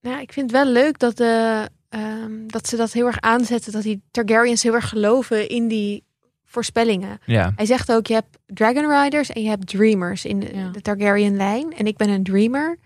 Nou, 0.00 0.20
ik 0.20 0.32
vind 0.32 0.50
het 0.50 0.60
wel 0.64 0.72
leuk 0.72 0.98
dat, 0.98 1.16
de, 1.16 1.68
ehm, 1.88 2.32
dat 2.46 2.68
ze 2.68 2.76
dat 2.76 2.92
heel 2.92 3.06
erg 3.06 3.20
aanzetten. 3.20 3.72
Dat 3.72 3.82
die 3.82 4.02
Targaryens 4.10 4.62
heel 4.62 4.74
erg 4.74 4.88
geloven 4.88 5.48
in 5.48 5.68
die 5.68 6.02
voorspellingen. 6.44 7.18
Ja, 7.26 7.52
Hij 7.56 7.66
zegt 7.66 7.92
ook, 7.92 8.06
je 8.06 8.14
hebt 8.14 8.38
Dragon 8.46 9.02
Riders 9.02 9.30
en 9.30 9.42
je 9.42 9.48
hebt 9.48 9.66
Dreamers 9.66 10.24
in 10.24 10.40
de, 10.40 10.50
Ja. 10.54 10.70
de 10.70 10.80
Targaryen-lijn. 10.80 11.72
En 11.76 11.86
ik 11.86 11.96
ben 11.96 12.08
een 12.08 12.22
Dreamer. 12.22 12.78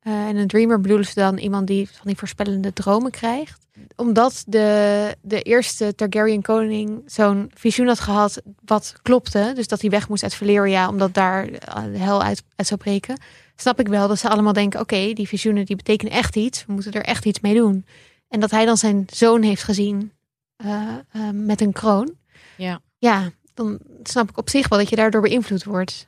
Eh, 0.00 0.26
en 0.26 0.36
een 0.36 0.46
Dreamer 0.46 0.80
bedoelen 0.80 1.06
ze 1.06 1.14
dan 1.14 1.38
iemand 1.38 1.66
die 1.66 1.88
van 1.88 2.06
die 2.06 2.16
voorspellende 2.16 2.72
dromen 2.72 3.10
krijgt. 3.10 3.65
Omdat 3.96 4.44
de, 4.46 5.16
de 5.22 5.42
eerste 5.42 5.94
Targaryen 5.94 6.42
koning 6.42 7.02
zo'n 7.06 7.50
visioen 7.54 7.86
had 7.86 8.00
gehad 8.00 8.42
wat 8.64 8.94
klopte. 9.02 9.52
Dus 9.54 9.68
dat 9.68 9.80
hij 9.80 9.90
weg 9.90 10.08
moest 10.08 10.22
uit 10.22 10.34
Valyria 10.34 10.88
omdat 10.88 11.14
daar 11.14 11.48
eh, 11.48 11.84
de 11.84 11.98
hel 11.98 12.22
uit, 12.22 12.42
uit 12.56 12.68
zou 12.68 12.80
breken. 12.80 13.20
Snap 13.56 13.80
ik 13.80 13.88
wel 13.88 14.08
dat 14.08 14.18
ze 14.18 14.28
allemaal 14.28 14.52
denken, 14.52 14.80
oké, 14.80 15.12
die 15.12 15.28
visioenen 15.28 15.64
die 15.64 15.76
betekenen 15.76 16.12
echt 16.12 16.36
iets. 16.36 16.64
We 16.66 16.72
moeten 16.72 16.92
er 16.92 17.04
echt 17.04 17.24
iets 17.24 17.40
mee 17.40 17.54
doen. 17.54 17.86
En 18.28 18.40
dat 18.40 18.50
hij 18.50 18.64
dan 18.64 18.76
zijn 18.76 19.06
zoon 19.12 19.42
heeft 19.42 19.62
gezien 19.62 20.12
eh, 20.56 20.82
eh, 21.12 21.30
met 21.32 21.60
een 21.60 21.72
kroon. 21.72 22.14
Ja. 22.56 22.80
Ja, 22.98 23.30
dan 23.54 23.78
snap 24.02 24.30
ik 24.30 24.38
op 24.38 24.50
zich 24.50 24.68
wel 24.68 24.78
dat 24.78 24.88
je 24.88 24.96
daardoor 24.96 25.20
beïnvloed 25.20 25.64
wordt. 25.64 26.06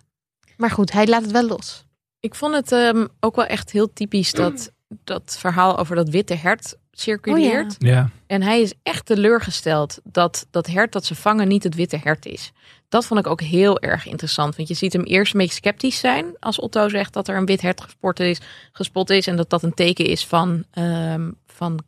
Maar 0.56 0.70
goed, 0.70 0.92
hij 0.92 1.06
laat 1.06 1.22
het 1.22 1.30
wel 1.30 1.46
los. 1.46 1.84
Ik 2.20 2.34
vond 2.34 2.54
het 2.54 2.72
ehm, 2.72 3.06
ook 3.20 3.36
wel 3.36 3.44
echt 3.44 3.70
heel 3.70 3.92
typisch 3.92 4.32
dat 4.32 4.72
dat 4.88 5.36
verhaal 5.38 5.78
over 5.78 5.96
dat 5.96 6.08
witte 6.08 6.34
hert 6.34 6.76
circuleert. 6.92 7.74
Ja. 7.78 8.10
En 8.26 8.42
hij 8.42 8.60
is 8.60 8.74
echt 8.82 9.06
teleurgesteld 9.06 10.00
dat 10.04 10.46
dat 10.50 10.66
hert 10.66 10.92
dat 10.92 11.04
ze 11.04 11.14
vangen 11.14 11.48
niet 11.48 11.62
het 11.62 11.74
witte 11.74 11.96
hert 12.02 12.26
is. 12.26 12.52
Dat 12.88 13.06
vond 13.06 13.20
ik 13.20 13.26
ook 13.26 13.40
heel 13.40 13.80
erg 13.80 14.06
interessant. 14.06 14.56
Want 14.56 14.68
je 14.68 14.74
ziet 14.74 14.92
hem 14.92 15.02
eerst 15.02 15.34
een 15.34 15.40
beetje 15.40 15.54
sceptisch 15.54 15.98
zijn 15.98 16.36
als 16.40 16.60
Otto 16.60 16.88
zegt 16.88 17.12
dat 17.12 17.28
er 17.28 17.36
een 17.36 17.46
wit 17.46 17.60
hert 17.60 17.80
gespot 17.80 18.20
is, 18.20 18.40
gespot 18.72 19.10
is. 19.10 19.26
En 19.26 19.36
dat 19.36 19.50
dat 19.50 19.62
een 19.62 19.74
teken 19.74 20.06
is 20.06 20.26
van, 20.26 20.64
ehm, 20.70 21.30
van 21.46 21.80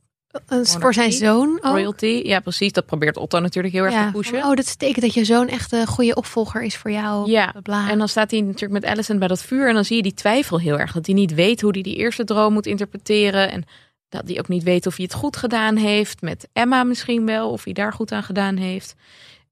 voor 0.62 0.94
zijn 0.94 1.12
zoon 1.12 1.48
ook. 1.62 1.72
royalty. 1.72 2.20
Ja, 2.24 2.40
precies. 2.40 2.72
Dat 2.72 2.86
probeert 2.86 3.16
Otto 3.16 3.38
natuurlijk 3.40 3.74
heel 3.74 3.84
erg 3.84 3.92
Ja, 3.94 4.06
te 4.06 4.12
pushen. 4.12 4.38
oh, 4.38 4.54
dat 4.54 4.64
betekent 4.78 5.00
dat 5.04 5.14
je 5.14 5.24
zoon 5.24 5.48
echt 5.48 5.72
een 5.72 5.86
goede 5.86 6.14
opvolger 6.14 6.62
is 6.62 6.76
voor 6.76 6.90
jou. 6.90 7.30
Ja, 7.30 7.54
Bla. 7.62 7.90
En 7.90 7.98
dan 7.98 8.08
staat 8.08 8.30
hij 8.30 8.40
natuurlijk 8.40 8.82
met 8.82 8.84
Allison 8.92 9.18
bij 9.18 9.28
dat 9.28 9.42
vuur. 9.42 9.68
En 9.68 9.74
dan 9.74 9.84
zie 9.84 9.96
je 9.96 10.02
die 10.02 10.14
twijfel 10.14 10.60
heel 10.60 10.78
erg. 10.78 10.92
Dat 10.92 11.06
hij 11.06 11.14
niet 11.14 11.34
weet 11.34 11.60
hoe 11.60 11.70
hij 11.72 11.82
die 11.82 11.96
eerste 11.96 12.24
droom 12.24 12.52
moet 12.52 12.66
interpreteren. 12.66 13.50
En 13.50 13.64
dat 14.08 14.22
hij 14.28 14.38
ook 14.38 14.48
niet 14.48 14.62
weet 14.62 14.86
of 14.86 14.96
hij 14.96 15.04
het 15.04 15.14
goed 15.14 15.36
gedaan 15.36 15.76
heeft. 15.76 16.20
Met 16.22 16.48
Emma 16.52 16.84
misschien 16.84 17.26
wel. 17.26 17.50
Of 17.50 17.64
hij 17.64 17.72
daar 17.72 17.92
goed 17.92 18.12
aan 18.12 18.22
gedaan 18.22 18.56
heeft. 18.56 18.94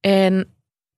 En 0.00 0.52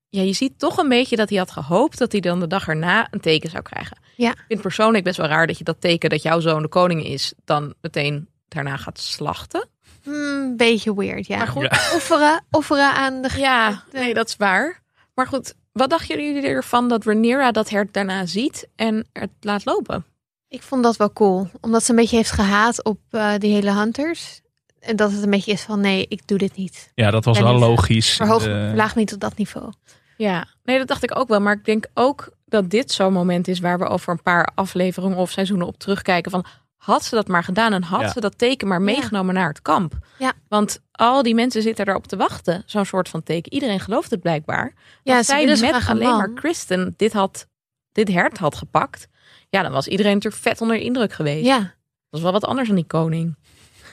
ja, 0.08 0.22
je 0.22 0.32
ziet 0.32 0.58
toch 0.58 0.78
een 0.78 0.88
beetje 0.88 1.16
dat 1.16 1.28
hij 1.28 1.38
had 1.38 1.50
gehoopt 1.50 1.98
dat 1.98 2.12
hij 2.12 2.20
dan 2.20 2.40
de 2.40 2.46
dag 2.46 2.68
erna 2.68 3.08
een 3.10 3.20
teken 3.20 3.50
zou 3.50 3.62
krijgen. 3.62 3.98
Ja. 4.16 4.30
Ik 4.30 4.44
vind 4.48 4.60
persoonlijk 4.60 5.04
best 5.04 5.16
wel 5.16 5.26
raar 5.26 5.46
dat 5.46 5.58
je 5.58 5.64
dat 5.64 5.80
teken 5.80 6.10
dat 6.10 6.22
jouw 6.22 6.40
zoon 6.40 6.62
de 6.62 6.68
koning 6.68 7.04
is, 7.06 7.32
dan 7.44 7.74
meteen 7.80 8.28
daarna 8.50 8.76
gaat 8.76 8.98
slachten. 8.98 9.68
Hmm, 10.02 10.56
beetje 10.56 10.94
weird, 10.94 11.26
ja. 11.26 11.36
Maar 11.36 11.46
goed, 11.48 11.68
Offeren, 11.94 12.44
offeren 12.50 12.92
aan 12.92 13.22
de... 13.22 13.30
Ja, 13.36 13.82
nee, 13.92 14.14
dat 14.14 14.28
is 14.28 14.36
waar. 14.36 14.82
Maar 15.14 15.26
goed, 15.26 15.54
wat 15.72 15.90
dachten 15.90 16.32
jullie 16.32 16.48
ervan 16.48 16.88
dat 16.88 17.04
Rhaenyra 17.04 17.50
dat 17.52 17.68
hert 17.68 17.92
daarna 17.92 18.26
ziet 18.26 18.68
en 18.76 19.06
het 19.12 19.30
laat 19.40 19.64
lopen? 19.64 20.04
Ik 20.48 20.62
vond 20.62 20.82
dat 20.82 20.96
wel 20.96 21.12
cool. 21.12 21.48
Omdat 21.60 21.84
ze 21.84 21.90
een 21.90 21.96
beetje 21.96 22.16
heeft 22.16 22.30
gehaat 22.30 22.84
op 22.84 22.98
eh, 23.10 23.34
die 23.38 23.52
hele 23.52 23.72
hunters. 23.72 24.40
En 24.80 24.96
dat 24.96 25.12
het 25.12 25.22
een 25.22 25.30
beetje 25.30 25.52
is 25.52 25.62
van, 25.62 25.80
nee, 25.80 26.06
ik 26.08 26.26
doe 26.26 26.38
dit 26.38 26.56
niet. 26.56 26.92
ja, 26.94 27.10
dat 27.10 27.24
was 27.24 27.36
En 27.36 27.42
wel 27.42 27.52
niet, 27.52 27.62
logisch. 27.62 28.16
Verhoog, 28.16 28.46
Eh, 28.46 28.66
verlaag 28.66 28.94
me 28.94 29.00
niet 29.00 29.08
tot 29.08 29.20
dat 29.20 29.36
niveau. 29.36 29.72
Ja, 30.16 30.46
nee, 30.64 30.78
dat 30.78 30.88
dacht 30.88 31.02
ik 31.02 31.18
ook 31.18 31.28
wel. 31.28 31.40
Maar 31.40 31.54
ik 31.54 31.64
denk 31.64 31.86
ook 31.94 32.30
dat 32.46 32.70
dit 32.70 32.92
zo'n 32.92 33.12
moment 33.12 33.48
is 33.48 33.60
waar 33.60 33.78
we 33.78 33.86
over 33.86 34.12
een 34.12 34.22
paar 34.22 34.48
afleveringen 34.54 35.18
of 35.18 35.30
seizoenen 35.30 35.66
op 35.66 35.78
terugkijken 35.78 36.30
van 36.30 36.44
had 36.80 37.04
ze 37.04 37.14
dat 37.14 37.28
maar 37.28 37.44
gedaan 37.44 37.72
en 37.72 37.82
had 37.82 38.00
Ja. 38.00 38.08
ze 38.08 38.20
dat 38.20 38.38
teken 38.38 38.68
maar 38.68 38.82
meegenomen 38.82 39.34
naar 39.34 39.48
het 39.48 39.62
kamp. 39.62 39.98
Ja. 40.18 40.32
Want 40.48 40.80
al 40.92 41.22
die 41.22 41.34
mensen 41.34 41.62
zitten 41.62 41.88
erop 41.88 42.06
te 42.06 42.16
wachten, 42.16 42.62
zo'n 42.66 42.84
soort 42.84 43.08
van 43.08 43.22
teken. 43.22 43.52
Iedereen 43.52 43.80
gelooft 43.80 44.10
het 44.10 44.20
blijkbaar. 44.20 44.72
Ja, 45.02 45.16
Als 45.16 45.26
ze 45.26 45.32
zij 45.32 45.56
zo 45.56 45.66
met 45.66 45.86
alleen 45.88 46.08
man. 46.08 46.16
maar 46.18 46.30
Kristen 46.32 46.94
dit, 46.96 47.12
had, 47.12 47.46
dit 47.92 48.08
hert 48.08 48.38
had 48.38 48.54
gepakt, 48.54 49.08
ja, 49.48 49.62
dan 49.62 49.72
was 49.72 49.86
iedereen 49.88 50.14
natuurlijk 50.14 50.42
vet 50.42 50.60
onder 50.60 50.76
de 50.76 50.82
indruk 50.82 51.12
geweest. 51.12 51.46
Ja. 51.46 51.58
Dat 51.58 51.70
was 52.10 52.20
wel 52.20 52.32
wat 52.32 52.44
anders 52.44 52.66
dan 52.66 52.76
die 52.76 52.86
koning. 52.86 53.36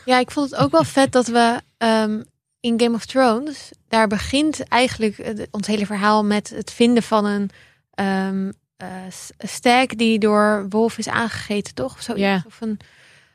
ja, 0.06 0.18
ik 0.20 0.32
vond 0.32 0.52
het 0.52 0.60
ook 0.60 0.72
wel 0.72 0.84
vet 0.84 1.12
dat 1.12 1.28
we 1.28 1.62
ehm, 1.78 2.22
in 2.60 2.80
Game 2.80 2.96
of 2.96 3.06
Thrones... 3.06 3.72
Daar 3.88 4.08
begint 4.08 4.64
eigenlijk 4.68 5.48
ons 5.52 5.68
hele 5.68 5.86
verhaal 5.86 6.26
met 6.26 6.50
het 6.50 6.72
vinden 6.72 7.04
van 7.04 7.26
een... 7.26 7.50
ehm 7.94 8.52
eh, 8.78 8.88
s- 9.10 9.32
stag 9.38 9.86
die 9.86 10.20
door 10.20 10.66
wolf 10.70 10.98
is 10.98 11.08
aangegeten, 11.10 11.74
toch? 11.74 11.94
Of 11.94 12.02
zoiets. 12.02 12.24
Ja. 12.26 12.44
Of 12.48 12.62
een, 12.62 12.80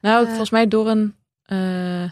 Nou, 0.00 0.20
Eh. 0.22 0.28
volgens 0.28 0.50
mij 0.50 0.68
door 0.68 0.88
een, 0.88 1.14
eh 1.42 2.10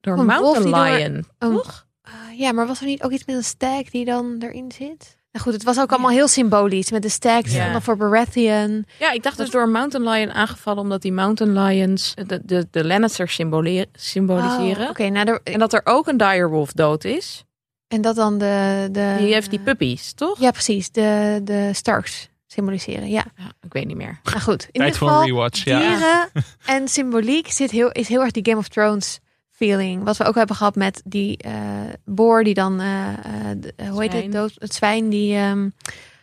door 0.00 0.18
Een 0.18 0.26
mountain 0.26 0.70
door- 0.70 0.84
lion, 0.84 1.24
een- 1.38 1.52
toch? 1.52 1.86
Ah, 2.02 2.38
ja, 2.38 2.52
maar 2.52 2.66
was 2.66 2.80
er 2.80 2.86
niet 2.86 3.02
ook 3.02 3.10
iets 3.10 3.24
met 3.24 3.36
een 3.36 3.44
stag 3.44 3.82
die 3.90 4.04
dan 4.04 4.36
erin 4.38 4.72
zit? 4.72 5.16
Nou 5.32 5.44
goed, 5.46 5.52
het 5.54 5.62
was 5.62 5.78
ook 5.80 5.90
allemaal 5.92 6.10
heel 6.10 6.28
symbolisch. 6.28 6.90
Met 6.90 7.02
de 7.02 7.08
stag 7.08 7.42
die 7.42 7.54
Ja. 7.54 7.72
dan 7.72 7.82
voor 7.82 7.96
Baratheon. 7.96 8.86
Ja, 8.98 9.10
ik 9.12 9.22
dacht 9.22 9.36
dus 9.36 9.50
door 9.50 9.62
een 9.62 9.70
mountain 9.70 10.08
lion 10.10 10.32
aangevallen 10.32 10.82
omdat 10.82 11.02
die 11.02 11.12
mountain 11.12 11.58
lions 11.64 12.14
de, 12.26 12.40
de, 12.44 12.66
de 12.70 12.84
Lannisters 12.84 13.34
symbole- 13.34 13.86
symboliseren. 13.92 14.84
Oh, 14.84 14.90
Oké, 14.90 15.08
nou, 15.08 15.28
er- 15.28 15.40
En 15.42 15.58
dat 15.58 15.72
er 15.72 15.80
ook 15.84 16.06
een 16.06 16.16
direwolf 16.16 16.72
dood 16.72 17.04
is. 17.04 17.44
en 17.88 18.00
dat 18.00 18.16
dan 18.16 18.38
de... 18.38 18.88
de 18.92 19.14
Die 19.18 19.32
heeft 19.32 19.50
die 19.50 19.60
puppies, 19.60 20.12
toch? 20.12 20.38
Ja, 20.40 20.50
precies. 20.50 20.90
De, 20.90 21.40
de 21.44 21.70
Starks 21.72 22.28
symboliseren, 22.54 23.08
ja. 23.08 23.24
Ja, 23.36 23.52
ik 23.62 23.72
weet 23.72 23.86
niet 23.86 23.96
meer. 23.96 24.20
Nou 24.24 24.40
goed, 24.40 24.68
in 24.72 24.80
ieder 24.80 24.98
geval... 24.98 25.24
rewatch. 25.24 25.64
Ja. 25.64 25.78
Dieren 25.78 26.28
en 26.76 26.88
symboliek 26.88 27.50
zit 27.50 27.70
heel, 27.70 27.90
is 27.92 28.08
heel 28.08 28.20
erg 28.22 28.30
die 28.30 28.44
Game 28.44 28.58
of 28.58 28.68
Thrones 28.68 29.20
feeling. 29.50 30.04
Wat 30.04 30.16
we 30.16 30.24
ook 30.24 30.34
hebben 30.34 30.56
gehad 30.56 30.74
met 30.74 31.02
die 31.04 31.36
eh 31.36 31.52
boor 32.04 32.44
die 32.44 32.54
dan, 32.54 32.80
eh, 32.80 33.08
eh, 33.12 33.16
de- 33.56 33.74
hoe 33.90 34.02
heet 34.02 34.12
het, 34.12 34.32
dood, 34.32 34.52
het 34.58 34.74
zwijn 34.74 35.08
die 35.08 35.36
ehm, 35.36 35.68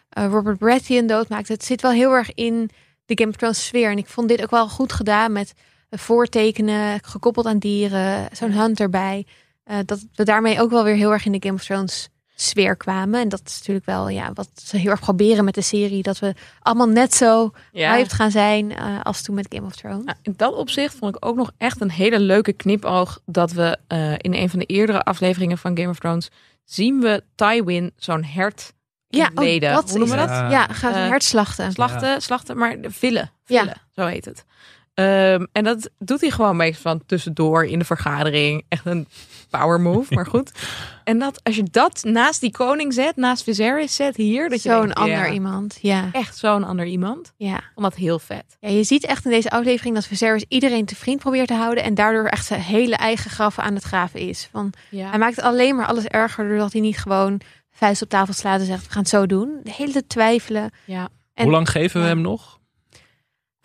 eh, 0.09 0.25
Robert 0.25 0.57
Baratheon 0.59 1.07
doodmaakt. 1.07 1.47
Het 1.47 1.63
zit 1.65 1.81
wel 1.81 1.91
heel 1.91 2.11
erg 2.11 2.33
in 2.33 2.69
de 3.05 3.17
Game 3.17 3.29
of 3.29 3.35
Thrones 3.35 3.65
sfeer. 3.65 3.91
En 3.91 3.97
ik 3.97 4.07
vond 4.07 4.27
dit 4.27 4.41
ook 4.43 4.49
wel 4.51 4.67
goed 4.69 4.93
gedaan 4.93 5.31
met 5.31 5.53
voortekenen, 5.89 6.99
gekoppeld 7.03 7.45
aan 7.45 7.57
dieren, 7.59 8.27
zo'n 8.31 8.51
hunt 8.51 8.79
erbij. 8.79 9.25
Eh, 9.63 9.77
dat 9.85 10.05
we 10.15 10.23
daarmee 10.23 10.61
ook 10.61 10.69
wel 10.69 10.83
weer 10.83 10.95
heel 10.95 11.11
erg 11.11 11.25
in 11.25 11.31
de 11.31 11.41
Game 11.41 11.53
of 11.55 11.63
Thrones 11.63 12.09
sfeer 12.41 12.75
kwamen. 12.75 13.21
En 13.21 13.29
dat 13.29 13.41
is 13.45 13.57
natuurlijk 13.57 13.85
wel 13.85 14.09
ja, 14.09 14.33
wat 14.33 14.49
ze 14.63 14.77
heel 14.77 14.91
erg 14.91 14.99
proberen 14.99 15.45
met 15.45 15.53
de 15.55 15.61
serie. 15.61 16.03
Dat 16.03 16.19
we 16.19 16.33
allemaal 16.59 16.87
net 16.87 17.13
zo 17.13 17.51
Ja. 17.71 17.93
hyped 17.93 18.13
gaan 18.13 18.31
zijn 18.31 18.75
eh, 18.75 19.01
als 19.03 19.21
toen 19.21 19.35
met 19.35 19.47
Game 19.49 19.65
of 19.67 19.75
Thrones. 19.75 20.03
Nou, 20.05 20.17
in 20.21 20.33
dat 20.37 20.53
opzicht 20.55 20.95
vond 20.95 21.15
ik 21.15 21.25
ook 21.25 21.35
nog 21.35 21.51
echt 21.57 21.81
een 21.81 21.91
hele 21.91 22.19
leuke 22.19 22.53
knipoog 22.53 23.19
dat 23.25 23.51
we 23.51 23.77
eh, 23.87 24.11
in 24.17 24.33
een 24.33 24.49
van 24.49 24.59
de 24.59 24.65
eerdere 24.65 25.01
afleveringen 25.03 25.57
van 25.57 25.77
Game 25.77 25.89
of 25.89 25.99
Thrones 25.99 26.29
zien 26.63 26.99
we 27.01 27.23
Tywin 27.35 27.91
zo'n 27.95 28.23
hert 28.23 28.73
Ja, 29.07 29.29
leden. 29.35 29.69
oh, 29.69 29.75
dat 29.75 29.89
Hoe 29.89 29.99
noemen 29.99 30.17
we 30.19 30.25
dat? 30.27 30.51
Ja, 30.51 30.67
gaat 30.67 30.95
een 30.95 31.01
Eh, 31.01 31.07
hert 31.07 31.23
slachten. 31.23 31.71
Slachten, 31.71 32.21
slachten, 32.21 32.57
maar 32.57 32.77
villen. 32.81 33.31
Ja. 33.45 33.59
villen 33.59 33.77
Zo 33.95 34.05
heet 34.05 34.25
het. 34.25 34.45
Ehm, 34.93 35.45
en 35.51 35.63
dat 35.63 35.89
doet 35.99 36.21
hij 36.21 36.29
gewoon 36.29 36.55
meestal 36.55 36.81
van 36.91 37.05
tussendoor 37.05 37.65
in 37.65 37.79
de 37.79 37.85
vergadering. 37.85 38.65
Echt 38.69 38.85
een 38.85 39.07
power 39.49 39.81
move, 39.81 40.13
maar 40.13 40.25
goed. 40.25 40.51
En 41.03 41.19
dat 41.19 41.43
als 41.43 41.55
je 41.55 41.63
dat 41.71 42.03
naast 42.03 42.41
die 42.41 42.51
koning 42.51 42.93
zet, 42.93 43.15
naast 43.15 43.43
Viserys 43.43 43.95
zet 43.95 44.15
hier, 44.15 44.49
dat 44.49 44.63
je 44.63 44.69
Zo'n 44.69 44.93
ander 44.93 45.15
ja, 45.17 45.29
iemand. 45.31 45.77
Ja, 45.81 46.09
echt 46.11 46.37
zo'n 46.37 46.63
ander 46.63 46.85
iemand. 46.85 47.33
ja. 47.37 47.55
Ik 47.57 47.71
vond 47.75 47.85
dat 47.85 47.95
heel 47.95 48.19
vet. 48.19 48.57
ja, 48.59 48.69
je 48.69 48.83
ziet 48.83 49.05
echt 49.05 49.25
in 49.25 49.31
deze 49.31 49.49
aflevering 49.49 49.95
dat 49.95 50.05
Viserys 50.05 50.45
iedereen 50.47 50.85
te 50.85 50.95
vriend 50.95 51.19
probeert 51.19 51.47
te 51.47 51.53
houden. 51.53 51.83
En 51.83 51.93
daardoor 51.95 52.25
echt 52.25 52.45
zijn 52.45 52.61
hele 52.61 52.95
eigen 52.95 53.31
graf 53.31 53.59
aan 53.59 53.73
het 53.75 53.83
graven 53.83 54.19
is. 54.19 54.47
Van, 54.51 54.73
Ja. 54.89 55.09
Hij 55.09 55.19
maakt 55.19 55.41
alleen 55.41 55.75
maar 55.75 55.85
alles 55.85 56.05
erger 56.05 56.47
doordat 56.49 56.71
hij 56.71 56.81
niet 56.81 56.97
gewoon 56.97 57.41
vuist 57.71 58.01
op 58.01 58.09
tafel 58.09 58.33
slaat 58.33 58.59
en 58.59 58.65
zegt 58.65 58.83
we 58.85 58.91
gaan 58.91 59.01
het 59.01 59.09
zo 59.11 59.25
doen. 59.25 59.59
De 59.63 59.71
hele 59.73 59.91
tijd 59.91 60.09
twijfelen. 60.09 60.71
ja. 60.85 61.09
En- 61.33 61.43
Hoe 61.43 61.53
lang 61.53 61.69
geven 61.69 61.99
we 62.01 62.07
ja. 62.07 62.13
hem 62.13 62.21
nog? 62.21 62.59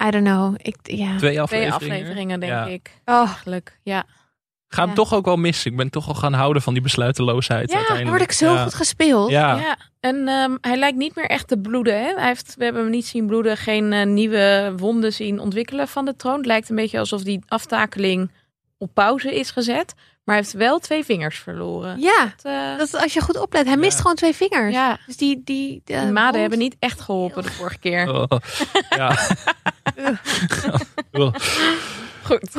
I 0.05 0.11
don't 0.11 0.25
know. 0.25 0.55
Ik, 0.57 0.77
ja. 0.83 1.07
Twee 1.07 1.17
Twee 1.19 1.41
afleveringen? 1.41 1.75
afleveringen, 1.75 2.41
denk 2.41 2.53
Ja. 2.53 2.67
ik. 2.67 2.91
Oh, 3.05 3.15
Eigenlijk, 3.27 3.79
ja. 3.83 4.05
Ga 4.69 4.81
hem 4.81 4.89
Ja. 4.91 4.95
toch 4.95 5.15
ook 5.15 5.25
wel 5.25 5.37
missen. 5.37 5.71
Ik 5.71 5.77
ben 5.77 5.91
toch 5.91 6.09
al 6.09 6.15
gaan 6.15 6.33
houden 6.33 6.63
van 6.63 6.73
die 6.73 6.83
besluiteloosheid 6.83 7.71
Ja, 7.71 7.77
uiteindelijk. 7.77 8.17
dan 8.19 8.19
word 8.19 8.31
ik 8.31 8.37
zo 8.49 8.55
ja. 8.55 8.63
goed 8.63 8.75
gespeeld. 8.75 9.31
Ja. 9.31 9.57
Ja, 9.57 9.77
en 10.01 10.29
ehm, 10.29 10.57
hij 10.61 10.77
lijkt 10.77 10.97
niet 10.99 11.15
meer 11.15 11.27
echt 11.27 11.49
te 11.49 11.59
bloeden. 11.59 12.01
Hè? 12.05 12.13
Hij 12.17 12.27
heeft, 12.27 12.55
we 12.59 12.65
hebben 12.65 12.83
hem 12.83 12.91
niet 12.91 13.07
zien 13.07 13.27
bloeden, 13.27 13.57
geen 13.57 13.93
eh, 13.93 14.07
nieuwe 14.07 14.73
wonden 14.77 15.13
zien 15.13 15.39
ontwikkelen 15.39 15.89
van 15.89 16.05
de 16.05 16.17
troon. 16.17 16.37
Het 16.37 16.47
lijkt 16.47 16.69
een 16.69 16.77
beetje 16.77 16.99
alsof 16.99 17.23
die 17.23 17.45
aftakeling 17.49 18.31
op 18.79 18.91
pauze 18.95 19.35
is 19.39 19.51
gezet. 19.51 19.95
Maar 20.25 20.35
hij 20.35 20.45
heeft 20.45 20.57
wel 20.57 20.79
twee 20.79 21.05
vingers 21.05 21.39
verloren. 21.39 22.01
Ja, 22.01 22.33
Dat, 22.43 22.53
eh, 22.53 22.79
dat 22.79 22.87
is 22.87 22.95
als 22.95 23.13
je 23.13 23.21
goed 23.21 23.41
oplet. 23.41 23.67
Hij 23.67 23.77
mist 23.77 23.93
Ja. 23.97 24.01
gewoon 24.01 24.17
twee 24.17 24.35
vingers. 24.35 24.75
ja, 24.75 24.99
Dus 25.07 25.17
die, 25.17 25.41
die, 25.45 25.83
de 25.85 26.01
de 26.07 26.13
maden 26.13 26.41
hebben 26.41 26.59
niet 26.59 26.77
echt 26.79 27.01
geholpen 27.01 27.43
de 27.43 27.51
vorige 27.53 27.79
keer. 27.79 28.09
Oh, 28.15 28.39
ja. 28.91 29.17
Oh. 31.12 31.33
Goed. 32.25 32.57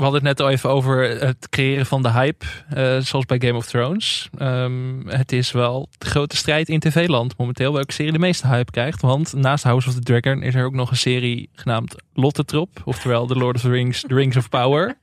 We 0.00 0.06
hadden 0.06 0.26
het 0.26 0.38
net 0.38 0.46
al 0.46 0.52
even 0.52 0.70
over 0.70 1.20
het 1.24 1.48
creëren 1.48 1.86
van 1.86 2.02
de 2.02 2.10
hype, 2.10 2.44
eh, 2.68 2.98
zoals 2.98 3.26
bij 3.26 3.40
Game 3.44 3.56
of 3.56 3.66
Thrones. 3.66 4.28
Ehm, 4.38 5.06
het 5.06 5.32
is 5.32 5.52
wel 5.52 5.88
de 5.98 6.06
grote 6.06 6.36
strijd 6.36 6.68
in 6.68 6.80
tv-land 6.80 7.34
momenteel 7.38 7.72
welke 7.72 7.92
serie 7.92 8.12
de 8.12 8.18
meeste 8.18 8.46
hype 8.46 8.70
krijgt. 8.70 9.00
Want 9.00 9.32
naast 9.32 9.64
House 9.64 9.88
of 9.88 9.94
the 9.94 10.00
Dragon 10.00 10.42
is 10.42 10.54
er 10.54 10.64
ook 10.64 10.72
nog 10.74 10.90
een 10.90 10.96
serie 10.96 11.50
genaamd 11.54 11.94
Lottetrop, 12.14 12.82
oftewel 12.84 13.26
The 13.26 13.34
Lord 13.34 13.56
of 13.56 13.62
the 13.62 13.68
Rings, 13.68 14.00
The 14.00 14.14
Rings 14.14 14.36
of 14.36 14.48
Power. 14.48 14.94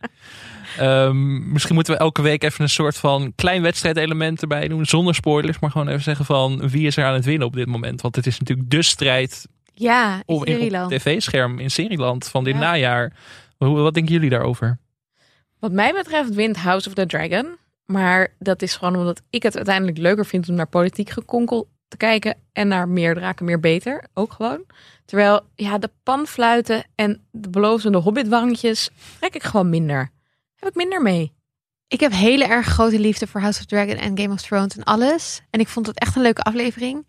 Ehm, 0.77 1.51
misschien 1.51 1.75
moeten 1.75 1.93
we 1.93 1.99
elke 1.99 2.21
week 2.21 2.43
even 2.43 2.63
een 2.63 2.69
soort 2.69 2.97
van 2.97 3.33
klein 3.35 3.61
wedstrijdelement 3.61 4.41
erbij 4.41 4.67
doen, 4.67 4.85
zonder 4.85 5.15
spoilers, 5.15 5.59
maar 5.59 5.71
gewoon 5.71 5.87
even 5.87 6.03
zeggen 6.03 6.25
van 6.25 6.69
wie 6.69 6.87
is 6.87 6.97
er 6.97 7.05
aan 7.05 7.13
het 7.13 7.25
winnen 7.25 7.47
op 7.47 7.53
dit 7.53 7.67
moment. 7.67 8.01
Want 8.01 8.15
het 8.15 8.27
is 8.27 8.39
natuurlijk 8.39 8.69
de 8.69 8.81
strijd 8.81 9.47
Ja, 9.73 10.15
in 10.15 10.21
op, 10.25 10.39
op 10.83 10.89
tv-scherm 10.89 11.59
in 11.59 11.71
serieland 11.71 12.27
van 12.27 12.43
dit 12.43 12.53
Ja. 12.53 12.59
najaar. 12.59 13.13
Wat 13.57 13.93
denken 13.93 14.13
jullie 14.13 14.29
daarover? 14.29 14.79
Wat 15.59 15.71
mij 15.71 15.93
betreft 15.93 16.33
wint 16.33 16.57
House 16.57 16.87
of 16.87 16.93
the 16.93 17.05
Dragon. 17.05 17.57
Maar 17.85 18.33
dat 18.39 18.61
is 18.61 18.75
gewoon 18.75 18.95
omdat 18.95 19.21
ik 19.29 19.43
het 19.43 19.55
uiteindelijk 19.55 19.97
leuker 19.97 20.25
vind 20.25 20.49
om 20.49 20.55
naar 20.55 20.67
politiek 20.67 21.09
gekonkel 21.09 21.69
te 21.87 21.97
kijken. 21.97 22.35
En 22.53 22.67
naar 22.67 22.89
meer 22.89 23.15
draken, 23.15 23.45
meer 23.45 23.59
beter. 23.59 24.05
Ook 24.13 24.33
gewoon. 24.33 24.63
Terwijl, 25.05 25.41
ja, 25.55 25.77
de 25.77 25.89
panfluiten 26.03 26.85
en 26.95 27.27
de 27.31 27.49
belozende 27.49 27.97
hobbitwangetjes 27.97 28.89
trek 29.19 29.35
ik 29.35 29.43
gewoon 29.43 29.69
minder. 29.69 30.11
Heb 30.55 30.69
ik 30.69 30.75
minder 30.75 31.01
mee. 31.01 31.33
Ik 31.87 31.99
heb 31.99 32.11
hele 32.11 32.45
erg 32.45 32.65
grote 32.65 32.99
liefde 32.99 33.27
voor 33.27 33.41
House 33.41 33.59
of 33.59 33.65
Dragon 33.65 33.95
en 33.95 34.19
Game 34.19 34.33
of 34.33 34.41
Thrones 34.41 34.77
en 34.77 34.83
alles. 34.83 35.41
En 35.49 35.59
ik 35.59 35.67
vond 35.67 35.87
het 35.87 35.99
echt 35.99 36.15
een 36.15 36.21
leuke 36.21 36.41
aflevering. 36.41 37.07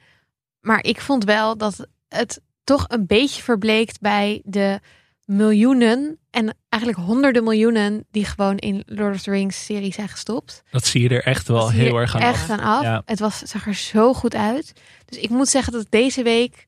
Maar 0.61 0.85
ik 0.85 1.01
vond 1.01 1.25
wel 1.25 1.57
dat 1.57 1.87
het 2.09 2.41
toch 2.65 2.85
een 2.89 3.07
beetje 3.07 3.43
verbleekt 3.43 4.01
bij 4.01 4.43
de 4.45 4.81
miljoenen 5.29 6.19
en 6.31 6.55
eigenlijk 6.69 7.03
honderden 7.07 7.45
miljoenen 7.45 8.07
die 8.11 8.25
gewoon 8.25 8.57
in 8.57 8.83
Lord 8.87 9.15
of 9.15 9.23
the 9.23 9.31
Rings 9.31 9.65
serie 9.65 9.93
zijn 9.93 10.09
gestopt. 10.09 10.63
Dat 10.71 10.87
zie 10.87 11.03
je 11.03 11.09
er 11.09 11.25
echt 11.25 11.49
wel 11.49 11.71
heel 11.71 11.97
erg 11.97 12.15
aan 12.15 12.21
echt 12.21 12.43
af. 12.43 12.51
aan 12.51 12.61
af. 12.61 12.83
Ja. 12.83 13.03
Het 13.05 13.19
was, 13.19 13.39
zag 13.39 13.67
er 13.67 13.75
zo 13.75 14.15
goed 14.15 14.35
uit. 14.35 14.73
Dus 15.05 15.19
ik 15.19 15.31
moet 15.31 15.49
zeggen 15.49 15.73
dat 15.73 15.87
deze 15.89 16.23
week 16.23 16.67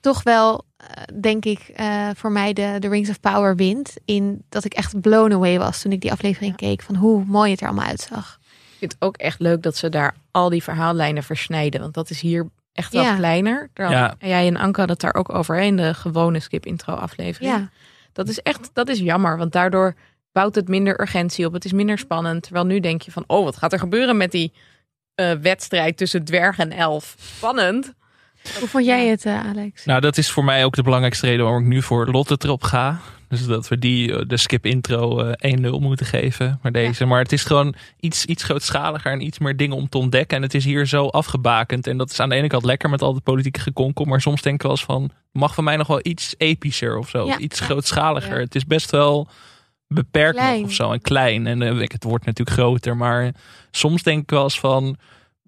toch 0.00 0.22
wel, 0.22 0.64
eh, 0.76 0.86
denk 1.20 1.44
ik, 1.44 1.58
eh, 1.74 2.08
voor 2.14 2.32
mij 2.32 2.52
de, 2.52 2.76
de 2.78 2.88
Rings 2.88 3.08
of 3.10 3.20
Power 3.20 3.56
wint. 3.56 3.94
In 4.04 4.44
dat 4.48 4.64
ik 4.64 4.74
echt 4.74 5.00
blown 5.00 5.32
away 5.32 5.58
was 5.58 5.82
toen 5.82 5.92
ik 5.92 6.00
die 6.00 6.12
aflevering 6.12 6.56
keek 6.56 6.82
van 6.82 6.94
hoe 6.94 7.24
mooi 7.24 7.50
het 7.50 7.60
er 7.60 7.66
allemaal 7.66 7.86
uitzag. 7.88 8.38
Ik 8.42 8.78
vind 8.78 8.92
het 8.92 9.02
ook 9.02 9.16
echt 9.16 9.40
leuk 9.40 9.62
dat 9.62 9.76
ze 9.76 9.88
daar 9.88 10.14
al 10.30 10.48
die 10.48 10.62
verhaallijnen 10.62 11.22
versnijden. 11.22 11.80
Want 11.80 11.94
dat 11.94 12.10
is 12.10 12.20
hier 12.20 12.46
echt 12.72 12.92
wel 12.92 13.02
Ja. 13.02 13.16
kleiner. 13.16 13.70
Ja. 13.74 14.14
En 14.18 14.28
jij 14.28 14.46
en 14.46 14.56
Anke 14.56 14.78
hadden 14.78 14.96
het 14.96 15.00
daar 15.00 15.14
ook 15.14 15.34
over 15.34 15.56
hè, 15.56 15.62
in 15.62 15.76
de 15.76 15.94
gewone 15.94 16.40
skip 16.40 16.66
intro 16.66 16.94
aflevering. 16.94 17.52
Ja, 17.52 17.68
Dat 18.12 18.28
is 18.28 18.42
echt, 18.42 18.70
dat 18.72 18.88
is 18.88 18.98
jammer. 18.98 19.36
Want 19.36 19.52
daardoor 19.52 19.94
bouwt 20.32 20.54
het 20.54 20.68
minder 20.68 21.00
urgentie 21.00 21.46
op. 21.46 21.52
Het 21.52 21.64
is 21.64 21.72
minder 21.72 21.98
spannend. 21.98 22.42
Terwijl 22.42 22.66
nu 22.66 22.80
denk 22.80 23.02
je 23.02 23.10
van, 23.10 23.24
oh, 23.26 23.44
wat 23.44 23.56
gaat 23.56 23.72
er 23.72 23.78
gebeuren 23.78 24.16
met 24.16 24.30
die 24.30 24.52
eh, 25.14 25.32
wedstrijd 25.32 25.96
tussen 25.96 26.24
dwerg 26.24 26.58
en 26.58 26.72
elf? 26.72 27.14
Spannend. 27.18 27.94
hoe 28.58 28.68
vond 28.68 28.84
jij 28.84 29.06
het, 29.06 29.24
eh, 29.24 29.46
Alex? 29.46 29.84
Nou, 29.84 30.00
dat 30.00 30.18
is 30.18 30.30
voor 30.30 30.44
mij 30.44 30.64
ook 30.64 30.74
de 30.74 30.82
belangrijkste 30.82 31.26
reden 31.26 31.44
waarom 31.44 31.62
ik 31.62 31.68
nu 31.68 31.82
voor 31.82 32.06
Lotte 32.06 32.36
erop 32.38 32.62
ga. 32.62 33.00
Dus 33.28 33.46
dat 33.46 33.68
we 33.68 33.78
die 33.78 34.12
eh, 34.14 34.22
de 34.26 34.36
skip 34.36 34.66
intro 34.66 35.20
eh, 35.20 35.56
1-0 35.58 35.60
moeten 35.80 36.06
geven. 36.06 36.58
Maar 36.62 36.72
deze. 36.72 37.04
Maar 37.04 37.22
het 37.22 37.32
is 37.32 37.44
gewoon 37.44 37.74
iets, 38.00 38.24
iets 38.24 38.42
grootschaliger 38.42 39.12
en 39.12 39.20
iets 39.20 39.38
meer 39.38 39.56
dingen 39.56 39.76
om 39.76 39.88
te 39.88 39.98
ontdekken. 39.98 40.36
En 40.36 40.42
het 40.42 40.54
is 40.54 40.64
hier 40.64 40.86
zo 40.86 41.06
afgebakend. 41.06 41.86
En 41.86 41.96
dat 41.96 42.10
is 42.10 42.20
aan 42.20 42.28
de 42.28 42.34
ene 42.34 42.46
kant 42.46 42.64
lekker 42.64 42.90
met 42.90 43.02
al 43.02 43.14
het 43.14 43.22
politieke 43.22 43.60
gekonkel. 43.60 44.04
Maar 44.04 44.20
soms 44.20 44.42
denk 44.42 44.54
ik 44.54 44.62
wel 44.62 44.70
eens 44.70 44.84
van, 44.84 45.10
mag 45.32 45.54
van 45.54 45.64
mij 45.64 45.76
nog 45.76 45.86
wel 45.86 46.00
iets 46.02 46.34
epischer 46.38 46.98
of 46.98 47.08
zo. 47.08 47.26
Ja. 47.26 47.38
Iets 47.38 47.60
grootschaliger. 47.60 48.38
Het 48.38 48.54
is 48.54 48.66
best 48.66 48.90
wel 48.90 49.28
beperkt 49.88 50.36
nog 50.36 50.44
Klein. 50.44 50.64
of 50.64 50.72
zo. 50.72 50.92
En 50.92 51.00
klein. 51.00 51.46
En 51.46 51.62
eh, 51.62 51.78
het 51.80 52.04
wordt 52.04 52.24
natuurlijk 52.24 52.58
groter. 52.58 52.96
Maar 52.96 53.34
soms 53.70 54.02
denk 54.02 54.22
ik 54.22 54.30
wel 54.30 54.42
eens 54.42 54.60
van... 54.60 54.96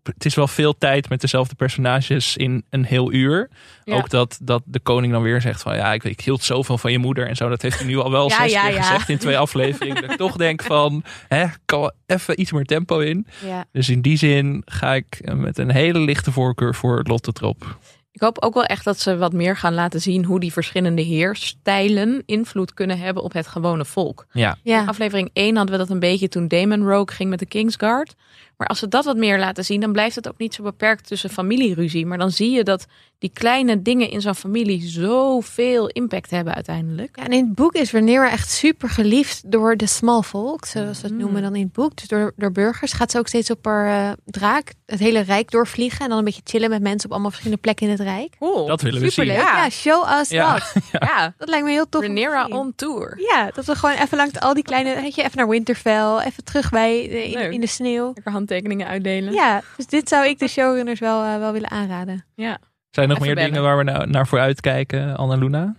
Het 0.03 0.25
is 0.25 0.35
wel 0.35 0.49
veel 0.49 0.79
tijd 0.79 1.09
met 1.09 1.21
dezelfde 1.21 1.55
personages 1.55 2.37
in 2.37 2.65
een 2.71 2.85
heel 2.85 3.13
uur. 3.13 3.51
Ja. 3.85 3.95
Ook 3.97 4.11
dat, 4.11 4.39
dat 4.43 4.63
de 4.65 4.81
koning 4.81 5.13
dan 5.13 5.23
weer 5.23 5.41
zegt 5.41 5.63
van 5.63 5.77
ja, 5.77 5.93
ik, 5.93 6.05
ik 6.05 6.21
hield 6.21 6.43
zoveel 6.43 6.79
van 6.79 6.93
je 6.93 6.99
moeder 6.99 7.29
en 7.29 7.37
zo. 7.37 7.49
Dat 7.49 7.63
heeft 7.63 7.79
hij 7.79 7.87
nu 7.87 7.99
al 7.99 8.11
wel 8.11 8.29
Ja, 8.29 8.37
zes 8.43 8.53
ja, 8.53 8.67
keer 8.67 8.75
ja. 8.75 8.83
gezegd 8.83 9.09
in 9.09 9.19
twee 9.19 9.39
afleveringen. 9.47 10.03
dat 10.03 10.11
ik 10.11 10.17
toch 10.17 10.37
denk 10.37 10.63
van, 10.63 11.05
hè, 11.29 11.47
kan 11.65 11.93
even 12.07 12.41
iets 12.41 12.53
meer 12.53 12.65
tempo 12.65 12.99
in. 12.99 13.27
Ja. 13.47 13.65
Dus 13.73 13.89
in 13.89 14.01
die 14.01 14.17
zin 14.17 14.63
ga 14.65 14.95
ik 14.95 15.21
eh, 15.21 15.35
met 15.35 15.59
een 15.59 15.71
hele 15.71 15.99
lichte 15.99 16.33
voorkeur 16.33 16.75
voor 16.75 17.01
Lotte 17.03 17.33
Trop. 17.33 17.79
Ik 18.13 18.21
hoop 18.21 18.43
ook 18.43 18.55
wel 18.55 18.65
echt 18.65 18.85
dat 18.85 19.01
ze 19.01 19.17
wat 19.17 19.33
meer 19.33 19.57
gaan 19.57 19.75
laten 19.75 20.01
zien 20.01 20.25
hoe 20.25 20.41
die 20.41 20.53
verschillende 20.53 21.03
heerstijlen 21.03 22.23
invloed 22.27 22.75
kunnen 22.75 22.99
hebben 22.99 23.23
op 23.23 23.33
het 23.33 23.47
gewone 23.47 23.85
volk. 23.85 24.27
Ja, 24.33 24.57
Ja, 24.63 24.85
Aflevering 24.85 25.31
1 25.33 25.57
hadden 25.57 25.75
we 25.75 25.81
dat 25.81 25.91
een 25.91 26.01
beetje 26.01 26.29
toen 26.29 26.49
Damon 26.49 26.83
Rogue 26.89 27.17
ging 27.17 27.31
met 27.31 27.39
de 27.39 27.47
Kingsguard. 27.47 28.15
Maar 28.61 28.69
als 28.69 28.79
ze 28.79 28.89
dat 28.89 29.05
wat 29.05 29.17
meer 29.17 29.39
laten 29.39 29.65
zien, 29.65 29.81
dan 29.81 29.93
blijft 29.93 30.15
het 30.15 30.29
ook 30.29 30.39
niet 30.39 30.55
zo 30.55 30.63
beperkt 30.63 31.07
tussen 31.07 31.31
familieruzie. 31.31 32.07
Maar 32.07 32.19
dan 32.19 32.31
zie 32.31 32.51
je 32.51 32.65
dat 32.65 32.87
die 33.19 33.31
kleine 33.33 33.83
dingen 33.83 34.11
in 34.11 34.21
zo'n 34.21 34.35
familie 34.35 34.89
zoveel 34.89 35.87
impact 35.89 36.31
hebben 36.31 36.55
uiteindelijk. 36.55 37.17
Ja, 37.19 37.25
en 37.25 37.33
in 37.33 37.45
het 37.45 37.55
boek 37.55 37.73
is 37.75 37.93
Rhaenyra 37.93 38.31
echt 38.31 38.51
super 38.51 38.89
geliefd 38.89 39.51
door 39.51 39.77
de 39.77 39.87
small 39.87 40.23
folk, 40.23 40.65
zoals 40.65 40.99
ze 40.99 41.05
het 41.07 41.15
Mm. 41.15 41.21
noemen 41.21 41.43
dan 41.43 41.55
in 41.55 41.63
het 41.63 41.73
boek. 41.73 41.97
Dus 41.97 42.09
door, 42.09 42.33
door 42.37 42.53
burgers 42.53 42.93
gaat 42.93 43.11
ze 43.11 43.19
ook 43.19 43.29
steeds 43.29 43.51
op 43.51 43.65
haar 43.65 44.09
eh, 44.11 44.13
draak 44.25 44.73
het 44.87 44.99
hele 44.99 45.21
rijk 45.21 45.51
doorvliegen 45.51 46.01
en 46.01 46.09
dan 46.09 46.19
een 46.19 46.25
beetje 46.25 46.41
chillen 46.45 46.71
met 46.71 46.83
mensen 46.83 47.05
op 47.05 47.11
allemaal 47.13 47.31
verschillende 47.31 47.63
plekken 47.63 47.87
in 47.87 47.93
het 47.93 48.01
rijk. 48.03 48.35
Cool. 48.39 48.67
dat 48.67 48.81
willen 48.83 49.01
we 49.01 49.11
Superleuk. 49.11 49.37
zien. 49.37 49.47
Ja. 49.47 49.57
Ja, 49.65 49.71
show 49.71 50.21
us 50.21 50.29
Ja. 50.29 50.53
dat. 50.53 50.73
ja, 51.09 51.35
Dat 51.39 51.49
lijkt 51.49 51.65
me 51.65 51.71
heel 51.71 51.89
tof. 51.89 52.05
zien. 52.05 52.53
on 52.53 52.73
tour. 52.77 53.15
Ja, 53.31 53.51
dat 53.55 53.65
we 53.65 53.75
gewoon 53.75 53.97
even 53.97 54.17
langs 54.17 54.41
al 54.41 54.55
die 54.55 54.63
kleine, 54.63 54.95
weet 54.95 55.15
je, 55.15 55.23
even 55.23 55.37
naar 55.37 55.49
Winterfell, 55.49 56.17
even 56.19 56.45
terug 56.45 56.71
bij 56.71 57.09
de, 57.09 57.31
in, 57.31 57.53
in 57.53 57.61
de 57.61 57.67
sneeuw. 57.67 58.11
Lekker 58.15 58.33
handtekeningen 58.51 58.87
uitdelen. 58.87 59.33
Ja, 59.33 59.63
dus 59.77 59.87
dit 59.87 60.09
zou 60.09 60.27
ik 60.27 60.39
de 60.39 60.49
showrunners 60.49 61.01
wel, 61.01 61.23
eh, 61.25 61.39
wel 61.39 61.53
willen 61.53 61.71
aanraden. 61.71 62.25
ja. 62.35 62.59
Zijn 62.91 63.09
er 63.09 63.15
nog 63.15 63.25
Even 63.25 63.35
meer 63.37 63.45
dingen 63.45 63.63
waar 63.63 63.77
we 63.77 63.83
nou, 63.83 64.07
naar 64.11 64.27
voor 64.27 64.39
uitkijken, 64.39 65.17
Anna 65.17 65.35
Luna? 65.37 65.75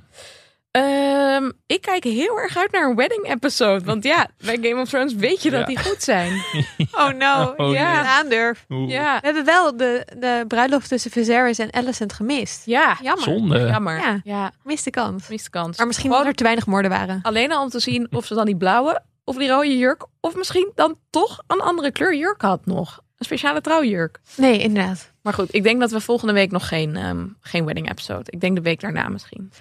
Ehm, 0.71 1.51
ik 1.65 1.81
kijk 1.81 2.03
heel 2.03 2.39
erg 2.39 2.57
uit 2.57 2.71
naar 2.71 2.89
een 2.89 2.95
wedding 2.95 3.29
episode. 3.33 3.85
Want 3.85 4.03
ja, 4.03 4.27
bij 4.45 4.57
Game 4.61 4.81
of 4.81 4.89
Thrones 4.89 5.13
weet 5.13 5.43
je 5.43 5.49
dat 5.49 5.59
Ja. 5.59 5.65
die 5.65 5.79
goed 5.79 6.03
zijn. 6.03 6.31
Oh 6.91 7.09
no, 7.09 7.53
Oh, 7.57 7.73
ja. 7.73 8.01
nee. 8.01 8.09
aandurf. 8.09 8.65
Oeh, 8.69 8.89
Ja, 8.91 9.13
We 9.19 9.25
hebben 9.25 9.45
wel 9.45 9.77
de, 9.77 10.07
de 10.17 10.43
bruiloft 10.47 10.87
tussen 10.89 11.11
Viserys 11.11 11.59
en 11.59 11.71
Alicent 11.71 12.13
gemist. 12.13 12.65
ja. 12.65 12.97
Jammer. 13.01 13.23
Zonde. 13.23 13.59
Jammer. 13.59 13.97
Ja. 13.99 14.19
Ja, 14.23 14.51
Miste 14.63 14.89
kans. 14.89 15.27
miste 15.27 15.49
kans. 15.49 15.77
Maar 15.77 15.87
misschien 15.87 16.11
omdat 16.11 16.25
er 16.25 16.33
te 16.33 16.43
weinig 16.43 16.65
moorden 16.65 16.91
waren. 16.91 17.19
alleen 17.21 17.51
al 17.51 17.63
om 17.63 17.69
te 17.69 17.79
zien 17.79 18.07
of 18.11 18.25
ze 18.25 18.33
dan 18.33 18.45
die 18.45 18.57
blauwe 18.57 19.01
of 19.31 19.37
die 19.37 19.49
rode 19.49 19.77
jurk... 19.77 20.05
of 20.19 20.35
misschien 20.35 20.71
dan 20.75 20.95
toch 21.09 21.43
een 21.47 21.61
andere 21.61 21.91
kleur 21.91 22.15
jurk 22.15 22.41
had 22.41 22.65
nog. 22.65 23.01
Een 23.17 23.25
speciale 23.25 23.61
trouwjurk. 23.61 24.19
Nee, 24.37 24.59
inderdaad. 24.59 25.11
Maar 25.21 25.33
goed, 25.33 25.53
ik 25.55 25.63
denk 25.63 25.79
dat 25.79 25.91
we 25.91 25.99
volgende 26.01 26.33
week 26.33 26.51
nog 26.51 26.67
geen, 26.67 26.95
ehm, 26.95 27.27
geen 27.41 27.65
wedding 27.65 27.89
episode. 27.89 28.23
Ik 28.31 28.41
denk 28.41 28.55
de 28.55 28.61
week 28.61 28.79
daarna 28.79 29.09
misschien. 29.09 29.51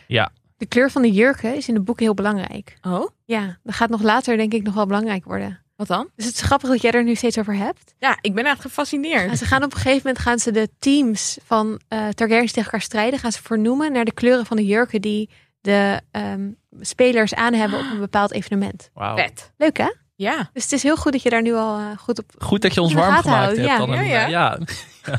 De 0.56 0.66
kleur 0.66 0.90
van 0.90 1.02
de 1.02 1.12
jurken 1.12 1.56
is 1.56 1.68
in 1.68 1.74
de 1.74 1.80
boeken 1.80 2.04
heel 2.04 2.14
belangrijk. 2.14 2.78
Oh, 2.82 3.08
Ja, 3.24 3.58
dat 3.62 3.74
gaat 3.74 3.88
nog 3.90 4.02
later 4.02 4.36
denk 4.36 4.52
ik 4.52 4.62
nog 4.62 4.74
wel 4.74 4.86
belangrijk 4.86 5.24
worden. 5.24 5.60
wat 5.76 5.86
dan? 5.88 6.08
Dus 6.16 6.26
het 6.26 6.34
is 6.34 6.40
grappig 6.40 6.68
dat 6.68 6.82
jij 6.82 6.90
er 6.92 7.04
nu 7.04 7.14
steeds 7.14 7.38
over 7.38 7.54
hebt. 7.56 7.94
Ja, 7.98 8.18
ik 8.20 8.34
ben 8.34 8.44
echt 8.44 8.60
gefascineerd. 8.60 9.30
En 9.30 9.36
ze 9.36 9.44
gaan 9.44 9.62
op 9.64 9.72
een 9.72 9.76
gegeven 9.78 9.96
moment 10.04 10.18
gaan 10.18 10.38
ze 10.38 10.50
de 10.50 10.68
teams 10.78 11.38
van 11.44 11.80
eh 11.88 12.08
Targaryens 12.08 12.52
tegen 12.52 12.64
elkaar 12.64 12.80
strijden. 12.86 13.18
Gaan 13.18 13.32
ze 13.32 13.42
vernoemen 13.42 13.92
naar 13.92 14.04
de 14.04 14.12
kleuren 14.12 14.46
van 14.46 14.56
de 14.56 14.64
jurken 14.66 15.00
die 15.00 15.30
de 15.60 16.00
ehm, 16.10 16.48
spelers 16.80 17.34
aan 17.34 17.52
hebben 17.54 17.78
op 17.78 17.84
een 17.92 17.98
bepaald 18.00 18.32
evenement. 18.32 18.90
Wauw. 18.94 19.16
Vet. 19.16 19.52
Leuk 19.56 19.76
hè? 19.78 19.88
Ja. 20.16 20.50
Dus 20.52 20.62
het 20.62 20.72
is 20.72 20.82
heel 20.82 20.96
goed 20.96 21.12
dat 21.12 21.22
je 21.22 21.30
daar 21.30 21.42
nu 21.42 21.54
al 21.54 21.78
eh, 21.78 21.84
goed 21.98 22.18
op... 22.18 22.24
Goed 22.38 22.62
dat 22.62 22.74
je 22.74 22.80
ons 22.82 22.92
warm 22.92 23.14
gemaakt 23.16 23.26
houden, 23.26 23.56
hebt, 23.64 23.70
ja. 23.70 23.78
Anna 23.78 24.00
Ja, 24.00 24.26
ja. 24.26 24.28
Ja. 24.28 24.58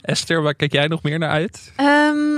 Esther, 0.00 0.42
waar 0.42 0.54
kijk 0.54 0.72
jij 0.72 0.86
nog 0.86 1.02
meer 1.02 1.18
naar 1.18 1.30
uit? 1.30 1.72
Ehm, 1.76 2.36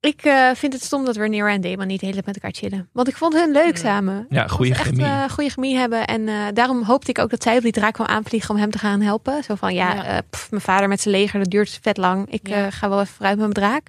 ik 0.00 0.22
eh, 0.22 0.50
vind 0.54 0.72
het 0.72 0.82
stom 0.82 1.04
dat 1.04 1.16
Rhaenyra 1.16 1.48
en 1.48 1.60
Daemon 1.60 1.86
niet 1.86 2.00
de 2.00 2.06
hele 2.06 2.22
tijd 2.22 2.26
met 2.34 2.42
elkaar 2.44 2.58
chillen. 2.60 2.88
Want 2.92 3.08
ik 3.08 3.16
vond 3.16 3.34
hun 3.34 3.50
leuk 3.52 3.76
samen. 3.76 4.26
Ja, 4.28 4.46
goede 4.46 4.74
chemie. 4.74 5.04
echt 5.04 5.24
uh, 5.28 5.28
goede 5.34 5.50
chemie 5.50 5.76
hebben. 5.76 6.06
En 6.06 6.28
eh, 6.28 6.34
daarom 6.52 6.82
hoopte 6.82 7.10
ik 7.10 7.18
ook 7.18 7.30
dat 7.30 7.42
zij 7.42 7.56
op 7.56 7.62
die 7.62 7.72
draak 7.72 7.92
kwam 7.94 8.06
aanvliegen 8.06 8.50
om 8.50 8.56
hem 8.60 8.70
te 8.70 8.78
gaan 8.78 9.00
helpen. 9.00 9.42
Zo 9.44 9.54
van, 9.54 9.74
ja, 9.74 9.94
Ja. 9.94 10.04
eh, 10.04 10.18
pff, 10.30 10.50
mijn 10.50 10.62
vader 10.62 10.88
met 10.88 11.00
zijn 11.00 11.14
leger, 11.14 11.38
dat 11.38 11.50
duurt 11.50 11.78
vet 11.82 11.96
lang. 11.96 12.30
Ik 12.30 12.48
Ja. 12.48 12.66
eh, 12.66 12.72
ga 12.72 12.88
wel 12.88 13.00
even 13.00 13.14
vooruit 13.14 13.38
met 13.38 13.54
mijn 13.54 13.66
draak. 13.68 13.86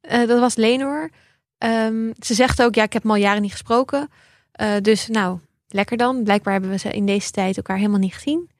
Eh, 0.00 0.26
dat 0.28 0.40
was 0.40 0.56
Lenor. 0.56 1.10
Ehm, 1.58 2.12
ze 2.18 2.34
zegt 2.34 2.62
ook, 2.62 2.74
ja, 2.74 2.82
ik 2.82 2.92
heb 2.92 3.02
hem 3.02 3.10
al 3.10 3.16
jaren 3.16 3.42
niet 3.42 3.50
gesproken. 3.52 4.10
Eh, 4.52 4.72
dus 4.82 5.08
nou, 5.08 5.38
lekker 5.68 5.96
dan. 5.96 6.22
Blijkbaar 6.24 6.52
hebben 6.52 6.70
we 6.70 6.78
ze 6.78 6.90
in 6.90 7.06
deze 7.06 7.30
tijd 7.30 7.56
elkaar 7.56 7.76
helemaal 7.76 7.98
niet 7.98 8.14
gezien. 8.14 8.50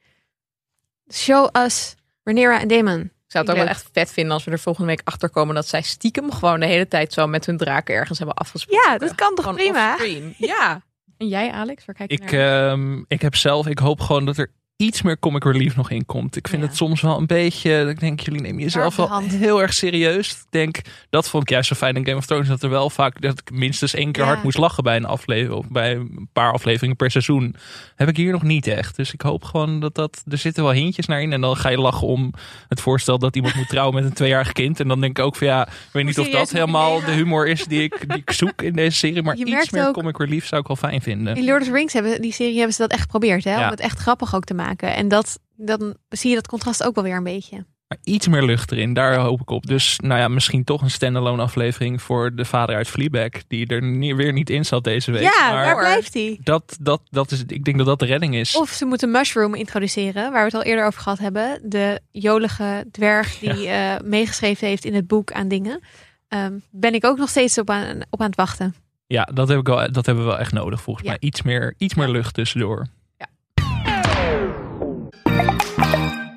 Show 1.13 1.55
us 1.55 1.95
Rhaenyra 2.23 2.59
en 2.59 2.67
Daemon. 2.67 2.99
Ik 2.99 3.35
zou 3.35 3.45
het 3.45 3.53
ook 3.53 3.59
wel 3.61 3.71
echt 3.73 3.89
vet 3.93 4.11
vinden 4.11 4.33
als 4.33 4.43
we 4.43 4.51
er 4.51 4.59
volgende 4.59 4.87
week 4.89 5.01
achter 5.03 5.29
komen 5.29 5.55
dat 5.55 5.67
zij 5.67 5.81
stiekem 5.81 6.31
gewoon 6.31 6.59
de 6.59 6.65
hele 6.65 6.87
tijd 6.87 7.13
zo 7.13 7.27
met 7.27 7.45
hun 7.45 7.57
draken 7.57 7.95
ergens 7.95 8.17
hebben 8.17 8.35
afgesproken. 8.35 8.91
Ja, 8.91 8.97
dat 8.97 9.15
kan 9.15 9.35
toch 9.35 9.45
Gewoon 9.45 9.59
prima? 9.59 9.97
Ja. 10.37 10.81
En 11.17 11.27
jij, 11.27 11.51
Alex, 11.51 11.85
waar 11.85 11.95
kijk 11.95 12.11
je 12.11 12.17
Ik, 12.17 12.31
naar? 12.31 12.69
ehm, 12.71 13.03
ik 13.07 13.21
heb 13.21 13.35
zelf, 13.35 13.67
ik 13.67 13.79
hoop 13.79 13.99
gewoon 14.01 14.25
dat 14.25 14.37
er 14.37 14.51
iets 14.79 15.01
meer 15.01 15.19
comic 15.19 15.43
relief 15.43 15.75
nog 15.75 15.89
in 15.89 16.05
komt. 16.05 16.35
Ik 16.35 16.47
vind 16.47 16.61
Ja. 16.61 16.67
het 16.67 16.77
soms 16.77 17.01
wel 17.01 17.17
een 17.17 17.25
beetje, 17.25 17.85
ik 17.89 17.99
denk, 17.99 18.19
jullie 18.19 18.41
nemen 18.41 18.61
jezelf 18.61 18.95
wel 18.95 19.17
heel 19.19 19.61
erg 19.61 19.73
serieus. 19.73 20.31
Ik 20.31 20.37
denk, 20.49 20.81
dat 21.09 21.29
vond 21.29 21.43
ik 21.43 21.49
juist 21.49 21.67
zo 21.67 21.75
fijn 21.75 21.95
in 21.95 22.05
Game 22.05 22.17
of 22.17 22.25
Thrones, 22.25 22.47
dat 22.47 22.63
er 22.63 22.69
wel 22.69 22.89
vaak, 22.89 23.21
dat 23.21 23.39
ik 23.39 23.51
minstens 23.51 23.93
één 23.93 24.11
keer 24.11 24.23
Ja. 24.23 24.29
hard 24.29 24.43
moest 24.43 24.57
lachen 24.57 24.83
bij 24.83 24.95
een 24.95 25.05
aflevering, 25.05 25.59
of 25.59 25.67
bij 25.69 25.95
een 25.95 26.29
paar 26.33 26.51
afleveringen 26.53 26.95
per 26.95 27.11
seizoen. 27.11 27.55
Heb 27.95 28.07
ik 28.09 28.17
hier 28.17 28.31
nog 28.31 28.43
niet 28.43 28.67
echt. 28.67 28.95
Dus 28.95 29.13
ik 29.13 29.21
hoop 29.21 29.43
gewoon 29.43 29.79
dat 29.79 29.95
dat, 29.95 30.23
er 30.27 30.37
zitten 30.37 30.63
wel 30.63 30.71
hintjes 30.73 31.05
naar 31.05 31.21
in. 31.21 31.33
En 31.33 31.41
dan 31.41 31.55
ga 31.57 31.69
je 31.69 31.77
lachen 31.79 32.07
om 32.07 32.33
het 32.67 32.81
voorstel 32.81 33.19
dat 33.19 33.35
iemand 33.35 33.55
moet 33.55 33.69
trouwen 33.69 33.95
met 33.95 34.03
een 34.05 34.13
tweejarig 34.13 34.51
kind. 34.51 34.79
En 34.79 34.87
dan 34.87 35.01
denk 35.01 35.17
ik 35.17 35.25
ook 35.25 35.35
van 35.35 35.47
ja, 35.47 35.67
ik 35.67 35.73
weet 35.91 36.05
niet 36.05 36.19
of 36.19 36.29
dat 36.29 36.51
helemaal 36.51 36.99
de 37.05 37.11
humor 37.11 37.47
is 37.47 37.65
die 37.65 37.83
ik, 37.83 38.09
die 38.09 38.17
ik 38.17 38.31
zoek 38.31 38.61
in 38.61 38.73
deze 38.73 38.97
serie. 38.97 39.23
Maar 39.23 39.37
Je 39.37 39.45
iets 39.45 39.69
meer 39.69 39.87
ook- 39.87 39.93
comic 39.93 40.17
relief 40.17 40.45
zou 40.47 40.61
ik 40.61 40.67
wel 40.67 40.75
fijn 40.75 41.01
vinden. 41.01 41.35
In 41.35 41.45
Lord 41.45 41.61
of 41.61 41.67
the 41.67 41.73
Rings 41.73 41.93
hebben 41.93 42.21
die 42.21 42.33
serie 42.33 42.55
hebben 42.57 42.73
ze 42.73 42.81
dat 42.81 42.91
echt 42.91 43.01
geprobeerd, 43.01 43.43
hè? 43.43 43.51
Ja. 43.55 43.63
Om 43.63 43.69
het 43.69 43.79
echt 43.79 43.99
grappig 43.99 44.35
ook 44.35 44.43
te 44.43 44.53
maken. 44.53 44.67
En 44.77 45.07
dat, 45.07 45.39
dan 45.55 45.95
zie 46.09 46.29
je 46.29 46.35
dat 46.35 46.47
contrast 46.47 46.83
ook 46.83 46.95
wel 46.95 47.03
weer 47.03 47.15
een 47.15 47.23
beetje. 47.23 47.65
Maar 47.87 47.97
iets 48.03 48.27
meer 48.27 48.43
lucht 48.43 48.71
erin, 48.71 48.93
daar 48.93 49.15
hoop 49.15 49.41
ik 49.41 49.49
op. 49.49 49.65
Dus 49.67 49.99
nou 50.03 50.19
ja, 50.19 50.27
misschien 50.27 50.63
toch 50.63 50.81
een 50.81 50.91
standalone 50.91 51.41
aflevering 51.41 52.01
voor 52.01 52.35
de 52.35 52.45
vader 52.45 52.75
uit 52.75 52.87
Fleabag. 52.87 53.29
Die 53.47 53.67
er 53.67 53.81
nie- 53.83 54.15
weer 54.15 54.33
niet 54.33 54.49
in 54.49 54.65
zat 54.65 54.83
deze 54.83 55.11
week. 55.11 55.21
Ja, 55.21 55.51
maar 55.51 55.65
waar 55.65 55.77
blijft 55.77 56.13
hij? 56.13 56.39
dat, 56.43 56.77
dat, 56.81 57.01
dat 57.09 57.31
is, 57.31 57.43
ik 57.47 57.63
denk 57.65 57.77
dat 57.77 57.85
dat 57.85 57.99
de 57.99 58.05
redding 58.05 58.35
is. 58.35 58.55
Of 58.57 58.69
ze 58.69 58.85
moeten 58.85 59.11
Mushroom 59.11 59.55
introduceren, 59.55 60.23
waar 60.31 60.39
we 60.39 60.45
het 60.45 60.53
al 60.53 60.63
eerder 60.63 60.85
over 60.85 61.01
gehad 61.01 61.19
hebben. 61.19 61.59
De 61.63 61.99
jolige 62.11 62.85
dwerg 62.91 63.39
die 63.39 63.67
eh, 63.67 63.95
meegeschreven 64.03 64.67
heeft 64.67 64.85
in 64.85 64.93
het 64.95 65.07
boek 65.07 65.31
aan 65.31 65.47
dingen. 65.47 65.79
Ehm, 66.27 66.53
ben 66.71 66.93
ik 66.93 67.05
ook 67.05 67.17
nog 67.17 67.29
steeds 67.29 67.57
op 67.57 67.69
aan, 67.69 67.99
op 68.09 68.19
aan 68.21 68.27
het 68.27 68.35
wachten. 68.35 68.75
Ja, 69.07 69.23
dat, 69.33 69.47
heb 69.47 69.59
ik 69.59 69.67
wel, 69.67 69.91
dat 69.91 70.05
hebben 70.05 70.23
we 70.23 70.29
wel 70.29 70.39
echt 70.39 70.51
nodig 70.53 70.81
volgens 70.81 71.05
Ja. 71.05 71.11
mij. 71.11 71.19
Iets 71.21 71.41
meer, 71.41 71.73
iets 71.77 71.93
meer 71.95 72.09
lucht 72.09 72.33
tussendoor. 72.33 72.87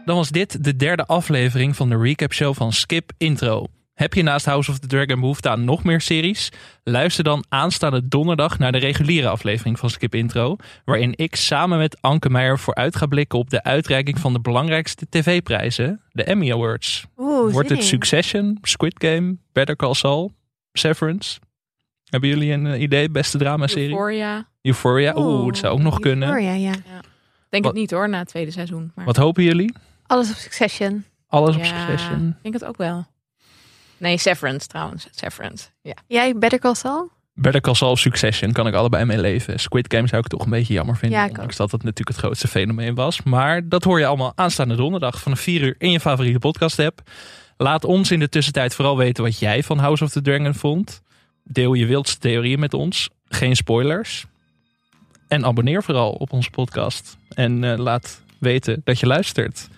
Dan 0.05 0.17
was 0.17 0.31
dit 0.31 0.65
de 0.65 0.77
derde 0.77 1.07
aflevering 1.07 1.77
van 1.77 1.89
de 1.89 1.97
recap 1.99 2.33
show 2.33 2.55
van 2.55 2.73
Skip 2.73 3.13
Intro. 3.19 3.67
Heb 3.95 4.15
je 4.15 4.23
naast 4.23 4.47
House 4.47 4.71
of 4.71 4.79
the 4.79 4.87
Dragon 4.87 5.21
behoefte 5.21 5.49
aan 5.49 5.65
nog 5.65 5.85
meer 5.85 6.01
series? 6.01 6.49
Luister 6.85 7.25
dan 7.25 7.45
aanstaande 7.49 8.09
donderdag 8.09 8.59
naar 8.59 8.73
de 8.73 8.79
reguliere 8.79 9.29
aflevering 9.29 9.79
van 9.79 9.91
Skip 9.91 10.15
Intro. 10.15 10.57
Waarin 10.85 11.13
ik 11.17 11.37
samen 11.37 11.79
met 11.79 12.01
Anke 12.01 12.31
Meijer 12.31 12.59
vooruit 12.59 12.97
ga 12.97 13.07
blikken 13.07 13.39
op 13.39 13.51
de 13.51 13.63
uitreiking 13.63 14.19
van 14.19 14.33
de 14.33 14.41
belangrijkste 14.41 15.07
tv-prijzen, 15.11 16.01
de 16.11 16.25
Emmy 16.25 16.53
Awards. 16.53 17.05
Oeh, 17.19 17.53
Wordt 17.53 17.69
zin 17.69 17.77
het. 17.77 17.87
Succession, 17.87 18.59
Squid 18.63 18.95
Game, 18.99 19.37
Better 19.53 19.77
Call 19.77 19.95
Saul, 19.95 20.33
Severance? 20.73 21.39
Hebben 22.05 22.29
jullie 22.29 22.53
een 22.53 22.67
eh, 22.67 22.81
idee? 22.81 23.11
Beste 23.11 23.39
drama-serie? 23.39 23.89
Euphoria. 23.91 24.49
Euphoria? 24.63 25.13
Oeh, 25.17 25.47
het 25.47 25.57
zou 25.59 25.73
ook 25.73 25.81
nog 25.83 25.99
kunnen. 26.01 26.29
Euphoria, 26.29 26.53
ja. 26.53 26.73
Denk 27.49 27.65
Wat- 27.65 27.73
het 27.73 27.81
niet 27.83 27.91
hoor, 27.91 28.09
na 28.09 28.19
het 28.19 28.29
tweede 28.29 28.51
seizoen. 28.51 28.93
Maar 28.95 29.05
Wat 29.05 29.17
hopen 29.17 29.43
jullie? 29.43 29.75
Alles 30.13 30.31
op 30.31 30.37
Succession. 30.37 31.05
Alles 31.29 31.57
op 31.57 31.65
Succession? 31.65 32.29
ik 32.29 32.43
denk 32.43 32.55
het 32.55 32.65
ook 32.65 32.77
wel. 32.77 33.07
Nee, 33.97 34.19
Severance 34.19 34.67
trouwens. 34.67 35.09
Severance. 35.11 35.69
Ja. 35.83 35.95
Jij, 36.07 36.39
Better 36.39 36.59
Call 36.59 36.75
Saul? 36.75 37.11
Better 37.35 37.61
Call 37.61 37.75
Saul 37.75 37.91
of 37.91 37.99
Succession 37.99 38.53
kan 38.53 38.67
ik 38.67 38.75
allebei 38.75 39.05
mee 39.05 39.21
leven. 39.21 39.61
Squid 39.61 39.93
Game 39.95 40.07
zou 40.07 40.23
ik 40.23 40.29
toch 40.29 40.45
een 40.45 40.51
beetje 40.51 40.75
jammer 40.75 40.97
vinden. 40.97 41.19
Ja, 41.19 41.25
ik 41.25 41.31
ook. 41.31 41.37
ondanks 41.37 41.57
dat 41.57 41.71
het 41.71 41.83
natuurlijk 41.83 42.09
het 42.17 42.19
grootste 42.19 42.49
fenomeen 42.49 42.95
was. 42.95 43.23
Maar 43.23 43.69
dat 43.69 43.85
hoor 43.85 43.99
je 43.99 44.07
allemaal 44.07 44.33
aanstaande 44.35 44.75
donderdag 44.75 45.21
vanaf 45.21 45.41
4 45.41 45.63
uur 45.63 45.75
in 45.79 45.91
je 45.91 46.01
favoriete 46.01 46.39
podcast 46.39 46.79
app. 46.79 47.01
Laat 47.57 47.85
ons 47.85 48.11
in 48.11 48.19
de 48.19 48.29
tussentijd 48.29 48.75
vooral 48.75 48.97
weten 48.97 49.25
wat 49.25 49.39
jij 49.39 49.63
van 49.63 49.79
House 49.79 50.05
of 50.05 50.11
the 50.11 50.23
Dragon 50.23 50.55
vond. 50.55 51.03
Deel 51.45 51.75
je 51.75 51.87
wildste 51.87 52.19
theorieën 52.19 52.61
met 52.61 52.75
ons. 52.75 53.09
Geen 53.29 53.57
spoilers. 53.57 54.25
En 55.29 55.45
abonneer 55.45 55.83
vooral 55.83 56.13
op 56.13 56.33
onze 56.33 56.51
podcast. 56.51 57.17
En 57.35 57.65
eh, 57.65 57.79
laat 57.79 58.23
weten 58.39 58.81
dat 58.85 59.01
je 59.01 59.07
luistert. 59.07 59.69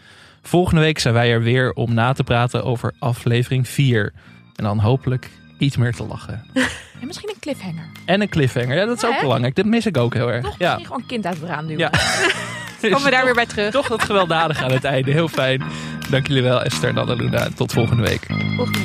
Volgende 0.47 0.80
week 0.80 0.99
zijn 0.99 1.14
wij 1.14 1.30
er 1.32 1.42
weer 1.42 1.72
om 1.72 1.95
na 1.95 2.12
te 2.12 2.24
praten 2.24 2.64
over 2.64 2.95
aflevering 2.99 3.68
4. 3.68 4.12
En 4.57 4.64
dan 4.64 4.78
hopelijk 4.78 5.30
iets 5.59 5.76
meer 5.76 5.92
te 5.92 6.07
lachen. 6.07 6.42
En 7.01 7.07
misschien 7.11 7.28
een 7.34 7.40
cliffhanger. 7.40 7.86
En 8.05 8.20
een 8.20 8.28
cliffhanger. 8.28 8.76
Ja, 8.76 8.84
dat 8.84 8.97
is 8.97 9.03
Ja, 9.03 9.09
ook 9.09 9.14
hè? 9.14 9.20
belangrijk. 9.20 9.55
Dat 9.55 9.64
mis 9.64 9.86
ik 9.86 9.97
ook 9.97 10.14
heel 10.14 10.32
erg. 10.32 10.45
Toch? 10.45 10.55
Ja. 10.59 10.64
Misschien 10.66 10.86
gewoon 10.86 11.01
een 11.01 11.07
kind 11.09 11.26
uit 11.26 11.40
het 11.40 11.49
raam 11.49 11.66
duwen. 11.66 11.78
Ja. 11.78 11.90
Komen 12.90 13.03
we 13.05 13.11
daar 13.11 13.24
weer 13.24 13.34
bij 13.34 13.47
terug. 13.47 13.70
Toch 13.70 13.88
dat 13.88 14.03
gewelddadige 14.03 14.64
aan 14.64 14.72
het 14.72 14.84
einde. 14.84 15.11
Heel 15.11 15.28
fijn. 15.28 15.62
Dank 16.11 16.26
jullie 16.26 16.42
wel, 16.42 16.62
Esther 16.62 16.88
en 16.88 16.99
Annaluna. 16.99 17.49
Tot 17.55 17.72
volgende 17.72 18.03
week. 18.03 18.26
Volgende. 18.57 18.78